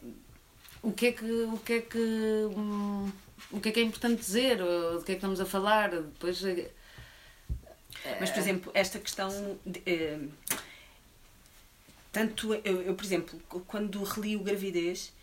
o 0.81 0.91
que 0.91 1.07
é 1.07 1.11
que 1.11 1.25
o 1.25 1.57
que 1.63 1.73
é 1.73 1.81
que 1.81 1.97
hum, 1.97 3.11
o 3.51 3.59
que 3.59 3.69
é 3.69 3.71
que 3.71 3.79
é 3.79 3.83
importante 3.83 4.19
dizer, 4.19 4.57
do 4.57 5.03
que 5.03 5.11
é 5.11 5.15
que 5.15 5.19
estamos 5.19 5.39
a 5.39 5.45
falar, 5.45 5.89
depois 5.89 6.43
Mas, 8.19 8.29
por 8.29 8.39
exemplo, 8.39 8.71
esta 8.73 8.99
questão. 8.99 9.57
De, 9.65 9.81
eh, 9.85 10.19
tanto 12.11 12.53
eu, 12.53 12.81
eu, 12.81 12.93
por 12.95 13.05
exemplo, 13.05 13.39
quando 13.67 14.03
reli 14.03 14.35
o 14.35 14.43
Gravidez, 14.43 15.13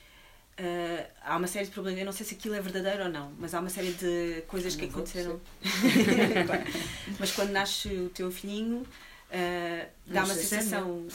eh, 0.57 1.07
há 1.22 1.37
uma 1.37 1.47
série 1.47 1.66
de 1.66 1.70
problemas. 1.70 2.01
Eu 2.01 2.07
não 2.07 2.12
sei 2.12 2.26
se 2.26 2.35
aquilo 2.35 2.55
é 2.55 2.61
verdadeiro 2.61 3.05
ou 3.05 3.09
não, 3.09 3.33
mas 3.39 3.55
há 3.55 3.61
uma 3.61 3.70
série 3.70 3.93
de 3.93 4.43
coisas 4.49 4.74
que 4.74 4.83
Não 4.83 4.91
vou 4.91 5.03
aconteceram. 5.03 5.41
mas 7.18 7.31
quando 7.33 7.51
nasce 7.51 7.89
o 7.89 8.09
teu 8.09 8.31
filhinho. 8.33 8.87
eh, 9.31 9.87
dá 10.07 10.24
uma 10.24 10.33
é 10.33 10.37
sensação. 10.37 11.07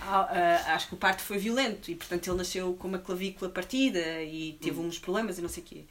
Ah, 0.00 0.62
acho 0.74 0.88
que 0.88 0.94
o 0.94 0.98
parto 0.98 1.22
foi 1.22 1.38
violento 1.38 1.90
e, 1.90 1.94
portanto, 1.94 2.28
ele 2.28 2.36
nasceu 2.36 2.74
com 2.74 2.88
uma 2.88 2.98
clavícula 2.98 3.50
partida 3.50 4.22
e 4.22 4.56
teve 4.60 4.78
uns 4.78 4.98
problemas 4.98 5.38
e 5.38 5.42
não 5.42 5.48
sei 5.48 5.62
o 5.62 5.66
quê. 5.66 5.84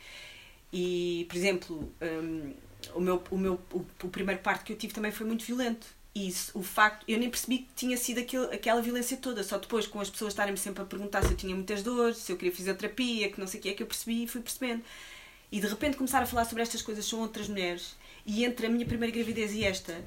E, 0.72 1.26
por 1.30 1.38
exemplo, 1.38 1.94
hum, 2.02 2.54
o, 2.94 3.00
meu, 3.00 3.24
o, 3.32 3.38
meu, 3.38 3.60
o, 3.74 3.86
o 4.04 4.10
primeiro 4.10 4.42
parto 4.42 4.66
que 4.66 4.74
eu 4.74 4.78
tive 4.78 4.94
também 4.94 5.12
foi 5.12 5.26
muito 5.26 5.46
violento. 5.46 5.88
E 6.16 6.34
o 6.56 6.64
facto, 6.64 7.04
eu 7.08 7.20
nem 7.20 7.30
percebi 7.30 7.60
que 7.60 7.74
tinha 7.76 7.96
sido 7.96 8.20
aquele, 8.20 8.46
aquela 8.46 8.82
violência 8.82 9.18
toda, 9.18 9.44
só 9.44 9.60
depois 9.60 9.86
com 9.86 10.00
as 10.00 10.10
pessoas 10.10 10.34
estarem-me 10.34 10.58
sempre 10.58 10.82
a 10.82 10.86
perguntar 10.86 11.22
se 11.22 11.30
eu 11.32 11.38
tinha 11.38 11.54
muitas 11.54 11.84
dores, 11.84 12.18
se 12.18 12.32
eu 12.32 12.38
queria 12.38 12.52
fisioterapia, 12.52 13.32
que 13.32 13.40
não 13.40 13.46
sei 13.46 13.60
o 13.60 13.64
que 13.64 13.70
é 13.70 13.74
que 13.74 13.84
eu 13.84 13.88
percebi 13.88 14.24
e 14.24 14.28
fui 14.28 14.42
percebendo. 14.42 14.84
E 15.52 15.62
de 15.62 15.68
repente 15.68 15.96
começar 15.96 16.22
a 16.24 16.26
falar 16.26 16.46
sobre 16.46 16.64
estas 16.64 16.82
coisas 16.82 17.06
são 17.06 17.20
outras 17.20 17.48
mulheres. 17.48 17.96
E 18.26 18.44
entre 18.44 18.66
a 18.66 18.70
minha 18.70 18.86
primeira 18.86 19.14
gravidez 19.14 19.54
e 19.54 19.64
esta, 19.64 20.04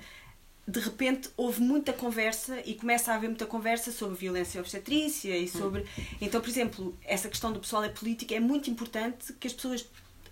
de 0.67 0.81
repente 0.81 1.31
houve 1.37 1.61
muita 1.61 1.93
conversa 1.93 2.61
e 2.67 2.75
começa 2.75 3.13
a 3.13 3.15
haver 3.15 3.29
muita 3.29 3.47
conversa 3.47 3.93
sobre 3.93 4.17
violência 4.17 4.61
obstetrícia 4.61 5.37
e 5.37 5.49
sobre. 5.49 5.87
Então, 6.21 6.41
por 6.41 6.49
exemplo, 6.49 6.99
essa 7.05 7.29
questão 7.29 7.53
do 7.53 7.61
pessoal 7.61 7.85
é 7.85 7.89
política 7.89 8.35
é 8.35 8.41
muito 8.41 8.69
importante 8.69 9.33
que 9.35 9.47
as 9.47 9.53
pessoas 9.53 9.87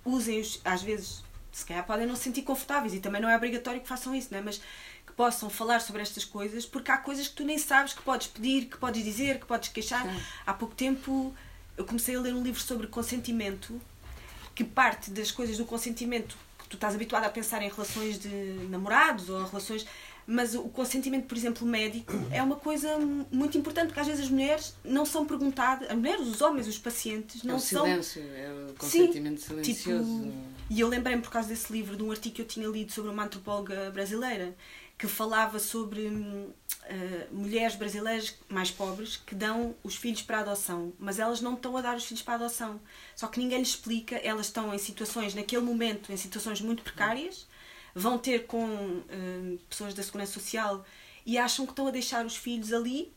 usem 0.04 0.40
os. 0.40 0.60
Às 0.64 0.82
vezes, 0.82 1.22
se 1.52 1.64
calhar 1.64 1.84
podem 1.84 2.06
não 2.06 2.16
se 2.16 2.22
sentir 2.22 2.42
confortáveis 2.42 2.94
e 2.94 3.00
também 3.00 3.20
não 3.20 3.28
é 3.28 3.36
obrigatório 3.36 3.80
que 3.80 3.88
façam 3.88 4.14
isso, 4.14 4.28
não 4.30 4.38
é? 4.38 4.42
Mas 4.42 4.60
que 5.06 5.12
possam 5.12 5.48
falar 5.50 5.80
sobre 5.80 6.02
estas 6.02 6.24
coisas 6.24 6.66
porque 6.66 6.90
há 6.90 6.98
coisas 6.98 7.28
que 7.28 7.34
tu 7.34 7.44
nem 7.44 7.58
sabes 7.58 7.92
que 7.92 8.02
podes 8.02 8.26
pedir, 8.26 8.66
que 8.66 8.76
podes 8.76 9.02
dizer, 9.02 9.40
que 9.40 9.46
podes 9.46 9.68
queixar. 9.68 10.02
Sim. 10.02 10.22
Há 10.46 10.54
pouco 10.54 10.74
tempo 10.74 11.34
eu 11.76 11.84
comecei 11.84 12.16
a 12.16 12.20
ler 12.20 12.34
um 12.34 12.42
livro 12.42 12.60
sobre 12.60 12.86
consentimento 12.86 13.80
que 14.54 14.64
parte 14.64 15.10
das 15.10 15.30
coisas 15.30 15.56
do 15.56 15.64
consentimento 15.64 16.36
que 16.58 16.68
tu 16.68 16.74
estás 16.74 16.94
habituado 16.94 17.24
a 17.24 17.30
pensar 17.30 17.62
em 17.62 17.70
relações 17.70 18.18
de 18.18 18.28
namorados 18.68 19.30
ou 19.30 19.44
relações 19.46 19.86
mas 20.30 20.54
o 20.54 20.64
consentimento, 20.64 21.26
por 21.26 21.38
exemplo, 21.38 21.66
médico 21.66 22.12
é 22.30 22.42
uma 22.42 22.56
coisa 22.56 22.98
muito 23.32 23.56
importante 23.56 23.86
porque 23.86 24.00
às 24.00 24.06
vezes 24.06 24.24
as 24.26 24.30
mulheres 24.30 24.74
não 24.84 25.06
são 25.06 25.24
perguntadas, 25.24 25.88
as 25.88 25.96
mulheres, 25.96 26.26
os 26.28 26.42
homens, 26.42 26.68
os 26.68 26.76
pacientes 26.76 27.42
é 27.42 27.48
não 27.48 27.56
o 27.56 27.58
são 27.58 27.86
silêncio, 27.86 28.22
é 28.34 28.66
o 28.68 28.74
consentimento 28.74 29.40
silencioso. 29.40 30.30
e 30.68 30.80
eu 30.80 30.86
lembrei-me 30.86 31.22
por 31.22 31.30
causa 31.30 31.48
desse 31.48 31.72
livro 31.72 31.96
de 31.96 32.02
um 32.02 32.10
artigo 32.10 32.34
que 32.34 32.42
eu 32.42 32.46
tinha 32.46 32.68
lido 32.68 32.92
sobre 32.92 33.10
uma 33.10 33.24
antropóloga 33.24 33.90
brasileira 33.90 34.54
que 34.98 35.06
falava 35.06 35.58
sobre 35.58 36.12
eh, 36.84 37.26
mulheres 37.32 37.76
brasileiras 37.76 38.34
mais 38.50 38.70
pobres 38.70 39.16
que 39.16 39.34
dão 39.34 39.74
os 39.82 39.96
filhos 39.96 40.20
para 40.20 40.40
adoção, 40.40 40.92
mas 40.98 41.18
elas 41.18 41.40
não 41.40 41.54
estão 41.54 41.74
a 41.74 41.80
dar 41.80 41.96
os 41.96 42.04
filhos 42.04 42.22
para 42.22 42.34
adoção. 42.34 42.78
Só 43.16 43.28
que 43.28 43.40
ninguém 43.40 43.60
lhes 43.60 43.68
explica, 43.68 44.16
elas 44.16 44.46
estão 44.46 44.74
em 44.74 44.78
situações, 44.78 45.34
naquele 45.34 45.62
momento, 45.62 46.12
em 46.12 46.16
situações 46.18 46.60
muito 46.60 46.82
precárias, 46.82 47.46
vão 47.94 48.18
ter 48.18 48.46
com 48.46 48.64
hum, 48.64 49.58
pessoas 49.68 49.94
da 49.94 50.02
Segurança 50.02 50.32
Social 50.34 50.84
e 51.26 51.36
acham 51.38 51.66
que 51.66 51.72
estão 51.72 51.86
a 51.86 51.90
deixar 51.90 52.24
os 52.24 52.36
filhos 52.36 52.72
ali 52.72 53.12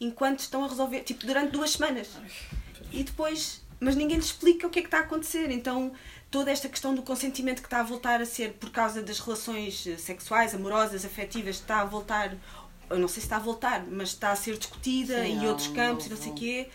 enquanto 0.00 0.40
estão 0.40 0.64
a 0.64 0.68
resolver, 0.68 1.00
tipo, 1.00 1.26
durante 1.26 1.50
duas 1.52 1.70
semanas. 1.72 2.08
E 2.92 3.02
depois, 3.02 3.62
mas 3.80 3.96
ninguém 3.96 4.16
lhes 4.16 4.26
explica 4.26 4.66
o 4.66 4.70
que 4.70 4.78
é 4.80 4.82
que 4.82 4.88
está 4.88 4.98
a 4.98 5.02
acontecer. 5.02 5.50
Então, 5.50 5.92
toda 6.30 6.50
esta 6.50 6.68
questão 6.68 6.94
do 6.94 7.02
consentimento 7.02 7.60
que 7.60 7.66
está 7.66 7.80
a 7.80 7.82
voltar 7.82 8.20
a 8.20 8.26
ser 8.26 8.52
por 8.54 8.70
causa 8.70 9.02
das 9.02 9.18
relações 9.18 9.86
eh, 9.86 9.96
sexuais, 9.96 10.54
amorosas, 10.54 11.04
afetivas, 11.04 11.56
está 11.56 11.80
a 11.80 11.84
voltar, 11.84 12.36
eu 12.90 12.98
não 12.98 13.08
sei 13.08 13.20
se 13.20 13.26
está 13.26 13.36
a 13.36 13.40
voltar, 13.40 13.84
mas 13.86 14.10
está 14.10 14.30
a 14.32 14.36
ser 14.36 14.56
discutida 14.58 15.22
Sim, 15.24 15.32
em 15.40 15.48
outros 15.48 15.68
campos, 15.68 16.04
não 16.06 16.10
novo- 16.12 16.22
sei 16.22 16.32
o 16.32 16.34
quê. 16.34 16.68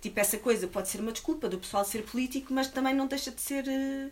Tipo, 0.00 0.18
essa 0.18 0.38
coisa 0.38 0.66
pode 0.66 0.88
ser 0.88 1.00
uma 1.00 1.12
desculpa 1.12 1.48
do 1.48 1.58
pessoal 1.58 1.84
ser 1.84 2.02
político, 2.04 2.52
mas 2.52 2.66
também 2.68 2.94
não 2.94 3.06
deixa 3.06 3.30
de 3.30 3.40
ser 3.40 3.68
eh, 3.68 4.10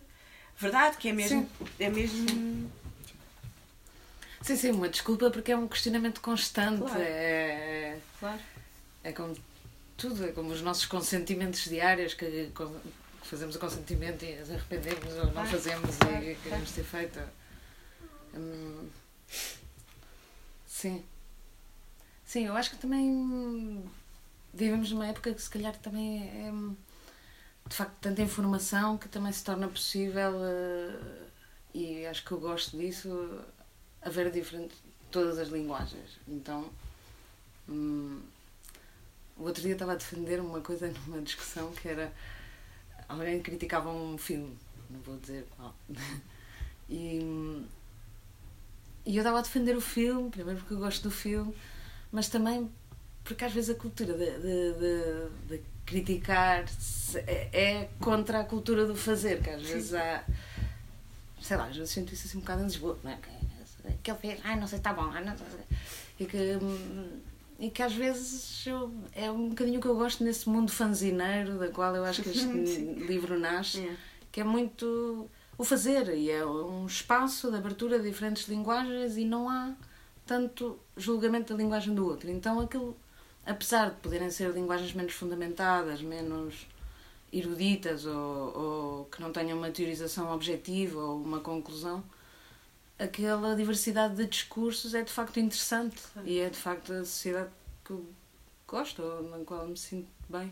verdade, 0.61 0.97
que 0.97 1.09
é 1.09 1.13
mesmo. 1.13 1.49
É 1.79 1.89
mesmo 1.89 2.71
Sim, 4.41 4.55
sim, 4.55 4.71
uma 4.71 4.89
desculpa 4.89 5.29
porque 5.29 5.51
é 5.51 5.57
um 5.57 5.67
questionamento 5.67 6.19
constante. 6.19 6.79
Claro. 6.79 7.01
É, 7.01 7.99
claro. 8.19 8.39
é 9.03 9.11
como 9.11 9.35
tudo, 9.95 10.25
é 10.25 10.31
como 10.31 10.51
os 10.51 10.61
nossos 10.61 10.85
consentimentos 10.85 11.65
diários 11.65 12.15
que, 12.15 12.25
que 12.25 12.63
fazemos 13.21 13.55
o 13.55 13.59
consentimento 13.59 14.23
e 14.25 14.35
nos 14.35 14.49
arrependemos 14.49 15.13
ou 15.13 15.25
não 15.25 15.33
Claro, 15.33 15.49
fazemos 15.49 15.95
claro, 15.95 16.23
e 16.23 16.35
queremos 16.35 16.71
ter 16.71 16.83
feito. 16.83 17.19
Hum, 18.33 18.89
sim. 20.65 21.03
Sim, 22.25 22.47
eu 22.47 22.55
acho 22.55 22.71
que 22.71 22.77
também 22.77 23.83
vivemos 24.53 24.91
numa 24.91 25.07
época 25.07 25.33
que 25.33 25.41
se 25.41 25.49
calhar 25.49 25.75
também 25.77 26.23
é 26.23 26.51
de 27.71 27.77
facto 27.77 27.95
tanta 28.01 28.21
informação 28.21 28.97
que 28.97 29.07
também 29.09 29.31
se 29.33 29.43
torna 29.43 29.67
possível 29.69 30.33
eh, 30.45 30.99
e 31.73 32.05
acho 32.05 32.25
que 32.25 32.31
eu 32.33 32.39
gosto 32.39 32.77
disso 32.77 33.09
haver 34.01 34.31
diferente 34.31 34.75
todas 35.11 35.39
as 35.39 35.49
linguagens. 35.49 36.19
Então 36.27 36.69
hum, 37.69 38.21
o 39.37 39.43
outro 39.43 39.61
dia 39.61 39.73
estava 39.73 39.93
a 39.93 39.95
defender 39.95 40.39
uma 40.39 40.61
coisa 40.61 40.91
numa 41.07 41.21
discussão 41.21 41.71
que 41.73 41.87
era 41.87 42.11
alguém 43.09 43.41
criticava 43.41 43.89
um 43.91 44.17
filme, 44.17 44.57
não 44.89 44.99
vou 45.01 45.17
dizer 45.17 45.47
qual. 45.57 45.75
E, 46.93 47.21
e 49.05 49.15
eu 49.17 49.21
estava 49.21 49.39
a 49.39 49.41
defender 49.41 49.75
o 49.75 49.81
filme, 49.81 50.29
primeiro 50.29 50.59
porque 50.59 50.73
eu 50.73 50.79
gosto 50.79 51.03
do 51.03 51.11
filme, 51.11 51.55
mas 52.11 52.27
também 52.29 52.69
porque 53.23 53.45
às 53.45 53.53
vezes 53.53 53.69
a 53.69 53.75
cultura 53.79 54.13
de, 54.13 54.25
de, 54.39 54.73
de- 54.73 55.57
de 55.57 55.63
criticar 55.91 56.63
é, 57.27 57.49
é 57.81 57.89
contra 57.99 58.39
a 58.39 58.43
cultura 58.45 58.85
do 58.85 58.95
fazer, 58.95 59.41
que 59.41 59.49
às 59.49 59.61
vezes 59.61 59.93
há. 59.93 60.23
Sei 61.41 61.57
lá, 61.57 61.65
às 61.67 61.75
vezes 61.75 61.91
sinto 61.91 62.13
isso 62.13 62.27
assim 62.27 62.37
um 62.37 62.41
bocado 62.41 62.61
em 62.61 62.65
Lisboa, 62.65 62.97
não 63.03 63.11
é? 63.11 63.15
Que- 63.17 63.93
Que 64.03 64.11
ele 64.11 64.19
fez, 64.19 64.39
ai 64.43 64.59
não 64.59 64.67
sei, 64.67 64.77
está 64.77 64.93
bom, 64.93 65.09
ai, 65.11 65.23
não 65.25 65.35
sei. 65.37 65.45
E 66.19 66.25
que, 66.25 66.59
e 67.59 67.69
que 67.71 67.81
às 67.83 67.93
vezes 67.93 68.65
eu, 68.67 68.91
é 69.13 69.29
um 69.31 69.49
bocadinho 69.49 69.79
o 69.79 69.81
que 69.81 69.87
eu 69.87 69.95
gosto 69.95 70.23
nesse 70.23 70.47
mundo 70.47 70.71
fanzineiro, 70.71 71.57
da 71.59 71.67
qual 71.69 71.95
eu 71.95 72.05
acho 72.05 72.21
que 72.21 72.29
este 72.29 72.45
livro 73.11 73.39
nasce 73.39 73.79
É. 73.79 73.95
que 74.31 74.39
é 74.39 74.43
muito 74.43 75.27
o 75.57 75.63
fazer 75.63 76.09
e 76.15 76.29
é 76.31 76.45
um 76.45 76.85
espaço 76.85 77.49
de 77.51 77.57
abertura 77.57 77.99
de 77.99 78.07
diferentes 78.09 78.47
linguagens 78.47 79.17
e 79.17 79.25
não 79.25 79.49
há 79.49 79.73
tanto 80.27 80.79
julgamento 80.95 81.53
da 81.53 81.57
linguagem 81.61 81.93
do 81.93 82.05
outro. 82.05 82.29
Então 82.29 82.59
aquilo, 82.59 82.95
apesar 83.45 83.89
de 83.89 83.95
poderem 83.97 84.29
ser 84.29 84.51
linguagens 84.51 84.93
menos 84.93 85.13
fundamentadas, 85.13 86.01
menos 86.01 86.67
eruditas 87.31 88.05
ou, 88.05 88.57
ou 88.57 89.05
que 89.05 89.21
não 89.21 89.31
tenham 89.31 89.57
uma 89.57 89.71
teorização 89.71 90.33
objetiva 90.33 90.99
ou 90.99 91.21
uma 91.21 91.39
conclusão, 91.39 92.03
aquela 92.99 93.55
diversidade 93.55 94.15
de 94.15 94.25
discursos 94.25 94.93
é 94.93 95.03
de 95.03 95.11
facto 95.11 95.39
interessante 95.39 96.01
e 96.23 96.39
é 96.39 96.49
de 96.49 96.57
facto 96.57 96.93
a 96.93 97.05
sociedade 97.05 97.49
que 97.83 97.91
eu 97.91 98.05
gosto, 98.67 99.01
ou 99.01 99.23
na 99.23 99.43
qual 99.43 99.67
me 99.67 99.77
sinto 99.77 100.09
bem. 100.29 100.51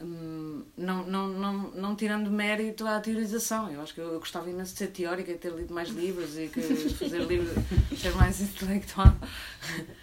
Hum, 0.00 0.64
não, 0.76 1.06
não, 1.06 1.28
não, 1.28 1.52
não 1.70 1.96
tirando 1.96 2.28
mérito 2.28 2.84
à 2.86 2.98
teorização. 3.00 3.70
Eu 3.70 3.80
acho 3.80 3.94
que 3.94 4.00
eu, 4.00 4.12
eu 4.12 4.18
gostava 4.18 4.50
imenso 4.50 4.72
de 4.72 4.78
ser 4.78 4.88
teórica 4.88 5.30
e 5.30 5.38
ter 5.38 5.52
lido 5.52 5.72
mais 5.72 5.90
livros 5.90 6.36
e 6.36 6.48
que 6.48 6.60
fazer 6.98 7.20
livros, 7.20 7.52
ser 8.00 8.14
mais 8.16 8.40
intelectual. 8.40 9.06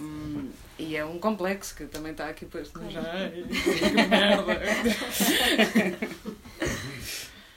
Hum, 0.00 0.52
e 0.78 0.96
é 0.96 1.04
um 1.04 1.18
complexo 1.18 1.74
que 1.74 1.84
também 1.86 2.12
está 2.12 2.28
aqui 2.28 2.46
posto 2.46 2.78
no 2.78 2.90
já. 2.90 3.02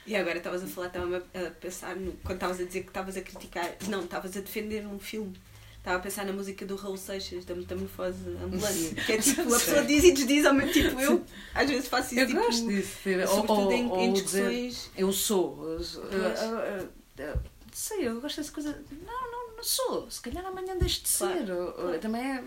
E 0.04 0.16
agora 0.16 0.38
estavas 0.38 0.64
a 0.64 0.66
falar, 0.66 0.88
estava 0.88 1.18
a 1.18 1.50
pensar 1.60 1.94
no, 1.94 2.12
quando 2.24 2.34
estavas 2.34 2.60
a 2.60 2.64
dizer 2.64 2.80
que 2.82 2.88
estavas 2.88 3.16
a 3.16 3.20
criticar, 3.20 3.70
não, 3.88 4.02
estavas 4.02 4.36
a 4.36 4.40
defender 4.40 4.84
um 4.84 4.98
filme. 4.98 5.32
Estava 5.78 5.98
a 5.98 6.00
pensar 6.00 6.24
na 6.26 6.32
música 6.32 6.66
do 6.66 6.74
Raul 6.76 6.96
Seixas, 6.96 7.44
da 7.44 7.54
Metamorfose 7.54 8.18
Ambulante. 8.42 8.94
Que 9.06 9.12
é 9.12 9.18
tipo, 9.18 9.42
a 9.42 9.58
pessoa 9.58 9.82
diz 9.84 10.02
e 10.04 10.12
desdiz 10.12 10.44
ao 10.44 10.54
mesmo 10.54 10.72
tipo 10.72 11.00
eu. 11.00 11.24
Às 11.54 11.70
vezes 11.70 11.88
faço 11.88 12.14
isso 12.14 12.20
Eu 12.20 12.26
tipo, 12.26 12.40
gosto 12.40 12.68
disso. 12.68 12.98
Ou, 13.08 13.26
sobretudo 13.26 13.60
ou, 13.66 13.72
em, 13.72 13.80
em 13.80 13.88
ou 13.88 14.12
dizer, 14.12 14.50
discussões. 14.50 14.90
eu 14.96 15.12
sou. 15.12 15.68
Eu, 15.72 15.82
sou- 15.82 16.04
eu- 16.04 16.88
eu- 17.18 17.40
sei, 17.72 18.08
eu 18.08 18.20
gosto 18.20 18.36
dessa 18.36 18.52
coisa. 18.52 18.82
Não, 19.06 19.30
não, 19.30 19.56
não 19.56 19.64
sou. 19.64 20.10
Se 20.10 20.20
calhar 20.20 20.44
amanhã 20.44 20.76
deixo 20.76 21.02
de 21.02 21.10
Claro, 21.16 21.46
ser. 21.46 21.52
Ou- 21.52 21.66
ou 21.66 21.72
claro. 21.74 21.98
também 22.00 22.22
é. 22.22 22.42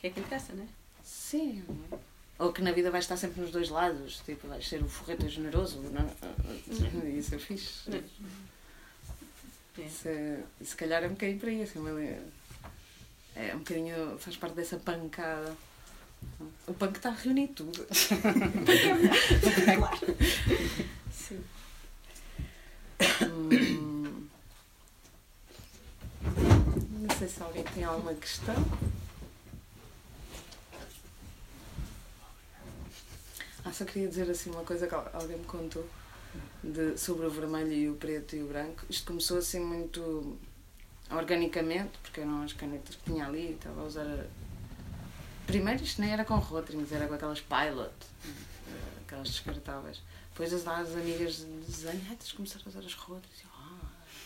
Que 0.00 0.06
é 0.06 0.10
que 0.10 0.20
interessa, 0.20 0.52
não 0.54 0.64
é? 0.64 0.66
Sim. 1.04 1.62
Ou 2.38 2.52
que 2.52 2.62
na 2.62 2.72
vida 2.72 2.90
vais 2.90 3.04
estar 3.04 3.16
sempre 3.18 3.40
nos 3.42 3.50
dois 3.50 3.68
lados. 3.68 4.20
Tipo, 4.24 4.48
vais 4.48 4.66
ser 4.66 4.82
o 4.82 4.88
forreto 4.88 5.28
generoso. 5.28 5.78
Não? 5.80 6.10
Isso 7.18 7.34
é 7.34 7.38
fixe. 7.38 7.90
Não. 7.90 7.98
É. 7.98 9.82
Isso 9.86 10.08
é- 10.08 10.40
e 10.60 10.64
se 10.64 10.74
calhar 10.76 11.02
é 11.02 11.06
um 11.06 11.10
bocadinho 11.10 11.38
para 11.38 11.50
isso. 11.52 11.78
É, 11.78 11.80
uma- 11.80 12.00
é 13.36 13.54
um 13.54 13.58
bocadinho. 13.58 14.18
faz 14.18 14.36
parte 14.36 14.54
dessa 14.54 14.76
pancada. 14.78 15.54
O 16.66 16.74
punk 16.74 16.96
está 16.96 17.10
a 17.10 17.12
reunir 17.12 17.48
tudo. 17.48 17.86
Sim. 21.12 21.44
Hum. 23.22 24.26
Não 26.22 27.16
sei 27.18 27.28
se 27.28 27.42
alguém 27.42 27.64
tem 27.64 27.84
alguma 27.84 28.14
questão. 28.14 28.54
Ah, 33.70 33.72
só 33.72 33.84
queria 33.84 34.08
dizer 34.08 34.28
assim 34.28 34.50
uma 34.50 34.64
coisa 34.64 34.86
que 34.88 34.94
al- 34.94 35.10
alguém 35.14 35.36
me 35.38 35.44
contou 35.44 35.86
de, 36.62 36.98
sobre 36.98 37.24
o 37.26 37.30
vermelho 37.30 37.72
e 37.72 37.88
o 37.88 37.94
preto 37.94 38.34
e 38.34 38.42
o 38.42 38.46
branco. 38.48 38.84
Isto 38.90 39.06
começou 39.06 39.38
assim 39.38 39.60
muito 39.60 40.36
organicamente, 41.10 41.92
porque 42.02 42.20
eram 42.20 42.42
as 42.42 42.52
canetas 42.52 42.96
que 42.96 43.04
tinha 43.04 43.26
ali, 43.26 43.52
estava 43.52 43.80
a 43.80 43.84
usar. 43.84 44.06
a- 44.06 44.26
Primeiro 45.46 45.82
isto 45.82 46.00
nem 46.00 46.12
era 46.12 46.24
com 46.24 46.34
Rotrings, 46.36 46.92
era 46.92 47.06
com 47.08 47.14
aquelas 47.14 47.40
Pilot, 47.40 47.90
eh, 48.24 48.72
aquelas 49.06 49.28
descartáveis. 49.28 50.00
Depois 50.30 50.52
as, 50.52 50.66
as 50.66 50.90
amigas 50.96 51.36
de 51.38 51.44
desenho, 51.66 52.00
ai, 52.08 52.16
tens 52.16 52.28
de 52.28 52.34
começar 52.34 52.60
a 52.64 52.68
usar 52.68 52.80
as 52.80 52.94
Rotrings. 52.94 53.42
Eu, 53.42 53.50
ah. 53.52 53.70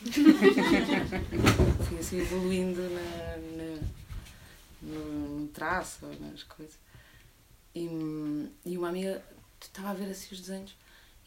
Fui 1.89 1.99
assim 1.99 2.19
evoluindo 2.21 2.81
na, 2.83 3.37
na- 3.57 3.89
no, 4.83 5.41
no 5.41 5.47
traço, 5.49 6.07
nas 6.21 6.43
coisas. 6.43 6.75
E, 7.75 7.89
e 8.67 8.77
uma 8.79 8.91
amiga 8.91 9.21
estava 9.67 9.91
a 9.91 9.95
ver 9.95 10.11
assim 10.11 10.29
os 10.35 10.41
desenhos 10.41 10.75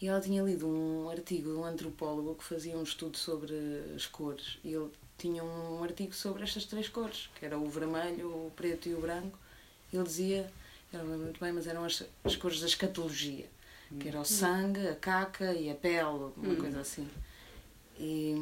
e 0.01 0.07
ela 0.07 0.21
tinha 0.21 0.43
lido 0.43 0.67
um 0.67 1.09
artigo 1.09 1.51
de 1.51 1.57
um 1.57 1.65
antropólogo 1.65 2.35
que 2.35 2.43
fazia 2.43 2.77
um 2.77 2.83
estudo 2.83 3.17
sobre 3.17 3.55
as 3.95 4.05
cores. 4.05 4.57
E 4.63 4.73
ele 4.73 4.89
tinha 5.17 5.43
um 5.43 5.83
artigo 5.83 6.13
sobre 6.13 6.43
estas 6.43 6.65
três 6.65 6.87
cores, 6.87 7.29
que 7.39 7.45
era 7.45 7.57
o 7.57 7.67
vermelho, 7.67 8.29
o 8.29 8.51
preto 8.55 8.87
e 8.87 8.93
o 8.93 9.01
branco. 9.01 9.37
Ele 9.91 10.03
dizia, 10.03 10.51
eu 10.93 10.99
não 10.99 11.05
lembro 11.11 11.23
muito 11.25 11.39
bem, 11.39 11.51
mas 11.51 11.65
eram 11.65 11.83
as, 11.83 12.03
as 12.23 12.35
cores 12.35 12.59
da 12.59 12.67
escatologia, 12.67 13.45
que 13.99 14.07
era 14.07 14.19
o 14.19 14.25
sangue, 14.25 14.87
a 14.87 14.95
caca 14.95 15.53
e 15.53 15.71
a 15.71 15.75
pele, 15.75 16.03
uma 16.37 16.53
Hum. 16.53 16.57
coisa 16.59 16.81
assim. 16.81 17.09
E 17.99 18.35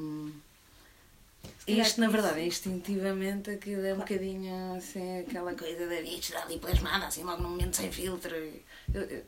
isto, 1.68 2.00
na 2.00 2.10
verdade, 2.10 2.42
instintivamente, 2.42 3.50
aquilo 3.50 3.84
é 3.86 3.94
um 3.94 3.98
bocadinho 3.98 4.76
assim, 4.76 5.20
aquela 5.20 5.56
coisa 5.56 5.88
da 5.88 6.00
está 6.02 6.44
ali 6.44 6.60
plasmada, 6.60 7.08
assim, 7.08 7.24
logo 7.24 7.42
num 7.42 7.50
momento 7.50 7.76
sem 7.76 7.92
filtro. 7.92 8.36
Eu- 8.36 9.02
eu- 9.04 9.26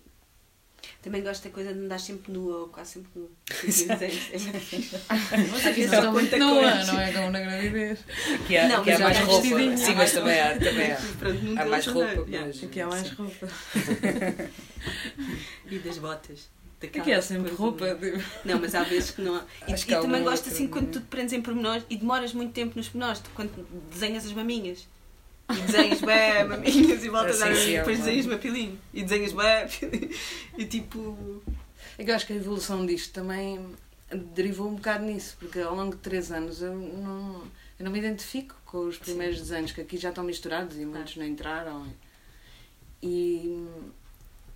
Também 1.02 1.22
gosto 1.24 1.44
da 1.44 1.50
coisa 1.50 1.74
de 1.74 1.80
andar 1.80 2.00
sempre 2.00 2.32
nua 2.32 2.58
ou 2.62 2.68
quase 2.68 2.92
sempre 2.94 3.10
nua. 3.16 3.30
Assim, 3.52 3.88
desenhos. 3.88 4.30
Mas 5.52 5.66
aqui 5.66 5.88
só 5.88 6.02
muito 6.02 6.12
muita 6.14 6.38
não 6.38 6.62
é, 6.62 6.86
não 6.86 7.00
é 7.00 7.12
como 7.14 7.32
na 7.32 7.40
gravidez. 7.40 8.00
Que 8.48 8.58
há, 8.58 8.68
Não, 8.68 8.84
que 8.84 8.92
há 8.92 9.00
mais 9.00 9.18
roupa. 9.20 9.42
vestidinho, 9.42 9.78
Sim, 9.78 9.96
mas 9.96 10.12
também 10.12 10.40
há. 10.42 10.54
Também 10.58 10.92
há. 10.92 10.98
Pronto, 11.20 11.40
Há 11.60 11.66
mais 11.66 11.88
andar. 11.88 12.16
roupa, 12.16 12.26
mas- 12.32 12.64
Aqui 12.64 12.82
há 12.82 12.88
mais 12.88 13.08
Sim. 13.08 13.16
roupa. 13.16 13.48
E 15.70 15.80
das 15.80 15.98
botas. 15.98 16.48
Daquela 16.80 17.02
Aqui 17.04 17.14
há 17.14 17.22
sempre 17.22 17.52
roupa. 17.54 17.96
de- 17.96 18.12
tipo. 18.12 18.24
Não, 18.46 18.60
mas 18.60 18.76
há 18.76 18.84
vezes 18.84 19.12
que 19.12 19.22
não 19.22 19.36
há. 19.36 19.44
E, 19.68 19.74
e 19.74 19.86
também 19.86 20.24
gosto 20.24 20.48
assim 20.50 20.68
quando 20.68 20.90
é? 20.90 20.92
tu 20.92 21.00
te 21.02 21.06
prendes 21.08 21.34
em 21.34 21.42
pormenores 21.42 21.84
e 21.90 21.98
demoras 21.98 22.34
muito 22.34 22.54
tempo 22.54 22.74
nos 22.78 22.88
pormenores, 22.88 23.22
quando 23.34 23.52
desenhas 23.92 24.26
as 24.26 24.32
maminhas. 24.34 24.88
E 25.50 25.62
desenhas 25.62 26.02
bem 26.02 26.44
maminhas 26.46 27.04
e 27.04 27.10
voltas 27.10 27.42
Ah, 27.42 27.50
a 27.50 27.56
sim, 27.56 27.62
sim, 27.62 27.74
e 27.74 27.78
depois 27.78 27.98
desenhas 28.00 28.26
mapilinho. 28.26 28.80
E 28.94 29.04
desenhas 29.04 29.34
bem 29.34 29.68
pilinho. 29.68 30.16
E 30.58 30.66
tipo. 30.66 31.42
É 31.98 32.04
que 32.04 32.12
eu 32.12 32.16
acho 32.16 32.28
que 32.28 32.34
a 32.34 32.36
evolução 32.36 32.86
disto 32.86 33.14
também 33.14 33.66
derivou 34.34 34.68
um 34.70 34.76
bocado 34.76 35.04
nisso, 35.06 35.36
porque 35.40 35.60
ao 35.60 35.76
longo 35.76 35.96
de 35.96 36.02
três 36.02 36.32
anos 36.32 36.62
eu 36.62 36.76
não, 36.76 37.44
eu 37.80 37.86
não 37.86 37.92
me 37.92 38.00
identifico 38.00 38.56
com 38.66 38.88
os 38.88 38.98
primeiros 38.98 39.40
desenhos, 39.40 39.72
que 39.72 39.82
aqui 39.82 39.98
já 39.98 40.10
estão 40.10 40.24
misturados 40.24 40.78
e 40.78 40.86
muitos 40.86 41.16
não 41.16 41.26
entraram. 41.26 41.88
E 43.02 43.66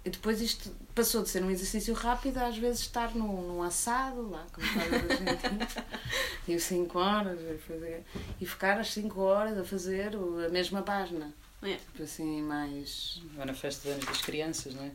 depois 0.10 0.42
isto 0.42 0.70
passou 0.96 1.22
de 1.22 1.30
ser 1.30 1.44
um 1.44 1.52
exercício 1.52 1.94
rápido 1.94 2.38
a 2.40 2.48
às 2.48 2.58
vezes 2.58 2.82
estar 2.82 3.14
num, 3.14 3.42
num 3.42 3.64
assado, 3.64 4.30
lá, 4.30 4.46
como 4.52 4.66
faz 4.68 4.92
a 4.94 4.96
Argentina, 4.96 5.68
e 6.48 6.60
5 6.60 7.00
horas, 7.00 7.40
a 7.40 7.58
fazer, 7.60 8.04
e 8.40 8.46
ficar 8.46 8.80
as 8.80 8.92
5 8.94 9.20
horas 9.22 9.58
a 9.58 9.64
fazer 9.64 10.16
o- 10.16 10.44
a 10.46 10.50
mesma 10.50 10.82
página. 10.82 11.32
É. 11.62 11.76
Tipo 11.76 12.04
assim, 12.04 12.42
mais. 12.42 13.22
Vai 13.36 13.46
na 13.46 13.54
festa 13.54 13.84
de 13.84 13.90
anos 13.94 14.06
das 14.06 14.22
crianças, 14.22 14.74
não 14.74 14.84
é? 14.84 14.92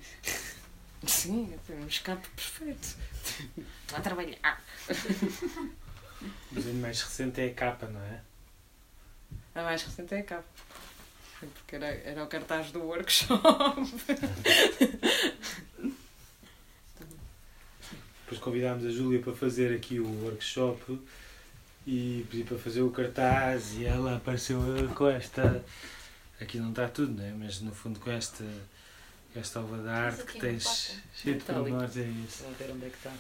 Sim, 1.07 1.55
é 1.69 1.73
um 1.75 1.87
escape 1.87 2.27
perfeito. 2.31 2.97
Estou 3.85 3.99
a 3.99 4.01
trabalhar. 4.01 4.61
O 6.51 6.55
desenho 6.57 6.81
mais 6.81 7.01
recente 7.03 7.41
é 7.41 7.47
a 7.47 7.55
capa, 7.55 7.87
não 7.87 8.01
é? 8.01 8.21
A 9.55 9.63
mais 9.63 9.83
recente 9.85 10.15
é 10.15 10.19
a 10.19 10.25
capa. 10.25 10.45
Porque 11.41 11.77
era, 11.77 11.87
era 11.87 12.25
o 12.25 12.27
cartaz 12.27 12.71
do 12.73 12.81
workshop. 12.83 13.41
Depois 18.23 18.41
convidámos 18.41 18.85
a 18.85 18.91
Júlia 18.91 19.21
para 19.21 19.33
fazer 19.35 19.75
aqui 19.75 20.01
o 20.01 20.25
workshop 20.25 21.01
e 21.87 22.27
pedi 22.31 22.43
para 22.43 22.59
fazer 22.59 22.83
o 22.83 22.91
cartaz 22.91 23.75
e 23.75 23.85
ela 23.85 24.17
apareceu 24.17 24.59
com 24.95 25.07
esta. 25.09 25.65
Aqui 26.41 26.59
não 26.59 26.71
está 26.71 26.89
tudo, 26.89 27.13
né? 27.15 27.35
mas 27.39 27.61
no 27.61 27.73
fundo 27.73 27.99
com 28.01 28.11
esta, 28.11 28.45
esta 29.35 29.61
obra 29.61 29.81
de 29.83 29.89
arte 29.89 30.23
que 30.25 30.39
tens 30.41 30.65
cheio 31.15 31.37
de 31.37 31.45
pormenores, 31.45 31.97
é 31.97 32.03
isso. 32.27 32.45
É. 32.45 32.49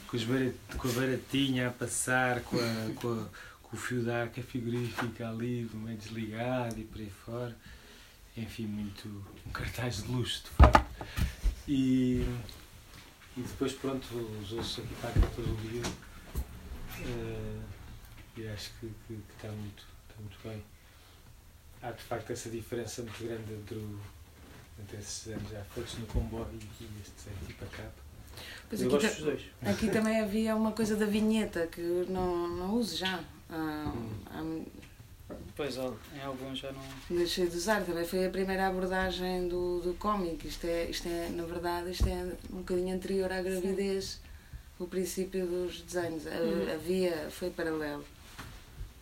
Com, 0.08 0.16
os 0.16 0.24
barat, 0.24 0.52
com 0.76 0.88
a 0.88 0.92
baratinha 0.92 1.68
a 1.68 1.70
passar, 1.70 2.40
com, 2.42 2.56
a, 2.58 2.94
com, 3.00 3.12
a- 3.20 3.28
com 3.62 3.76
o 3.76 3.78
fio 3.78 4.02
de 4.02 4.10
arco, 4.10 4.38
a 4.40 4.42
frigorífica 4.42 5.28
ali, 5.30 5.70
meio 5.72 5.96
desligado 5.96 6.78
e 6.78 6.84
por 6.84 7.00
aí 7.00 7.10
fora. 7.24 7.56
Enfim, 8.36 8.66
muito. 8.66 9.08
um 9.46 9.50
cartaz 9.50 10.02
de 10.02 10.12
luxo, 10.12 10.42
de 10.44 10.50
facto. 10.50 10.86
E, 11.68 12.20
e 13.36 13.40
depois, 13.40 13.72
pronto, 13.72 14.06
usou-se 14.42 14.80
aqui 14.80 14.94
para 15.00 15.10
a 15.10 15.12
catalogia. 15.14 15.82
eh, 17.00 17.60
e 18.36 18.48
acho 18.48 18.70
que, 18.80 18.86
que, 19.06 19.14
que 19.14 19.22
está, 19.36 19.48
muito, 19.48 19.82
está 20.08 20.20
muito 20.20 20.36
bem. 20.44 20.62
Há 21.82 21.90
de 21.92 22.02
facto 22.02 22.30
essa 22.30 22.50
diferença 22.50 23.02
muito 23.02 23.24
grande 23.24 23.52
entre, 23.54 23.76
o, 23.76 23.98
entre 24.80 24.98
esses 24.98 25.26
desenhos 25.26 25.50
já 25.50 25.62
feitos 25.74 25.94
no 25.98 26.06
comboio 26.06 26.46
e 26.52 26.84
este 27.00 27.12
desenho 27.16 27.46
tipo 27.46 27.64
a 27.64 27.68
capa. 27.68 28.06
Pois 28.68 28.82
Eu 28.82 28.94
aqui, 28.94 29.08
ta- 29.62 29.70
aqui 29.70 29.88
também 29.90 30.20
havia 30.20 30.54
uma 30.54 30.72
coisa 30.72 30.96
da 30.96 31.06
vinheta 31.06 31.66
que 31.66 31.80
não, 32.10 32.48
não 32.48 32.74
uso 32.74 32.96
já. 32.98 33.24
Ah, 33.48 33.92
ah, 34.26 34.62
Pois, 35.56 35.76
em 35.76 36.20
alguns 36.22 36.58
já 36.58 36.70
não. 36.70 36.82
deixei 37.10 37.48
de 37.48 37.56
usar. 37.56 37.82
Também 37.84 38.04
foi 38.04 38.26
a 38.26 38.30
primeira 38.30 38.68
abordagem 38.68 39.48
do, 39.48 39.80
do 39.80 39.94
cómic. 39.94 40.46
Isto 40.46 40.66
é, 40.66 40.84
isto 40.84 41.08
é, 41.08 41.28
na 41.30 41.44
verdade, 41.44 41.90
isto 41.90 42.06
é 42.06 42.36
um 42.52 42.58
bocadinho 42.58 42.94
anterior 42.94 43.32
à 43.32 43.42
gravidez. 43.42 44.20
O 44.78 44.86
princípio 44.86 45.46
dos 45.46 45.80
desenhos. 45.80 46.26
Uhum. 46.26 46.72
Havia, 46.72 47.28
foi 47.30 47.50
paralelo. 47.50 48.04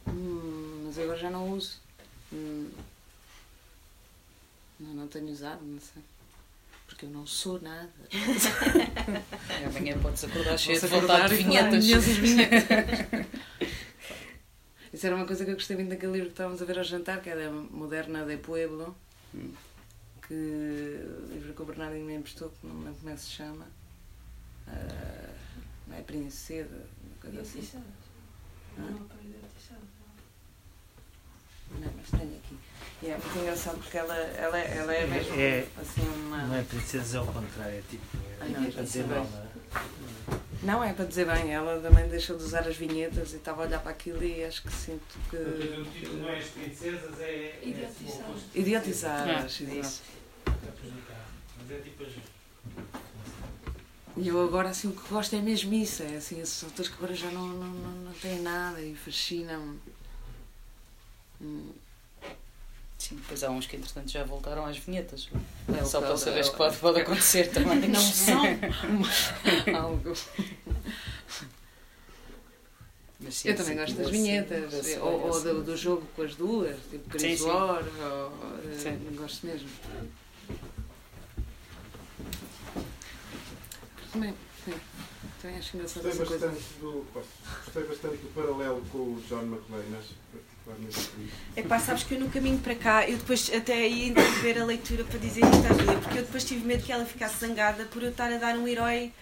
Hum, 0.07 0.85
mas 0.87 0.99
agora 0.99 1.19
já 1.19 1.31
não 1.31 1.51
uso. 1.51 1.81
Hum, 2.33 2.71
não, 4.79 4.95
não 4.95 5.09
tenho 5.09 5.29
usado, 5.29 5.61
não 5.65 5.81
sei. 5.81 6.03
Porque 6.87 7.07
eu 7.07 7.11
não 7.11 7.27
sou 7.27 7.61
nada. 7.61 7.91
Amanhã 9.67 9.99
podes 9.99 10.23
acordar 10.25 10.57
cheio 10.57 10.81
de 10.81 10.87
vontade 10.87 11.37
de 11.37 11.43
vinhetas. 11.43 11.85
Isso 15.05 15.09
era 15.09 15.17
uma 15.17 15.27
coisa 15.27 15.45
que 15.45 15.51
eu 15.51 15.55
gostei 15.57 15.77
muito 15.77 15.91
daquele 15.91 16.13
livro 16.13 16.29
que 16.29 16.33
estávamos 16.33 16.63
a 16.63 16.65
ver 16.65 16.79
ao 16.79 16.85
jantar, 16.85 17.21
que 17.21 17.29
era 17.29 17.51
Moderna 17.51 18.25
de 18.25 18.39
Pueblo, 18.39 18.97
Hum. 19.35 19.53
que 20.27 20.33
o 20.33 21.27
livro 21.31 21.53
que 21.53 21.61
o 21.61 21.65
Bernardinho 21.67 22.07
me 22.07 22.15
emprestou, 22.15 22.49
que 22.49 22.67
não 22.67 22.75
me 22.75 22.85
lembro 22.87 23.01
como 23.01 23.13
é 23.13 23.15
que 23.15 23.21
se 23.21 23.29
chama. 23.33 23.67
Ah, 24.67 25.31
não 25.89 25.97
é 25.99 26.01
Princesa, 26.01 26.87
uma 27.05 27.17
coisa 27.21 27.43
assim. 27.43 27.69
Não, 28.79 29.07
mas 31.99 32.11
tenho 32.19 32.37
aqui. 32.37 32.57
E 33.03 33.07
é 33.09 33.19
muito 33.19 33.39
engraçado 33.41 33.77
porque 33.83 33.99
ela, 33.99 34.17
ela, 34.17 34.59
ela 34.59 34.95
é 34.95 35.07
mesmo 35.07 35.35
É- 35.39 35.69
assim 35.83 36.01
uma. 36.01 36.47
Não 36.47 36.55
é 36.55 36.63
princesa, 36.63 37.19
é 37.19 37.21
o 37.21 37.27
contrário, 37.27 37.77
é 37.77 37.83
tipo. 37.91 38.07
Ah, 38.41 38.45
não, 38.47 38.61
não 38.63 38.69
é? 38.69 38.71
Não, 40.65 40.83
é 40.83 40.95
para 40.95 41.05
dizer 41.05 41.27
bem, 41.27 41.53
ela 41.53 41.79
também 41.81 42.09
deixou 42.09 42.39
de 42.39 42.43
usar 42.43 42.67
as 42.67 42.77
vinhetas 42.77 43.35
e 43.35 43.37
estava 43.37 43.63
a 43.63 43.67
olhar 43.67 43.81
para 43.81 43.91
aquilo 43.91 44.25
e 44.25 44.43
acho 44.43 44.63
que 44.63 44.73
sinto 44.73 45.19
que. 45.29 45.37
O 45.37 45.85
título 45.85 46.23
não 46.23 46.29
é 46.31 46.39
as 46.39 46.47
princesas, 46.47 47.21
é. 47.21 47.59
Idiotizadas. 47.63 48.43
Idiotizadas. 48.55 49.29
Ah, 49.29 49.63
exato. 49.63 49.79
isso. 49.79 50.03
Mas 51.59 51.71
é 51.71 51.81
tipo 51.83 52.03
as. 52.05 52.13
E 54.17 54.29
eu 54.29 54.43
agora 54.43 54.71
assim 54.71 54.89
o 54.89 54.93
que 54.93 55.09
gosto 55.09 55.35
é 55.37 55.41
mesmo 55.41 55.75
isso, 55.75 56.03
é 56.03 56.17
assim, 56.17 56.41
esses 56.41 56.63
autores 56.63 56.89
que 56.89 56.97
agora 56.97 57.15
já 57.15 57.31
não, 57.31 57.47
não, 57.47 57.67
não, 57.67 57.91
não 58.05 58.13
têm 58.13 58.41
nada 58.41 58.81
e 58.81 58.95
fascinam. 58.95 59.77
Sim, 63.05 63.21
pois 63.29 63.45
há 63.45 63.51
uns 63.51 63.67
que 63.67 63.77
entretanto 63.77 64.11
já 64.11 64.25
voltaram 64.25 64.65
às 64.65 64.79
vinhetas. 64.79 65.29
É 65.79 65.85
Só 65.85 66.01
para 66.01 66.17
saberes 66.17 66.49
que 66.49 66.57
pode, 66.57 66.75
pode 66.79 67.01
acontecer 67.03 67.49
também. 67.53 67.87
Não 67.87 68.01
são 68.01 68.41
algo. 69.79 70.15
Sim, 73.31 73.49
eu 73.49 73.57
também 73.57 73.77
gosto 73.77 73.97
das 73.97 74.09
vinhetas, 74.09 74.97
ou, 75.03 75.21
ou 75.21 75.43
do, 75.43 75.63
do, 75.65 75.77
jogo 75.77 76.07
com 76.17 76.23
as 76.23 76.35
duas, 76.35 76.77
tipo 76.91 77.11
Chris 77.11 77.41
sim, 77.41 77.47
War, 77.47 77.83
sim. 77.83 77.91
ou, 78.01 78.33
eh, 78.73 78.79
sim. 78.79 78.95
Uh, 78.95 79.17
gosto 79.17 79.47
mesmo. 79.47 79.69
Também, 84.13 84.35
também 85.43 85.59
acho 85.59 85.77
engraçado 85.77 86.05
gostei 86.05 86.23
essa 86.23 86.33
bastante 86.33 86.41
coisa. 86.41 86.81
Do, 86.81 87.07
gostei 87.65 87.85
bastante 87.85 88.17
do 88.17 88.35
paralelo 88.35 88.83
com 88.91 88.99
o 88.99 89.23
John 89.29 89.43
McLean, 89.43 89.99
acho, 89.99 90.15
é 91.57 91.63
pá, 91.63 91.79
sabes 91.79 92.05
que 92.05 92.15
eu 92.15 92.21
no 92.21 92.31
caminho 92.31 92.59
para 92.59 92.75
cá, 92.75 93.09
eu 93.09 93.19
depois 93.19 93.51
até 93.55 93.87
ia 93.87 94.09
interromper 94.09 94.61
a 94.61 94.65
leitura 94.65 95.05
para 95.05 95.19
dizer 95.19 95.41
isto 95.41 95.67
à 95.67 95.77
Júlia, 95.77 95.99
porque 95.99 96.19
eu 96.19 96.23
depois 96.23 96.45
tive 96.45 96.67
medo 96.67 96.83
que 96.83 96.91
ela 96.91 97.05
ficasse 97.05 97.47
zangada 97.47 97.85
por 97.85 98.03
eu 98.03 98.11
estar 98.11 98.33
a 98.33 98.39
dar 98.39 98.57
um 98.57 98.67
herói 98.67 99.13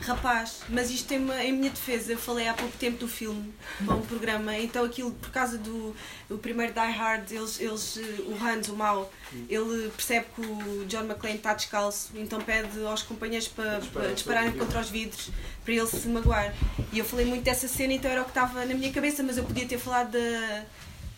rapaz. 0.00 0.60
Mas 0.68 0.90
isto 0.90 1.08
tem 1.08 1.18
uma, 1.18 1.42
em 1.42 1.52
minha 1.52 1.70
defesa, 1.70 2.12
eu 2.12 2.18
falei 2.18 2.48
há 2.48 2.54
pouco 2.54 2.76
tempo 2.76 2.98
do 2.98 3.08
filme 3.08 3.52
para 3.84 3.94
um 3.94 4.02
programa, 4.02 4.56
então 4.58 4.84
aquilo, 4.84 5.10
por 5.12 5.30
causa 5.30 5.58
do 5.58 5.94
o 6.30 6.38
primeiro 6.38 6.72
Die 6.72 6.80
Hard, 6.80 7.30
eles, 7.30 7.60
eles, 7.60 7.96
eh, 7.96 8.22
o 8.26 8.44
Hans, 8.44 8.68
o 8.68 8.76
mau, 8.76 9.12
ele 9.48 9.90
percebe 9.90 10.26
que 10.34 10.40
o 10.40 10.84
John 10.86 11.04
McClane 11.04 11.36
está 11.36 11.54
descalço, 11.54 12.10
então 12.14 12.40
pede 12.40 12.84
aos 12.84 13.02
companheiros 13.02 13.48
para, 13.48 13.80
para 13.92 14.12
dispararem 14.12 14.52
contra 14.52 14.80
os 14.80 14.90
vidros 14.90 15.30
para 15.64 15.74
ele 15.74 15.86
se 15.86 16.08
magoar. 16.08 16.54
E 16.92 16.98
eu 16.98 17.04
falei 17.04 17.26
muito 17.26 17.42
dessa 17.42 17.68
cena, 17.68 17.92
então 17.92 18.10
era 18.10 18.22
o 18.22 18.24
que 18.24 18.30
estava 18.30 18.64
na 18.64 18.74
minha 18.74 18.92
cabeça, 18.92 19.22
mas 19.22 19.36
eu 19.36 19.44
podia 19.44 19.66
ter 19.66 19.78
falado 19.78 20.12
da 20.12 20.64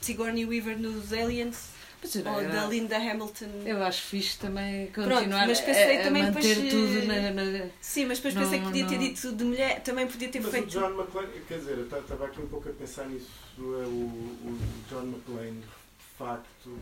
Sigourney 0.00 0.44
Weaver 0.44 0.78
nos 0.78 1.12
Aliens 1.12 1.76
ou 2.04 2.48
da 2.48 2.66
Linda 2.66 2.96
Hamilton. 2.96 3.46
Eu 3.64 3.82
acho 3.82 4.02
fixe 4.02 4.38
também 4.38 4.86
Pronto, 4.88 5.10
continuar 5.10 5.46
mas 5.46 5.60
pensei 5.60 5.96
a, 5.96 6.00
a 6.00 6.04
também 6.04 6.22
manter 6.22 6.42
depois, 6.54 6.70
tudo 6.72 6.98
eh, 7.12 7.30
na, 7.30 7.42
na- 7.42 7.70
Sim, 7.80 8.06
mas 8.06 8.18
depois 8.18 8.34
Não, 8.34 8.42
pensei 8.42 8.58
que 8.60 8.64
podia 8.66 8.86
ter 8.86 8.98
não. 8.98 9.04
dito 9.04 9.32
de 9.32 9.44
mulher, 9.44 9.82
também 9.82 10.06
podia 10.06 10.28
ter 10.28 10.38
Mas 10.40 10.48
o 10.48 10.50
feito. 10.52 10.68
John 10.68 10.90
McClane, 10.90 11.28
quer 11.48 11.58
dizer, 11.58 11.78
eu 11.78 11.84
estava 11.84 12.26
aqui 12.26 12.40
um 12.40 12.46
pouco 12.48 12.68
a 12.68 12.72
pensar 12.72 13.06
nisso, 13.08 13.30
é 13.58 13.62
o, 13.86 13.90
o 13.90 14.58
John 14.88 15.02
McClane, 15.04 15.60
de 15.60 16.04
facto, 16.18 16.78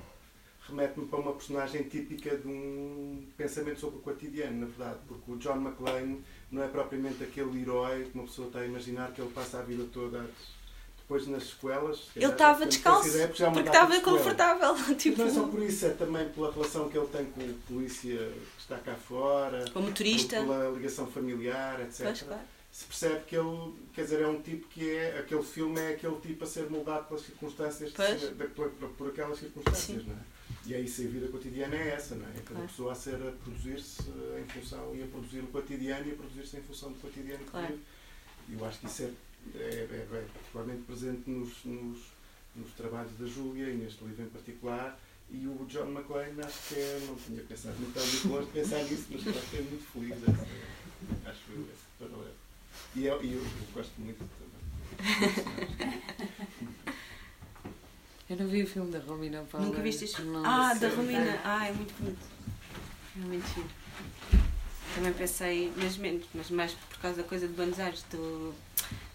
remete-me 0.68 1.06
para 1.06 1.18
uma 1.20 1.32
personagem 1.32 1.82
típica 1.84 2.36
de 2.36 2.48
um 2.48 3.26
pensamento 3.36 3.80
sobre 3.80 3.98
o 3.98 4.00
cotidiano, 4.00 4.60
na 4.60 4.66
verdade, 4.66 4.98
porque 5.06 5.30
o 5.32 5.36
John 5.36 5.56
McClane 5.60 6.22
não 6.50 6.62
é 6.62 6.68
propriamente 6.68 7.22
aquele 7.22 7.60
herói 7.62 8.04
que 8.04 8.14
uma 8.14 8.24
pessoa 8.24 8.48
está 8.48 8.60
a 8.60 8.66
imaginar 8.66 9.12
que 9.12 9.20
ele 9.20 9.30
passa 9.30 9.58
a 9.58 9.62
vida 9.62 9.84
toda 9.92 10.24
depois 11.04 11.26
nas 11.26 11.44
sequelas. 11.50 11.98
se 12.12 12.18
Ele 12.18 12.32
estava 12.32 12.66
descalço 12.66 13.08
ideia, 13.08 13.26
uma 13.26 13.52
porque 13.52 13.68
estava 13.68 14.00
confortável. 14.00 14.74
Tipo, 14.96 15.18
Não 15.18 15.26
é 15.26 15.30
só 15.30 15.42
por 15.46 15.62
isso, 15.62 15.86
é 15.86 15.90
também 15.90 16.28
pela 16.30 16.50
relação 16.52 16.88
que 16.88 16.96
ele 16.98 17.06
tem 17.08 17.26
com 17.26 17.40
o 17.42 17.54
polícia 17.68 18.16
que 18.16 18.60
está 18.62 18.78
cá 18.78 18.94
fora, 18.94 19.64
como 19.72 19.92
turista. 19.92 20.36
pela 20.40 20.70
ligação 20.70 21.06
familiar, 21.06 21.80
etc 21.82 22.00
Pois, 22.06 22.22
claro. 22.22 22.42
se 22.72 22.84
percebe 22.86 23.24
que 23.26 23.36
ele, 23.36 23.72
quer 23.92 24.02
dizer, 24.04 24.22
é 24.22 24.26
um 24.26 24.40
tipo 24.40 24.66
que 24.68 24.90
é, 24.90 25.18
aquele 25.18 25.42
filme 25.42 25.78
é 25.80 25.88
aquele 25.90 26.16
tipo 26.20 26.42
a 26.42 26.46
ser 26.46 26.70
moldado 26.70 27.04
pelas 27.06 27.22
circunstâncias, 27.22 27.92
de 27.92 28.30
de- 28.34 28.44
por, 28.48 28.70
por- 28.70 29.08
aquelas 29.08 29.38
circunstâncias, 29.38 30.02
Sim. 30.02 30.08
não 30.08 30.14
é? 30.14 30.34
E 30.66 30.72
é 30.74 30.80
isso, 30.80 31.02
a 31.02 31.04
vida 31.04 31.28
cotidiana 31.28 31.76
é 31.76 31.88
essa, 31.90 32.14
não 32.14 32.24
é? 32.26 32.30
É 32.30 32.34
cada 32.36 32.46
Claro. 32.54 32.68
pessoa 32.68 32.92
a 32.92 32.94
ser, 32.94 33.16
a 33.16 33.32
produzir-se 33.44 34.02
em 34.40 34.44
função, 34.48 34.96
e 34.96 35.02
a 35.02 35.06
produzir 35.06 35.40
o 35.40 35.46
cotidiano 35.48 36.06
e 36.08 36.12
a 36.12 36.14
produzir-se 36.14 36.56
em 36.56 36.62
função 36.62 36.90
do 36.90 36.98
cotidiano 36.98 37.44
que 37.44 37.50
Claro. 37.50 37.66
vive. 37.66 37.80
E 38.48 38.54
eu 38.54 38.64
acho 38.64 38.78
que 38.80 38.86
isso 38.86 39.02
é, 39.02 39.10
é, 39.54 39.58
é, 39.58 40.08
é 40.12 40.26
particularmente 40.32 40.82
presente 40.82 41.30
nos, 41.30 41.64
nos, 41.64 41.98
nos 42.56 42.72
trabalhos 42.76 43.12
da 43.18 43.26
Júlia 43.26 43.70
e 43.70 43.76
neste 43.76 44.04
livro 44.04 44.24
em 44.24 44.28
particular. 44.28 44.98
E 45.30 45.46
o 45.46 45.64
John 45.66 45.90
McClane, 45.90 46.40
acho 46.42 46.68
que 46.68 46.74
é, 46.74 47.00
não 47.06 47.16
tinha 47.16 47.42
pensado 47.42 47.76
muito, 47.76 47.98
estava 47.98 48.06
muito 48.06 48.28
longe 48.28 48.46
de 48.46 48.52
pensar 48.52 48.84
nisso, 48.84 49.06
mas 49.10 49.28
acho 49.28 49.50
que 49.50 49.56
é 49.56 49.62
muito 49.62 49.84
feliz, 49.92 50.22
essa, 50.22 51.30
acho 51.30 51.40
eu, 51.50 51.62
esse 51.62 51.84
paralelo. 51.98 52.34
E 52.94 53.06
eu, 53.06 53.24
e 53.24 53.32
eu, 53.32 53.40
eu 53.40 53.66
gosto 53.72 53.92
muito 54.00 54.18
também. 54.18 54.54
Eu 58.28 58.36
não 58.36 58.46
vi 58.46 58.62
o 58.62 58.66
filme 58.66 58.90
da 58.90 58.98
Romina 59.00 59.42
Power. 59.50 59.66
Nunca 59.66 59.82
viste 59.82 60.06
isto? 60.06 60.22
Não. 60.22 60.44
Ah, 60.46 60.72
da. 60.74 60.88
Romina. 60.88 61.40
Ah, 61.44 61.68
é 61.68 61.72
muito 61.72 61.92
bonito. 61.98 62.26
É 63.16 63.20
muito 63.20 63.46
giro. 63.54 63.68
Também 64.94 65.12
pensei, 65.12 65.72
mas 65.76 65.96
menos, 65.96 66.26
mas 66.34 66.50
mais 66.50 66.72
por 66.72 66.98
causa 66.98 67.22
da 67.22 67.28
coisa 67.28 67.46
de 67.46 67.52
Buenos 67.54 67.78
Aires, 67.78 68.02
do 68.10 68.54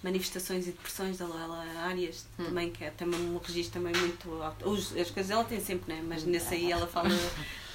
manifestações 0.04 0.68
e 0.68 0.72
depressões 0.72 1.18
da 1.18 1.26
Lola 1.28 1.64
Arias, 1.84 2.26
Hum. 2.40 2.46
também, 2.46 2.72
que 2.72 2.84
é 2.84 2.90
também 2.92 3.20
um 3.20 3.38
registro 3.38 3.82
também 3.82 3.94
muito 4.02 4.32
alto. 4.42 4.70
Os- 4.70 4.96
as 4.96 5.12
coisas 5.12 5.30
ela 5.32 5.44
tem 5.44 5.60
sempre, 5.60 5.94
né? 5.94 6.02
mas 6.08 6.24
nesse 6.24 6.54
aí 6.54 6.72
ela 6.72 6.88
fala 6.88 7.10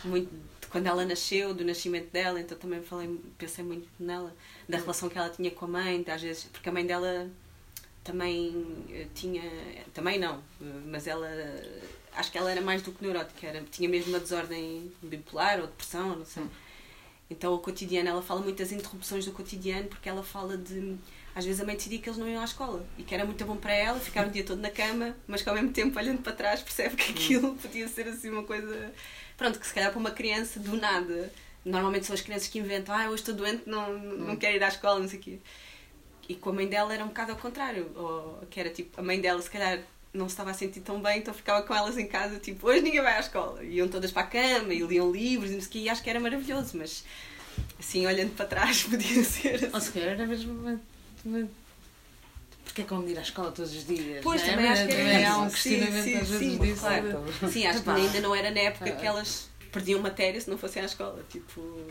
muito 0.05 0.31
de 0.61 0.67
quando 0.69 0.87
ela 0.87 1.05
nasceu, 1.05 1.55
do 1.55 1.65
nascimento 1.65 2.11
dela, 2.11 2.41
então 2.41 2.57
também 2.59 2.83
falei, 2.83 3.21
pensei 3.39 3.63
muito 3.65 3.87
nela, 4.01 4.35
da 4.69 4.79
relação 4.79 5.09
que 5.09 5.17
ela 5.19 5.29
tinha 5.31 5.51
com 5.51 5.67
a 5.67 5.69
mãe, 5.69 6.05
às 6.09 6.21
vezes, 6.23 6.45
porque 6.45 6.69
a 6.69 6.73
mãe 6.73 6.85
dela 6.87 7.31
também 8.03 8.85
eh, 8.91 9.07
tinha, 9.15 9.43
também 9.95 10.19
não, 10.19 10.43
mas 10.87 11.07
ela, 11.07 11.29
acho 12.15 12.31
que 12.33 12.37
ela 12.39 12.51
era 12.51 12.61
mais 12.61 12.83
do 12.83 12.91
que 12.93 13.03
neurótica, 13.03 13.47
era, 13.47 13.63
tinha 13.71 13.89
mesmo 13.89 14.11
uma 14.13 14.21
desordem 14.21 14.93
bipolar 15.03 15.61
ou 15.61 15.67
depressão, 15.67 16.17
não 16.17 16.25
sei. 16.25 16.43
Hum. 16.43 16.49
Então 17.31 17.55
o 17.55 17.59
cotidiano, 17.59 18.09
ela 18.11 18.21
fala 18.23 18.41
muito 18.43 18.59
das 18.59 18.71
interrupções 18.73 19.25
do 19.25 19.33
cotidiano, 19.33 19.89
porque 19.89 20.09
ela 20.09 20.23
fala 20.23 20.57
de, 20.59 20.97
às 21.35 21.45
vezes 21.45 21.61
a 21.61 21.65
mãe 21.65 21.75
decidia 21.75 21.99
que 21.99 22.09
eles 22.09 22.19
não 22.19 22.29
iam 22.29 22.41
à 22.41 22.45
escola 22.45 22.85
e 22.97 23.03
que 23.03 23.15
era 23.15 23.25
muito 23.25 23.45
bom 23.45 23.57
para 23.57 23.73
ela, 23.73 23.99
ficar 23.99 24.27
o 24.27 24.31
dia 24.31 24.45
todo 24.45 24.61
na 24.61 24.71
cama, 24.71 25.17
mas 25.27 25.43
que 25.43 25.49
ao 25.49 25.55
mesmo 25.55 25.73
tempo, 25.73 25.99
olhando 25.99 26.23
para 26.23 26.33
trás, 26.33 26.63
percebe 26.63 26.97
que 26.97 27.11
aquilo 27.13 27.55
podia 27.61 27.89
ser 27.89 28.09
assim 28.09 28.31
uma 28.31 28.45
coisa, 28.45 28.93
pronto, 29.37 29.59
que 29.59 29.67
se 29.67 29.75
calhar 29.75 29.91
para 29.91 29.99
uma 29.99 30.13
criança 30.13 30.61
do 30.61 30.77
nada, 30.77 31.33
normalmente 31.65 32.07
são 32.07 32.15
as 32.15 32.21
crianças 32.21 32.49
que 32.49 32.59
inventam, 32.59 32.95
ah, 32.95 33.07
hoje 33.09 33.23
estou 33.23 33.35
doente, 33.35 33.63
não, 33.67 33.99
não 33.99 34.37
quero 34.37 34.57
ir 34.57 34.63
à 34.63 34.69
escola, 34.69 35.01
não 35.01 35.09
sei 35.09 35.19
o 35.19 35.23
quê. 35.23 35.39
E 36.29 36.35
com 36.35 36.51
a 36.51 36.53
mãe 36.53 36.67
dela 36.69 36.95
era 36.95 37.05
um 37.05 37.09
bocado 37.09 37.33
ao 37.33 37.39
contrário, 37.39 37.91
ou, 37.97 38.47
que 38.49 38.61
era 38.61 38.71
tipo, 38.71 38.99
a 39.01 39.03
mãe 39.03 39.21
dela 39.21 39.43
se 39.43 39.51
calhar 39.51 39.81
não 40.13 40.29
se 40.29 40.35
estava 40.35 40.53
a 40.53 40.55
sentir 40.55 40.81
tão 40.81 41.03
bem, 41.03 41.19
então 41.19 41.35
ficava 41.35 41.67
com 41.67 41.75
elas 41.75 41.99
em 41.99 42.07
casa, 42.07 42.39
tipo, 42.39 42.69
hoje 42.69 42.81
ninguém 42.83 43.03
vai 43.03 43.17
à 43.17 43.21
escola. 43.21 43.63
Iam 43.65 43.89
todas 43.89 44.13
para 44.13 44.23
a 44.23 44.27
cama 44.27 44.73
e 44.73 44.79
liam 44.81 45.11
livros 45.11 45.51
e 45.51 45.55
não 45.55 45.61
sei 45.61 45.69
o 45.69 45.73
quê, 45.73 45.79
e 45.81 45.89
acho 45.89 46.03
que 46.03 46.09
era 46.09 46.21
maravilhoso, 46.21 46.79
mas 46.79 47.05
assim, 47.79 48.07
olhando 48.07 48.35
para 48.37 48.47
trás, 48.47 48.85
podia 48.89 49.25
ser 49.25 49.69
Ou 49.73 49.77
assim. 49.77 49.87
se 49.87 49.93
calhar 49.93 50.11
era 50.11 50.27
mesmo. 50.27 50.81
Porque 52.65 52.83
é 52.83 52.85
como 52.85 53.05
de 53.07 53.13
ir 53.13 53.19
à 53.19 53.23
escola 53.23 53.53
todos 53.53 53.75
os 53.75 53.87
dias. 53.87 54.21
Pois, 54.23 54.41
não 54.43 54.49
é? 54.49 54.53
também 54.53 54.69
acho 54.71 54.87
que 54.87 54.95
Também 54.97 55.17
há 55.17 55.21
isso. 55.31 55.41
um 55.41 55.51
questionamento 55.51 56.05
Sim, 56.05 56.17
às 56.17 56.27
sim, 56.29 56.33
vezes 56.33 56.39
sim, 56.39 56.59
disso. 56.59 56.81
claro. 56.81 57.09
então. 57.09 57.51
Sim, 57.51 57.67
acho 57.67 57.83
que 57.83 57.91
ainda 57.91 58.21
não 58.21 58.35
era 58.35 58.51
na 58.51 58.61
época 58.61 58.91
Ah. 58.91 58.97
que 58.97 59.07
elas 59.07 59.49
perdiam 59.73 60.01
matéria 60.01 60.41
se 60.41 60.51
não 60.51 60.59
fossem 60.59 60.83
à 60.83 60.85
escola. 60.87 61.25
Tipo, 61.31 61.87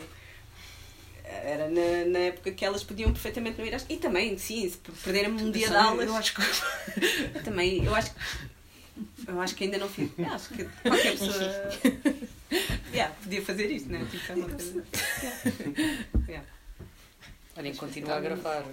era 1.24 1.68
na, 1.70 2.04
na 2.10 2.18
época 2.18 2.50
que 2.52 2.64
elas 2.64 2.84
podiam 2.84 3.10
perfeitamente 3.12 3.58
não 3.58 3.66
ir 3.66 3.72
à 3.72 3.76
escola. 3.76 3.96
E 3.96 4.00
também, 4.00 4.36
sim, 4.38 4.68
se 4.68 4.76
perderem 5.02 5.30
um 5.32 5.50
dia 5.50 5.68
de 5.68 5.76
aulas. 5.76 6.06
Eu 6.06 6.16
acho 6.16 6.34
que. 6.34 7.40
Também, 7.44 7.84
eu 7.84 7.94
acho 7.94 8.12
que. 8.12 8.20
Eu 9.26 9.40
acho 9.40 9.54
que 9.54 9.64
ainda 9.64 9.78
não 9.78 9.88
fiz. 9.88 10.10
Eu 10.18 10.26
acho 10.26 10.48
que 10.50 10.64
qualquer 10.64 11.12
pessoa. 11.18 11.70
Yeah, 12.92 13.12
podia 13.22 13.42
fazer 13.42 13.70
isto, 13.70 13.88
né? 13.90 14.06
Tipo, 14.10 14.32
é 14.32 14.34
uma 14.36 14.48
coisa. 14.48 14.84
Yeah. 15.22 15.40
Yeah. 16.28 16.48
Olhem, 17.56 17.74
continua 17.74 18.16
a 18.16 18.20
gravar. 18.20 18.64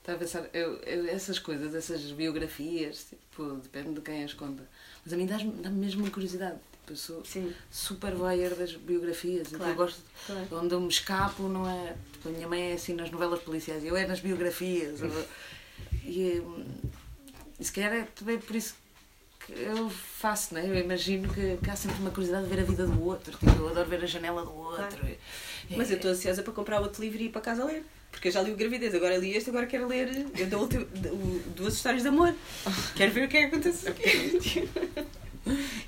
Estava 0.00 0.16
a 0.16 0.20
pensar, 0.20 0.48
eu, 0.52 0.76
eu- 0.82 1.08
essas 1.08 1.38
coisas, 1.38 1.74
essas 1.74 2.00
biografias, 2.12 3.06
tipo, 3.10 3.44
depende 3.56 3.94
de 3.94 4.00
quem 4.00 4.22
as 4.24 4.32
conta. 4.34 4.62
Mas 5.04 5.12
a 5.12 5.16
mim 5.16 5.26
dá-me 5.26 5.50
dá 5.52 5.68
mesmo 5.70 6.02
uma 6.04 6.10
curiosidade. 6.10 6.56
Tipo, 6.80 6.92
eu 6.92 6.96
sou 6.96 7.24
Sim, 7.24 7.52
super 7.70 8.14
voyeur 8.14 8.54
das 8.54 8.72
biografias. 8.74 9.48
então 9.48 9.58
Claro. 9.58 9.72
eu 9.72 9.76
gosto 9.76 10.00
claro. 10.26 10.46
onde 10.52 10.74
eu 10.74 10.80
me 10.80 10.88
escapo, 10.88 11.48
não 11.48 11.68
é? 11.68 11.96
Tipo, 12.12 12.28
a 12.28 12.32
minha 12.32 12.48
mãe 12.48 12.70
é 12.70 12.74
assim 12.74 12.94
nas 12.94 13.10
novelas 13.10 13.40
policiais, 13.40 13.84
eu 13.84 13.96
é 13.96 14.06
nas 14.06 14.20
biografias. 14.20 15.00
e, 16.04 16.40
hum, 16.40 16.64
e 17.58 17.64
se 17.64 17.72
calhar 17.72 17.92
é 17.92 18.02
também 18.14 18.38
por 18.38 18.54
isso 18.54 18.74
que 18.74 18.80
eu 19.52 19.88
faço, 19.90 20.54
não 20.54 20.60
é? 20.60 20.66
Eu 20.68 20.74
imagino 20.76 21.32
que, 21.32 21.56
que 21.62 21.70
há 21.70 21.76
sempre 21.76 21.98
uma 22.00 22.10
curiosidade 22.10 22.44
de 22.48 22.54
ver 22.54 22.62
a 22.62 22.64
vida 22.64 22.86
do 22.86 23.04
outro. 23.04 23.36
Tipo, 23.36 23.50
eu 23.58 23.68
adoro 23.68 23.88
ver 23.88 24.02
a 24.02 24.06
janela 24.06 24.42
do 24.44 24.52
outro. 24.54 24.86
Claro. 24.98 25.08
E- 25.70 25.76
Mas 25.76 25.90
eu 25.90 25.96
estou 25.96 26.10
ansiosa 26.10 26.42
para 26.42 26.52
comprar 26.52 26.80
outro 26.80 27.02
livro 27.02 27.20
e 27.20 27.26
ir 27.26 27.28
para 27.30 27.40
casa 27.40 27.64
ler. 27.64 27.84
Porque 28.10 28.28
eu 28.28 28.32
já 28.32 28.40
li 28.40 28.50
o 28.52 28.56
Gravidez, 28.56 28.94
agora 28.94 29.16
li 29.18 29.36
este, 29.36 29.50
agora 29.50 29.66
quero 29.66 29.86
ler 29.86 30.26
eu 30.38 30.46
da- 30.46 30.58
o- 30.58 31.42
duas 31.54 31.74
histórias 31.74 32.02
de 32.02 32.08
amor. 32.08 32.34
Quero 32.96 33.12
ver 33.12 33.26
o 33.26 33.28
que 33.28 33.36
é 33.36 33.40
que 33.40 33.46
acontece 33.54 33.88
aqui. 33.88 34.68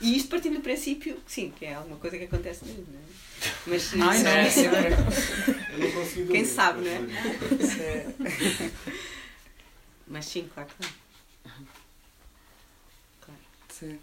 E 0.00 0.16
isto 0.16 0.28
partindo 0.28 0.54
do 0.56 0.60
princípio, 0.60 1.16
sim, 1.26 1.52
que 1.58 1.64
é 1.64 1.74
alguma 1.74 1.96
coisa 1.96 2.16
que 2.18 2.24
acontece 2.24 2.64
mesmo, 2.64 2.86
não 2.92 2.98
é? 3.00 3.02
Mas 3.66 3.92
Ai, 3.94 4.22
não, 4.22 4.30
é 4.30 4.50
sempre. 4.50 4.78
Eu 4.78 5.94
não 5.94 6.06
Quem 6.12 6.24
dormir, 6.26 6.44
sabe, 6.46 6.80
não 6.84 6.90
é? 6.90 8.06
Mas 10.06 10.24
sim, 10.26 10.48
claro 10.52 10.68
que 10.68 10.86
não. 10.86 11.58
Sim. 13.78 13.98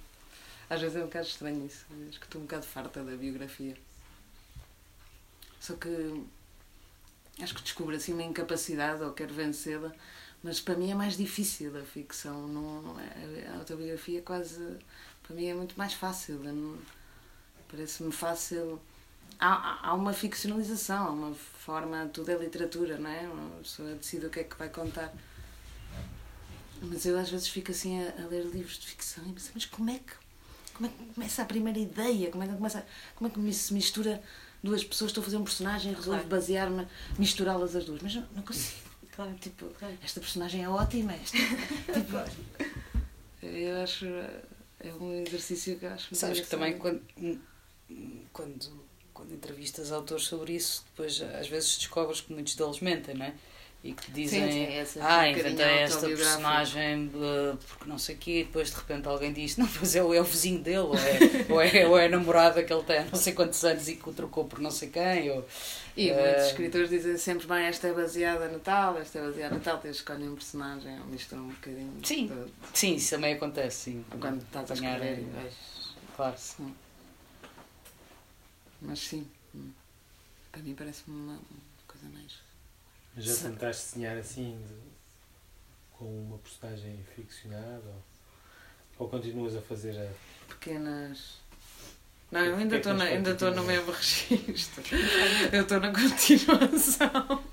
Às 0.69 0.81
vezes 0.81 0.95
é 0.97 0.99
um 1.01 1.05
bocado 1.07 1.27
estranho 1.27 1.65
isso. 1.65 1.85
Acho 2.09 2.19
que 2.19 2.25
estou 2.25 2.41
um 2.41 2.45
bocado 2.45 2.65
farta 2.65 3.03
da 3.03 3.15
biografia. 3.15 3.75
Só 5.59 5.75
que 5.75 6.23
acho 7.41 7.53
que 7.55 7.61
descubro 7.63 7.95
assim 7.95 8.13
uma 8.13 8.23
incapacidade 8.23 9.03
ou 9.03 9.11
quero 9.13 9.33
vencê-la, 9.33 9.91
mas 10.43 10.59
para 10.59 10.75
mim 10.75 10.91
é 10.91 10.95
mais 10.95 11.17
difícil 11.17 11.75
a 11.77 11.83
ficção. 11.83 12.47
Não, 12.47 12.99
é, 12.99 13.47
a 13.53 13.57
autobiografia 13.57 14.21
quase 14.21 14.77
para 15.23 15.35
mim 15.35 15.45
é 15.47 15.53
muito 15.53 15.75
mais 15.77 15.93
fácil. 15.93 16.39
Não- 16.39 16.77
Parece-me 17.69 18.11
fácil. 18.11 18.79
Há, 19.39 19.89
há- 19.89 19.93
uma 19.93 20.13
ficcionalização, 20.13 21.07
há 21.07 21.11
uma 21.11 21.33
forma, 21.35 22.09
tudo 22.13 22.29
é 22.31 22.37
literatura, 22.37 22.97
não 22.97 23.09
é? 23.09 23.21
Uma 23.27 23.57
pessoa 23.57 23.93
decide 23.95 24.27
o 24.27 24.29
que 24.29 24.39
é 24.41 24.43
que 24.43 24.55
vai 24.55 24.69
contar. 24.69 25.11
Mas 26.89 27.05
eu 27.05 27.17
às 27.17 27.29
vezes 27.29 27.47
fico 27.47 27.71
assim 27.71 28.01
a, 28.03 28.23
a 28.23 28.27
ler 28.27 28.43
livros 28.45 28.77
de 28.79 28.87
ficção 28.87 29.23
e 29.27 29.33
penso, 29.33 29.51
mas 29.53 29.65
como 29.65 29.89
é 29.89 29.99
que 29.99 30.13
como 30.73 30.87
é 30.87 30.89
que 30.89 31.13
começa 31.13 31.41
a 31.41 31.45
primeira 31.45 31.79
ideia? 31.79 32.29
Como 32.29 32.43
é 32.43 32.47
que, 32.47 32.53
começa, 32.55 32.85
como 33.15 33.29
é 33.29 33.33
que 33.33 33.53
se 33.53 33.73
mistura 33.73 34.21
duas 34.61 34.83
pessoas? 34.83 35.11
Estou 35.11 35.21
a 35.21 35.25
fazer 35.25 35.37
um 35.37 35.43
personagem 35.45 35.91
e 35.93 35.95
resolvo 35.95 36.19
Claro. 36.19 36.27
basear-me, 36.27 36.85
misturá-las 37.17 37.75
as 37.77 37.85
duas. 37.85 38.01
Mas 38.01 38.15
não, 38.15 38.27
não 38.35 38.43
consigo. 38.43 38.83
Claro. 39.15 39.33
Tipo, 39.39 39.67
Claro. 39.79 39.97
esta 40.03 40.19
personagem 40.19 40.63
é 40.65 40.67
ótima. 40.69 41.13
Esta, 41.13 41.37
tipo, 41.93 42.17
eu 43.41 43.81
acho. 43.81 44.05
É 44.77 44.93
um 44.99 45.13
exercício 45.25 45.79
que 45.79 45.85
acho. 45.85 46.07
muito 46.07 46.19
Sabes 46.19 46.41
que 46.41 46.47
também 46.47 46.77
quando, 46.77 47.01
quando, 48.33 48.83
quando 49.13 49.33
entrevistas 49.33 49.93
autores 49.93 50.25
sobre 50.25 50.53
isso, 50.55 50.83
depois 50.91 51.21
às 51.21 51.47
vezes 51.47 51.77
descobres 51.77 52.19
que 52.19 52.33
muitos 52.33 52.55
deles 52.55 52.81
mentem, 52.81 53.15
não 53.15 53.25
é? 53.25 53.33
E 53.85 53.93
que 53.93 54.11
dizem, 54.11 54.51
sim, 54.51 54.63
essa 54.73 54.99
ah, 55.07 55.29
inventei 55.29 55.63
esta 55.63 56.07
personagem 56.07 57.05
uh, 57.13 57.55
porque 57.67 57.87
não 57.87 57.99
sei 57.99 58.15
o 58.15 58.17
quê, 58.17 58.39
e 58.39 58.43
depois 58.43 58.71
de 58.71 58.75
repente 58.77 59.07
alguém 59.07 59.31
diz, 59.31 59.57
não, 59.57 59.67
pois 59.67 59.95
é, 59.95 59.99
é 59.99 60.01
o 60.01 60.23
vizinho 60.23 60.59
dele, 60.59 60.79
ou 60.79 60.95
é, 60.97 61.19
ou 61.53 61.61
é, 61.61 61.87
ou 61.87 61.95
é 61.99 62.05
a 62.07 62.09
namorada 62.09 62.63
que 62.63 62.73
ele 62.73 62.81
tem 62.81 63.05
não 63.05 63.13
sei 63.13 63.33
quantos 63.33 63.63
anos 63.63 63.87
e 63.87 63.95
que 63.95 64.09
o 64.09 64.11
trocou 64.11 64.45
por 64.45 64.59
não 64.59 64.71
sei 64.71 64.89
quem, 64.89 65.29
ou... 65.29 65.47
E 65.95 66.09
Eh, 66.09 66.13
muitos 66.19 66.45
escritores 66.47 66.89
dizem 66.89 67.15
sempre, 67.15 67.45
bem, 67.45 67.65
esta 67.65 67.87
é 67.87 67.93
baseada 67.93 68.47
no 68.47 68.59
tal, 68.59 68.97
esta 68.97 69.19
é 69.19 69.21
baseada 69.21 69.53
no 69.53 69.61
tal, 69.61 69.77
tens 69.77 69.97
escolhe 69.97 70.27
um 70.27 70.33
personagem, 70.33 70.99
ou 71.01 71.05
mistura 71.05 71.41
um 71.43 71.49
bocadinho. 71.49 71.93
Sim. 72.03 72.25
de- 72.25 72.51
Sim, 72.73 72.95
isso 72.95 73.11
também 73.11 73.35
acontece, 73.35 73.91
sim. 73.91 74.05
Quando 74.19 74.41
estás 74.41 74.71
a 74.71 74.73
escrever 74.73 75.19
e 75.19 75.21
eh, 75.21 75.29
vais. 75.35 75.53
Claro. 76.15 76.35
Sim. 76.39 76.75
Mas 78.81 78.99
sim, 78.99 79.27
hum. 79.53 79.69
para 80.51 80.61
mim 80.63 80.73
parece-me 80.73 81.15
uma 81.15 81.39
coisa 81.87 82.07
mais. 82.09 82.44
Mas 83.15 83.25
já 83.25 83.33
Sim. 83.33 83.49
tentaste 83.51 83.93
desenhar 83.95 84.17
assim, 84.17 84.57
de- 84.67 84.95
com 85.97 86.05
uma 86.23 86.37
personagem 86.39 86.99
ficcionada? 87.15 87.83
Ou, 87.87 88.03
ou 88.99 89.09
continuas 89.09 89.55
a 89.55 89.61
fazer 89.61 89.97
a. 89.97 90.09
pequenas. 90.49 91.43
Não, 92.31 92.41
eu 92.43 92.55
ainda 92.57 92.75
é 92.75 92.79
estou 92.79 92.93
na- 92.95 93.03
ainda 93.05 93.31
estou 93.31 93.51
no 93.51 93.63
mesmo 93.63 93.91
registro. 93.91 94.83
Eu 95.53 95.61
estou 95.61 95.79
na 95.79 95.91
continuação. 95.93 97.43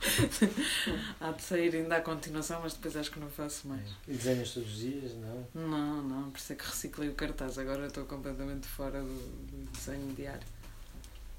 Há 1.21 1.31
de 1.33 1.43
sair 1.43 1.77
ainda 1.77 1.97
a 1.97 2.01
continuação, 2.01 2.61
mas 2.63 2.73
depois 2.73 2.97
acho 2.97 3.11
que 3.11 3.21
não 3.21 3.29
faço 3.31 3.69
mais. 3.69 3.87
E 4.09 4.13
desenhas 4.15 4.51
todos 4.53 4.71
os 4.73 4.79
dias? 4.79 5.13
Não? 5.15 5.47
Não, 5.55 6.03
não, 6.03 6.31
por 6.31 6.39
isso 6.39 6.53
é 6.53 6.57
que 6.57 6.65
reciclei 6.65 7.09
o 7.11 7.15
cartaz. 7.15 7.59
Agora 7.59 7.87
estou 7.87 8.05
completamente 8.07 8.67
fora 8.67 9.01
do, 9.03 9.15
do 9.15 9.71
desenho 9.71 10.13
diário. 10.15 10.47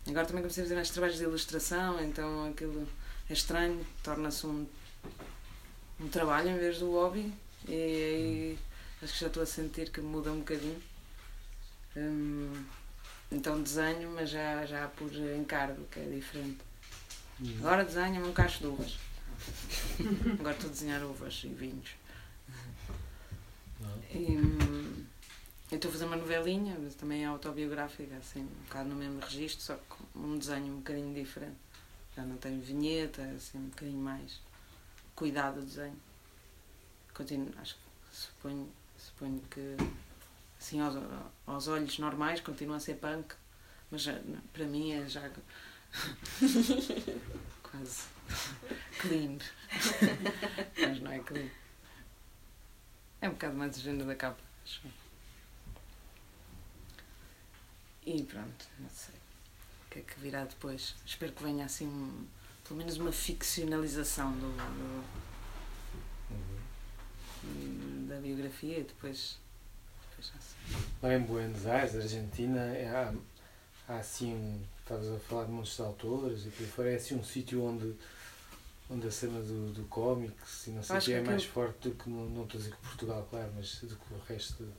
Agora 0.08 0.26
também 0.28 0.42
comecei 0.44 0.64
a 0.64 0.66
fazer 0.66 0.76
mais 0.76 0.90
trabalhos 0.92 1.18
de 1.18 1.24
ilustração, 1.24 2.02
então 2.04 2.46
aquilo 2.50 2.88
é 3.30 3.34
estranho, 3.34 3.86
torna-se 4.04 4.46
um, 4.46 4.68
um 6.00 6.08
trabalho 6.10 6.50
em 6.50 6.58
vez 6.58 6.80
do 6.80 6.92
hobby. 6.92 7.34
E 7.68 7.72
aí 7.72 8.60
acho 9.02 9.14
que 9.14 9.20
já 9.20 9.28
estou 9.28 9.44
a 9.44 9.46
sentir 9.46 9.90
que 9.90 10.02
muda 10.02 10.32
um 10.32 10.40
bocadinho. 10.40 10.82
Hum, 11.96 12.66
então 13.32 13.62
desenho, 13.62 14.12
mas 14.12 14.30
já, 14.30 14.66
já 14.66 14.88
por 14.88 15.12
encargo, 15.14 15.86
que 15.86 16.00
é 16.00 16.04
diferente. 16.04 16.60
Agora 17.60 17.84
desenho 17.84 18.26
um 18.26 18.34
cacho 18.34 18.60
de 18.60 18.68
uvas. 18.68 18.98
Agora 20.40 20.56
estou 20.56 20.70
a 20.70 20.74
desenhar 20.74 21.04
uvas 21.04 21.42
e 21.44 21.48
vinhos. 21.48 21.90
Não. 23.80 24.04
E, 24.12 24.38
hum, 24.38 25.06
eu 25.72 25.76
estou 25.76 25.90
a 25.90 25.92
fazer 25.92 26.06
uma 26.06 26.16
novelinha, 26.16 26.78
mas 26.80 26.94
também 26.96 27.24
é 27.24 27.26
autobiográfica, 27.26 28.16
assim, 28.18 28.42
um 28.42 28.64
bocado 28.66 28.90
no 28.90 28.96
mesmo 28.96 29.20
registro, 29.20 29.64
só 29.64 29.76
que 29.76 29.82
com 29.90 30.20
um 30.20 30.38
desenho 30.38 30.74
um 30.74 30.78
bocadinho 30.78 31.14
diferente. 31.14 31.63
Já 32.16 32.24
não 32.24 32.38
tenho 32.38 32.62
vinheta, 32.62 33.22
assim, 33.36 33.58
um 33.58 33.70
bocadinho 33.70 34.00
mais 34.00 34.40
cuidado 35.16 35.60
o 35.60 35.66
desenho. 35.66 36.00
Continuo, 37.14 37.54
acho 37.60 37.76
que 37.76 37.82
suponho, 38.16 38.72
suponho 38.98 39.42
que, 39.50 39.76
assim, 40.60 40.80
aos, 40.80 40.96
aos 41.46 41.68
olhos 41.68 41.98
normais, 42.00 42.40
continua 42.42 42.78
a 42.78 42.80
ser 42.80 42.96
punk, 42.96 43.36
mas 43.92 44.02
já- 44.02 44.20
para 44.52 44.66
mim 44.66 44.92
é 44.92 45.08
já 45.08 45.30
quase 47.64 48.04
clean. 49.00 49.38
mas 50.80 51.00
não 51.02 51.12
é 51.12 51.20
clean. 51.20 51.50
É 53.22 53.30
um 53.30 53.34
bocado 53.34 53.56
mais 53.56 53.80
género 53.80 54.06
da 54.08 54.16
capa, 54.16 54.42
acho. 54.64 54.82
E 58.06 58.22
pronto, 58.24 58.66
não 58.80 58.90
sei. 58.90 59.16
Que 59.94 60.02
que 60.02 60.20
virá 60.20 60.44
depois? 60.44 60.96
Espero 61.06 61.32
que 61.32 61.44
venha 61.44 61.66
assim, 61.66 61.86
um- 61.88 62.26
pelo 62.68 62.78
menos 62.80 62.98
uma 62.98 63.12
ficcionalização 63.12 64.32
do, 64.32 64.52
do- 64.58 65.04
Uhum. 67.44 68.08
da 68.08 68.16
biografia 68.18 68.80
e 68.80 68.84
depois, 68.84 69.38
depois 70.10 70.28
já 70.28 70.40
sei. 70.40 70.82
Lá 71.02 71.14
em 71.16 71.20
Buenos 71.22 71.66
Aires, 71.68 71.96
Argentina, 71.96 72.60
é- 72.76 72.90
há, 72.90 73.14
há 73.94 73.98
assim 74.00 74.34
um. 74.34 74.62
Estavas 74.80 75.10
a 75.12 75.20
falar 75.20 75.46
de 75.46 75.52
muitos 75.52 75.80
autores 75.80 76.46
e 76.46 76.50
por 76.50 76.64
aí 76.64 76.70
fora, 76.70 76.92
é 76.92 76.96
assim 76.96 77.16
um 77.16 77.24
sítio 77.24 77.64
onde, 77.64 77.96
onde 78.90 79.08
a 79.08 79.12
cena 79.12 79.42
do, 79.42 79.72
do 79.74 79.84
cómics 79.86 80.68
e 80.68 80.72
não 80.72 80.84
sei 80.84 80.98
o 80.98 81.02
que 81.02 81.14
é 81.14 81.22
mais 81.22 81.38
aquilo- 81.38 81.54
forte 81.54 81.90
do 81.90 81.96
que, 81.96 82.10
no- 82.10 82.30
não 82.30 82.44
estou 82.44 82.60
a 82.60 82.64
dizer 82.64 82.76
que 82.76 82.82
Portugal, 82.82 83.28
claro, 83.30 83.52
mas 83.56 83.76
do 83.82 83.96
que 83.96 84.14
o 84.14 84.20
resto 84.28 84.64
da 84.64 84.74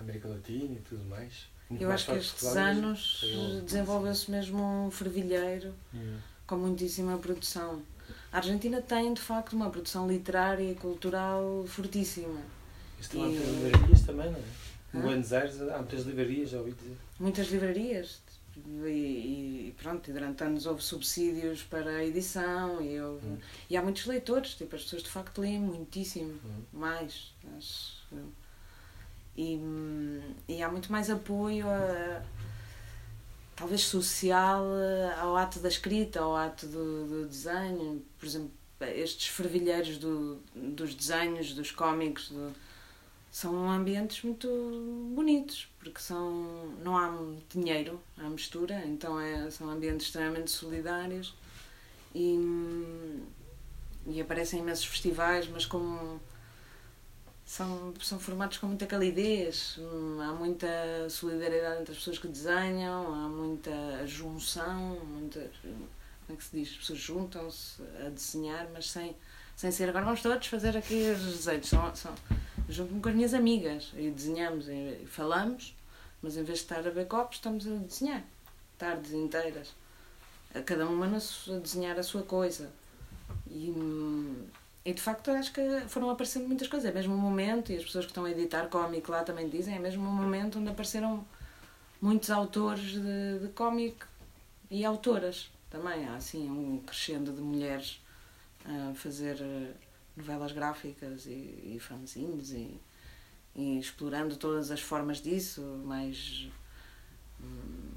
América 0.00 0.28
Latina 0.28 0.74
e 0.78 0.82
tudo 0.82 1.04
mais. 1.04 1.46
Muito 1.68 1.82
Eu 1.82 1.90
acho 1.90 2.06
que 2.06 2.12
estes 2.12 2.44
anos 2.56 3.20
Eu- 3.22 3.60
desenvolveu-se 3.62 4.30
mesmo 4.30 4.86
um 4.86 4.90
fervilheiro 4.90 5.74
com 6.46 6.56
muitíssima 6.56 7.18
produção. 7.18 7.82
A 8.32 8.38
Argentina 8.38 8.80
tem, 8.80 9.12
de 9.12 9.20
facto, 9.20 9.52
uma 9.54 9.68
produção 9.70 10.08
literária 10.08 10.70
e 10.70 10.74
cultural 10.74 11.64
fortíssima. 11.68 12.40
Estão 13.00 13.22
há 13.22 13.26
E- 13.28 13.30
muitas 13.32 13.48
livrarias 13.54 14.00
também, 14.02 14.30
não 14.30 14.38
é? 14.38 14.42
Em? 14.94 15.00
Buenos 15.02 15.32
Aires 15.32 15.60
há 15.60 15.76
muitas 15.78 16.04
livrarias, 16.04 16.50
já 16.50 16.58
ouvi 16.58 16.72
dizer. 16.72 16.96
Muitas 17.20 17.46
livrarias. 17.48 18.20
E, 18.66 19.68
e 19.68 19.74
pronto, 19.80 20.10
e 20.10 20.12
durante 20.12 20.42
anos 20.42 20.66
houve 20.66 20.82
subsídios 20.82 21.62
para 21.62 21.90
a 21.90 22.04
edição 22.04 22.82
e, 22.82 22.98
houve- 23.00 23.24
Hum. 23.26 23.38
e 23.70 23.76
há 23.76 23.82
muitos 23.82 24.04
leitores, 24.06 24.54
tipo, 24.54 24.74
as 24.74 24.82
pessoas 24.82 25.02
de 25.04 25.10
facto 25.10 25.40
leem 25.40 25.60
muitíssimo. 25.60 26.32
Hum. 26.44 26.62
mais. 26.72 27.32
acho. 27.56 27.98
E, 29.40 29.56
e 30.48 30.60
há 30.62 30.68
muito 30.68 30.90
mais 30.90 31.08
apoio, 31.08 31.64
a, 31.70 32.20
talvez 33.54 33.82
social, 33.82 34.64
ao 35.20 35.36
ato 35.36 35.60
da 35.60 35.68
escrita, 35.68 36.20
ao 36.20 36.34
ato 36.36 36.66
do, 36.66 37.06
do 37.06 37.26
desenho. 37.28 38.02
Por 38.18 38.26
exemplo, 38.26 38.50
estes 38.80 39.28
fervilheiros 39.28 39.96
do, 39.98 40.40
dos 40.54 40.92
desenhos, 40.94 41.52
dos 41.54 41.70
cómics, 41.70 42.30
do- 42.30 42.52
são 43.30 43.70
ambientes 43.70 44.22
muito 44.24 44.48
bonitos, 45.14 45.68
porque 45.78 46.00
são, 46.00 46.72
não 46.82 46.96
há 46.96 47.14
dinheiro 47.54 48.00
à 48.16 48.28
mistura, 48.28 48.82
então 48.86 49.20
é, 49.20 49.48
são 49.50 49.70
ambientes 49.70 50.06
extremamente 50.06 50.50
solidários 50.50 51.34
e, 52.14 52.36
e 54.06 54.20
aparecem 54.20 54.60
imensos 54.60 54.86
festivais, 54.86 55.46
mas 55.46 55.66
com 55.66 56.18
são, 57.48 57.94
são 58.02 58.20
formatos 58.20 58.58
com 58.58 58.66
muita 58.66 58.86
calidez, 58.86 59.78
hum, 59.78 60.20
há 60.20 60.34
muita 60.34 60.68
solidariedade 61.08 61.80
entre 61.80 61.92
as 61.92 61.98
pessoas 61.98 62.18
que 62.18 62.28
desenham, 62.28 63.14
há 63.14 63.26
muita 63.26 64.06
junção, 64.06 65.00
muita, 65.06 65.50
como 65.62 65.88
é 66.28 66.36
que 66.36 66.44
se 66.44 66.54
diz? 66.54 66.68
As 66.68 66.76
pessoas 66.76 66.98
juntam-se 66.98 67.82
a 68.04 68.10
desenhar, 68.10 68.68
mas 68.70 68.90
sem, 68.90 69.16
sem 69.56 69.72
ser 69.72 69.88
agora 69.88 70.04
vamos 70.04 70.20
todos 70.20 70.46
fazer 70.46 70.76
aqui 70.76 71.10
os 71.10 71.22
desenhos. 71.22 71.68
São, 71.68 71.96
são, 71.96 72.14
junto-me 72.68 73.00
com 73.00 73.08
as 73.08 73.14
minhas 73.14 73.32
amigas 73.32 73.92
e 73.96 74.10
desenhamos 74.10 74.68
e 74.68 75.06
falamos, 75.06 75.74
mas 76.20 76.36
em 76.36 76.44
vez 76.44 76.58
de 76.58 76.64
estar 76.64 76.86
a 76.86 76.90
ver 76.90 77.06
copos, 77.06 77.38
estamos 77.38 77.66
a 77.66 77.76
desenhar 77.76 78.24
tardes 78.76 79.12
inteiras, 79.12 79.74
a 80.54 80.60
cada 80.60 80.86
uma 80.86 81.06
a 81.06 81.58
desenhar 81.60 81.98
a 81.98 82.02
sua 82.02 82.24
coisa. 82.24 82.70
E, 83.46 83.70
hum, 83.70 84.46
e 84.84 84.92
de 84.92 85.02
facto 85.02 85.30
acho 85.30 85.52
que 85.52 85.80
foram 85.88 86.10
aparecendo 86.10 86.46
muitas 86.46 86.68
coisas. 86.68 86.88
É 86.88 86.92
mesmo 86.92 87.14
um 87.14 87.18
momento, 87.18 87.72
e 87.72 87.76
as 87.76 87.84
pessoas 87.84 88.04
que 88.04 88.10
estão 88.10 88.24
a 88.24 88.30
editar 88.30 88.68
cómic 88.68 89.10
lá 89.10 89.22
também 89.22 89.48
dizem, 89.48 89.76
é 89.76 89.78
mesmo 89.78 90.02
um 90.08 90.12
momento 90.12 90.58
onde 90.58 90.70
apareceram 90.70 91.26
muitos 92.00 92.30
autores 92.30 92.92
de, 92.92 93.38
de 93.40 93.48
cómic 93.54 93.96
e 94.70 94.84
autoras 94.84 95.50
também. 95.68 96.06
Há 96.08 96.16
assim 96.16 96.48
um 96.50 96.78
crescendo 96.78 97.32
de 97.32 97.40
mulheres 97.40 98.00
a 98.64 98.94
fazer 98.94 99.38
eh, 99.40 99.72
novelas 100.16 100.52
gráficas 100.52 101.26
e, 101.26 101.74
e 101.74 101.78
fanzines 101.80 102.50
e, 102.52 102.80
e 103.54 103.78
explorando 103.78 104.36
todas 104.36 104.70
as 104.70 104.80
formas 104.80 105.20
disso, 105.20 105.60
mais, 105.84 106.48
hum, 107.42 107.90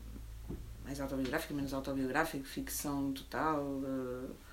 mais 0.83 0.99
autobiográfico, 0.99 1.53
menos 1.53 1.73
autobiográfico, 1.73 2.43
ficção 2.43 3.11
total. 3.13 3.63
eh, 3.83 4.50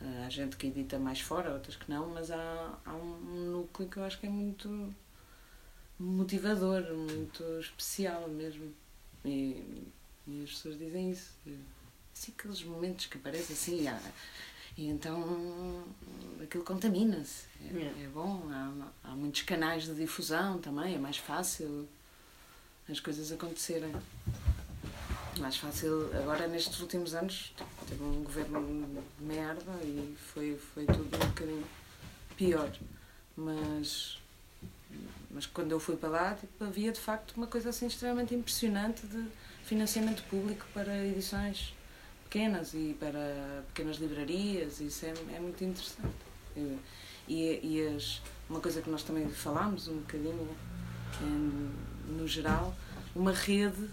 Há 0.00 0.30
gente 0.30 0.56
que 0.56 0.66
edita 0.68 0.98
mais 0.98 1.20
fora, 1.20 1.52
outras 1.52 1.76
que 1.76 1.90
não, 1.90 2.08
mas 2.08 2.30
há, 2.30 2.78
há 2.86 2.94
um 2.94 3.50
núcleo 3.52 3.88
que 3.88 3.98
eu 3.98 4.04
acho 4.04 4.18
que 4.18 4.26
é 4.26 4.30
muito 4.30 4.94
motivador, 5.98 6.82
muito 6.94 7.42
especial 7.60 8.28
mesmo. 8.28 8.72
E, 9.24 9.84
e 10.26 10.42
as 10.44 10.50
pessoas 10.50 10.78
dizem 10.78 11.10
isso. 11.10 11.30
Assim, 12.14 12.32
aqueles 12.36 12.62
momentos 12.64 13.06
que 13.06 13.18
aparecem 13.18 13.54
assim, 13.54 13.88
há- 13.88 14.00
e 14.76 14.86
então 14.88 15.84
aquilo 16.42 16.64
contamina-se. 16.64 17.44
É, 17.68 17.72
Yeah. 17.74 18.02
é 18.02 18.06
bom, 18.08 18.48
há, 18.50 18.88
há 19.04 19.10
muitos 19.14 19.42
canais 19.42 19.84
de 19.84 19.94
difusão 19.94 20.58
também, 20.58 20.94
é 20.94 20.98
mais 20.98 21.18
fácil. 21.18 21.86
as 22.88 22.98
coisas 22.98 23.30
acontecerem. 23.30 23.92
Mais 25.38 25.56
fácil, 25.56 26.10
agora 26.14 26.46
nestes 26.48 26.80
últimos 26.80 27.14
anos, 27.14 27.54
teve 27.88 28.02
um 28.02 28.22
governo 28.24 29.02
de 29.18 29.24
merda 29.24 29.72
e 29.82 30.16
foi, 30.18 30.58
foi 30.74 30.84
tudo 30.84 31.16
um 31.16 31.28
bocadinho 31.28 31.64
pior. 32.36 32.70
Mas, 33.36 34.18
mas 35.30 35.46
quando 35.46 35.70
eu 35.70 35.80
fui 35.80 35.96
para 35.96 36.08
lá, 36.08 36.34
tipo, 36.34 36.64
havia 36.64 36.92
de 36.92 37.00
facto 37.00 37.34
uma 37.36 37.46
coisa 37.46 37.70
assim 37.70 37.86
extremamente 37.86 38.34
impressionante 38.34 39.06
de 39.06 39.24
financiamento 39.64 40.22
público 40.24 40.66
para 40.74 41.06
edições 41.06 41.72
pequenas 42.24 42.74
e 42.74 42.96
para 42.98 43.62
pequenas 43.68 43.96
livrarias, 43.98 44.80
e 44.80 44.86
isso 44.86 45.06
é, 45.06 45.14
é 45.34 45.40
muito 45.40 45.62
interessante. 45.62 46.30
E, 47.28 47.60
e 47.62 47.94
as, 47.96 48.20
uma 48.48 48.60
coisa 48.60 48.82
que 48.82 48.90
nós 48.90 49.04
também 49.04 49.28
falámos 49.28 49.86
um 49.86 49.98
bocadinho 49.98 50.48
em, 51.22 52.12
no 52.16 52.26
geral, 52.26 52.74
uma 53.14 53.32
rede 53.32 53.88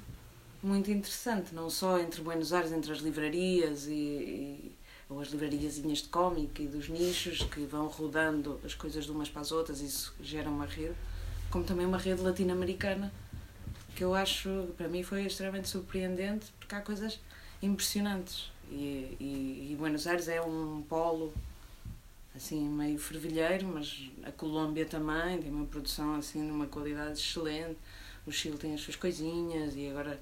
muito 0.62 0.92
interessante, 0.92 1.54
não 1.54 1.70
só 1.70 2.00
entre 2.00 2.22
Buenos 2.22 2.54
Aires, 2.54 2.72
entre 2.72 2.92
as 2.92 3.00
livrarias 3.00 3.88
e, 3.88 3.92
e 3.92 4.78
ou 5.10 5.22
as 5.22 5.30
livrariazinhas 5.30 6.00
de 6.00 6.10
cómic 6.10 6.62
e 6.62 6.68
dos 6.68 6.90
nichos 6.90 7.42
que 7.44 7.62
vão 7.62 7.88
rodando 7.88 8.60
as 8.66 8.74
coisas 8.74 9.06
de 9.06 9.12
umas 9.12 9.30
para 9.30 9.42
as 9.42 9.54
outras, 9.54 9.80
isso 9.80 10.14
gera 10.22 10.50
uma 10.50 10.66
rede, 10.66 10.96
como 11.50 11.64
também 11.64 11.86
uma 11.86 11.98
rede 11.98 12.22
latino-americana 12.22 13.12
que 13.98 14.04
eu 14.04 14.14
acho, 14.14 14.68
para 14.78 14.88
mim 14.88 15.02
foi 15.02 15.26
extremamente 15.26 15.68
surpreendente 15.68 16.54
porque 16.60 16.76
há 16.76 16.82
coisas 16.82 17.20
impressionantes 17.64 18.52
e, 18.70 19.18
e, 19.20 19.70
e 19.72 19.76
Buenos 19.76 20.06
Aires 20.06 20.28
é 20.28 20.40
um 20.40 20.84
polo 20.88 21.34
assim 22.36 22.70
meio 22.70 23.00
fervilheiro, 23.00 23.66
mas 23.66 24.12
a 24.24 24.32
Colômbia 24.32 24.86
também 24.86 25.42
tem 25.42 25.50
uma 25.50 25.66
produção 25.66 26.14
assim 26.14 26.46
de 26.46 26.52
uma 26.52 26.68
qualidade 26.68 27.20
excelente. 27.20 27.76
O 28.28 28.32
Chile 28.32 28.58
tem 28.58 28.76
as 28.76 28.82
suas 28.82 28.96
coisinhas 28.96 29.74
e 29.76 29.90
agora 29.90 30.20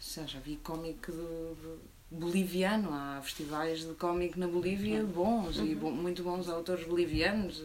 já, 0.00 0.26
já 0.26 0.40
vi 0.40 0.56
cómic 0.56 1.10
do, 1.10 1.80
boliviano, 2.10 2.90
há 2.92 3.20
festivais 3.22 3.80
de 3.80 3.94
cómic 3.94 4.38
na 4.38 4.46
Bolívia 4.46 5.04
bons 5.04 5.56
e 5.56 5.74
uhum. 5.74 5.90
muito 5.92 6.22
bons 6.22 6.48
autores 6.48 6.86
bolivianos. 6.86 7.62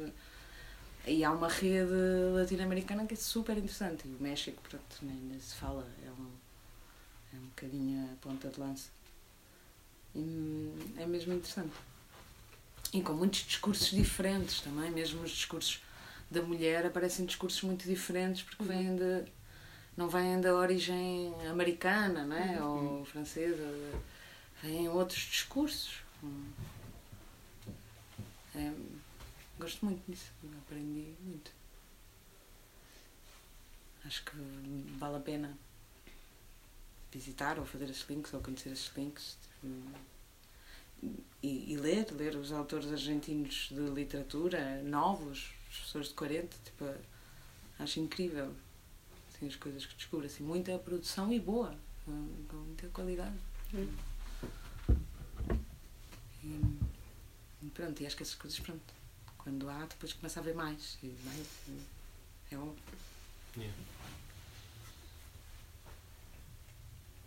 E 1.08 1.24
há 1.24 1.32
uma 1.32 1.48
rede 1.48 1.92
latino-americana 2.36 3.06
que 3.06 3.14
é 3.14 3.18
super 3.18 3.58
interessante. 3.58 4.08
E 4.08 4.14
o 4.14 4.22
México, 4.22 4.62
pronto, 4.68 4.98
nem 5.02 5.40
se 5.40 5.56
fala, 5.56 5.88
é 6.06 6.12
um, 6.12 6.28
é 7.34 7.38
um 7.38 7.48
bocadinho 7.48 8.10
a 8.12 8.16
ponta 8.22 8.50
de 8.50 8.60
lança. 8.60 8.90
E 10.16 10.20
hum, 10.20 10.76
é 10.98 11.06
mesmo 11.06 11.34
interessante. 11.34 11.74
E 12.94 13.02
com 13.02 13.14
muitos 13.14 13.42
discursos 13.42 13.90
diferentes 13.90 14.62
também, 14.62 14.92
mesmo 14.92 15.22
os 15.24 15.32
discursos 15.32 15.82
da 16.30 16.42
mulher 16.42 16.86
aparecem 16.86 17.26
discursos 17.26 17.62
muito 17.64 17.88
diferentes 17.88 18.44
porque 18.44 18.64
uhum. 18.64 18.70
vêm 18.70 18.96
de 18.96 19.26
não 20.00 20.08
vêm 20.08 20.40
da 20.40 20.56
origem 20.56 21.36
americana 21.50 22.26
não 22.26 22.38
é? 22.38 22.64
Uhum. 22.64 23.00
ou 23.00 23.06
francesa 23.06 23.68
vêm 24.64 24.88
outros 24.88 25.20
discursos 25.20 26.02
é, 28.56 28.72
gosto 29.60 29.86
muito 29.86 30.02
disso 30.10 30.32
aprendi 30.66 31.14
muito 31.20 31.52
acho 34.06 34.24
que 34.24 34.32
vale 34.98 35.18
a 35.18 35.20
pena 35.20 35.58
visitar 37.12 37.60
ou 37.60 37.66
fazer 37.66 37.90
esses 37.90 38.08
links 38.10 38.34
ou 38.34 38.40
conhecer 38.40 38.72
esses 38.72 38.96
links 38.96 39.38
e, 41.44 41.74
e, 41.74 41.78
ler, 41.78 42.08
ler 42.12 42.36
os 42.36 42.52
autores 42.52 42.92
argentinos 42.92 43.70
de 43.72 43.80
literatura, 43.80 44.82
novos, 44.84 45.54
pessoas 45.70 46.10
de 46.10 46.14
40, 46.14 46.58
tipo, 46.66 46.86
acho 47.80 48.00
incrível 48.02 48.54
assim, 49.40 49.48
as 49.48 49.56
coisas 49.56 49.86
que 49.86 49.96
descubro, 49.96 50.26
assim, 50.26 50.44
muita 50.44 50.78
produção 50.78 51.32
e 51.32 51.40
boa, 51.40 51.74
com 52.06 52.58
muita 52.58 52.88
qualidade. 52.90 53.36
E, 56.44 57.70
pronto, 57.74 58.02
e 58.02 58.06
acho 58.06 58.18
que 58.18 58.24
essas 58.24 58.36
coisas, 58.36 58.60
pronto, 58.60 58.82
quando 59.38 59.70
há, 59.70 59.86
depois 59.86 60.14
começa 60.14 60.40
a 60.40 60.44
ver 60.44 60.54
mais, 60.54 60.98
e 61.02 61.08
mais, 61.24 61.48
é 62.52 62.58
óbvio. 62.58 62.84
Yeah. 63.58 63.74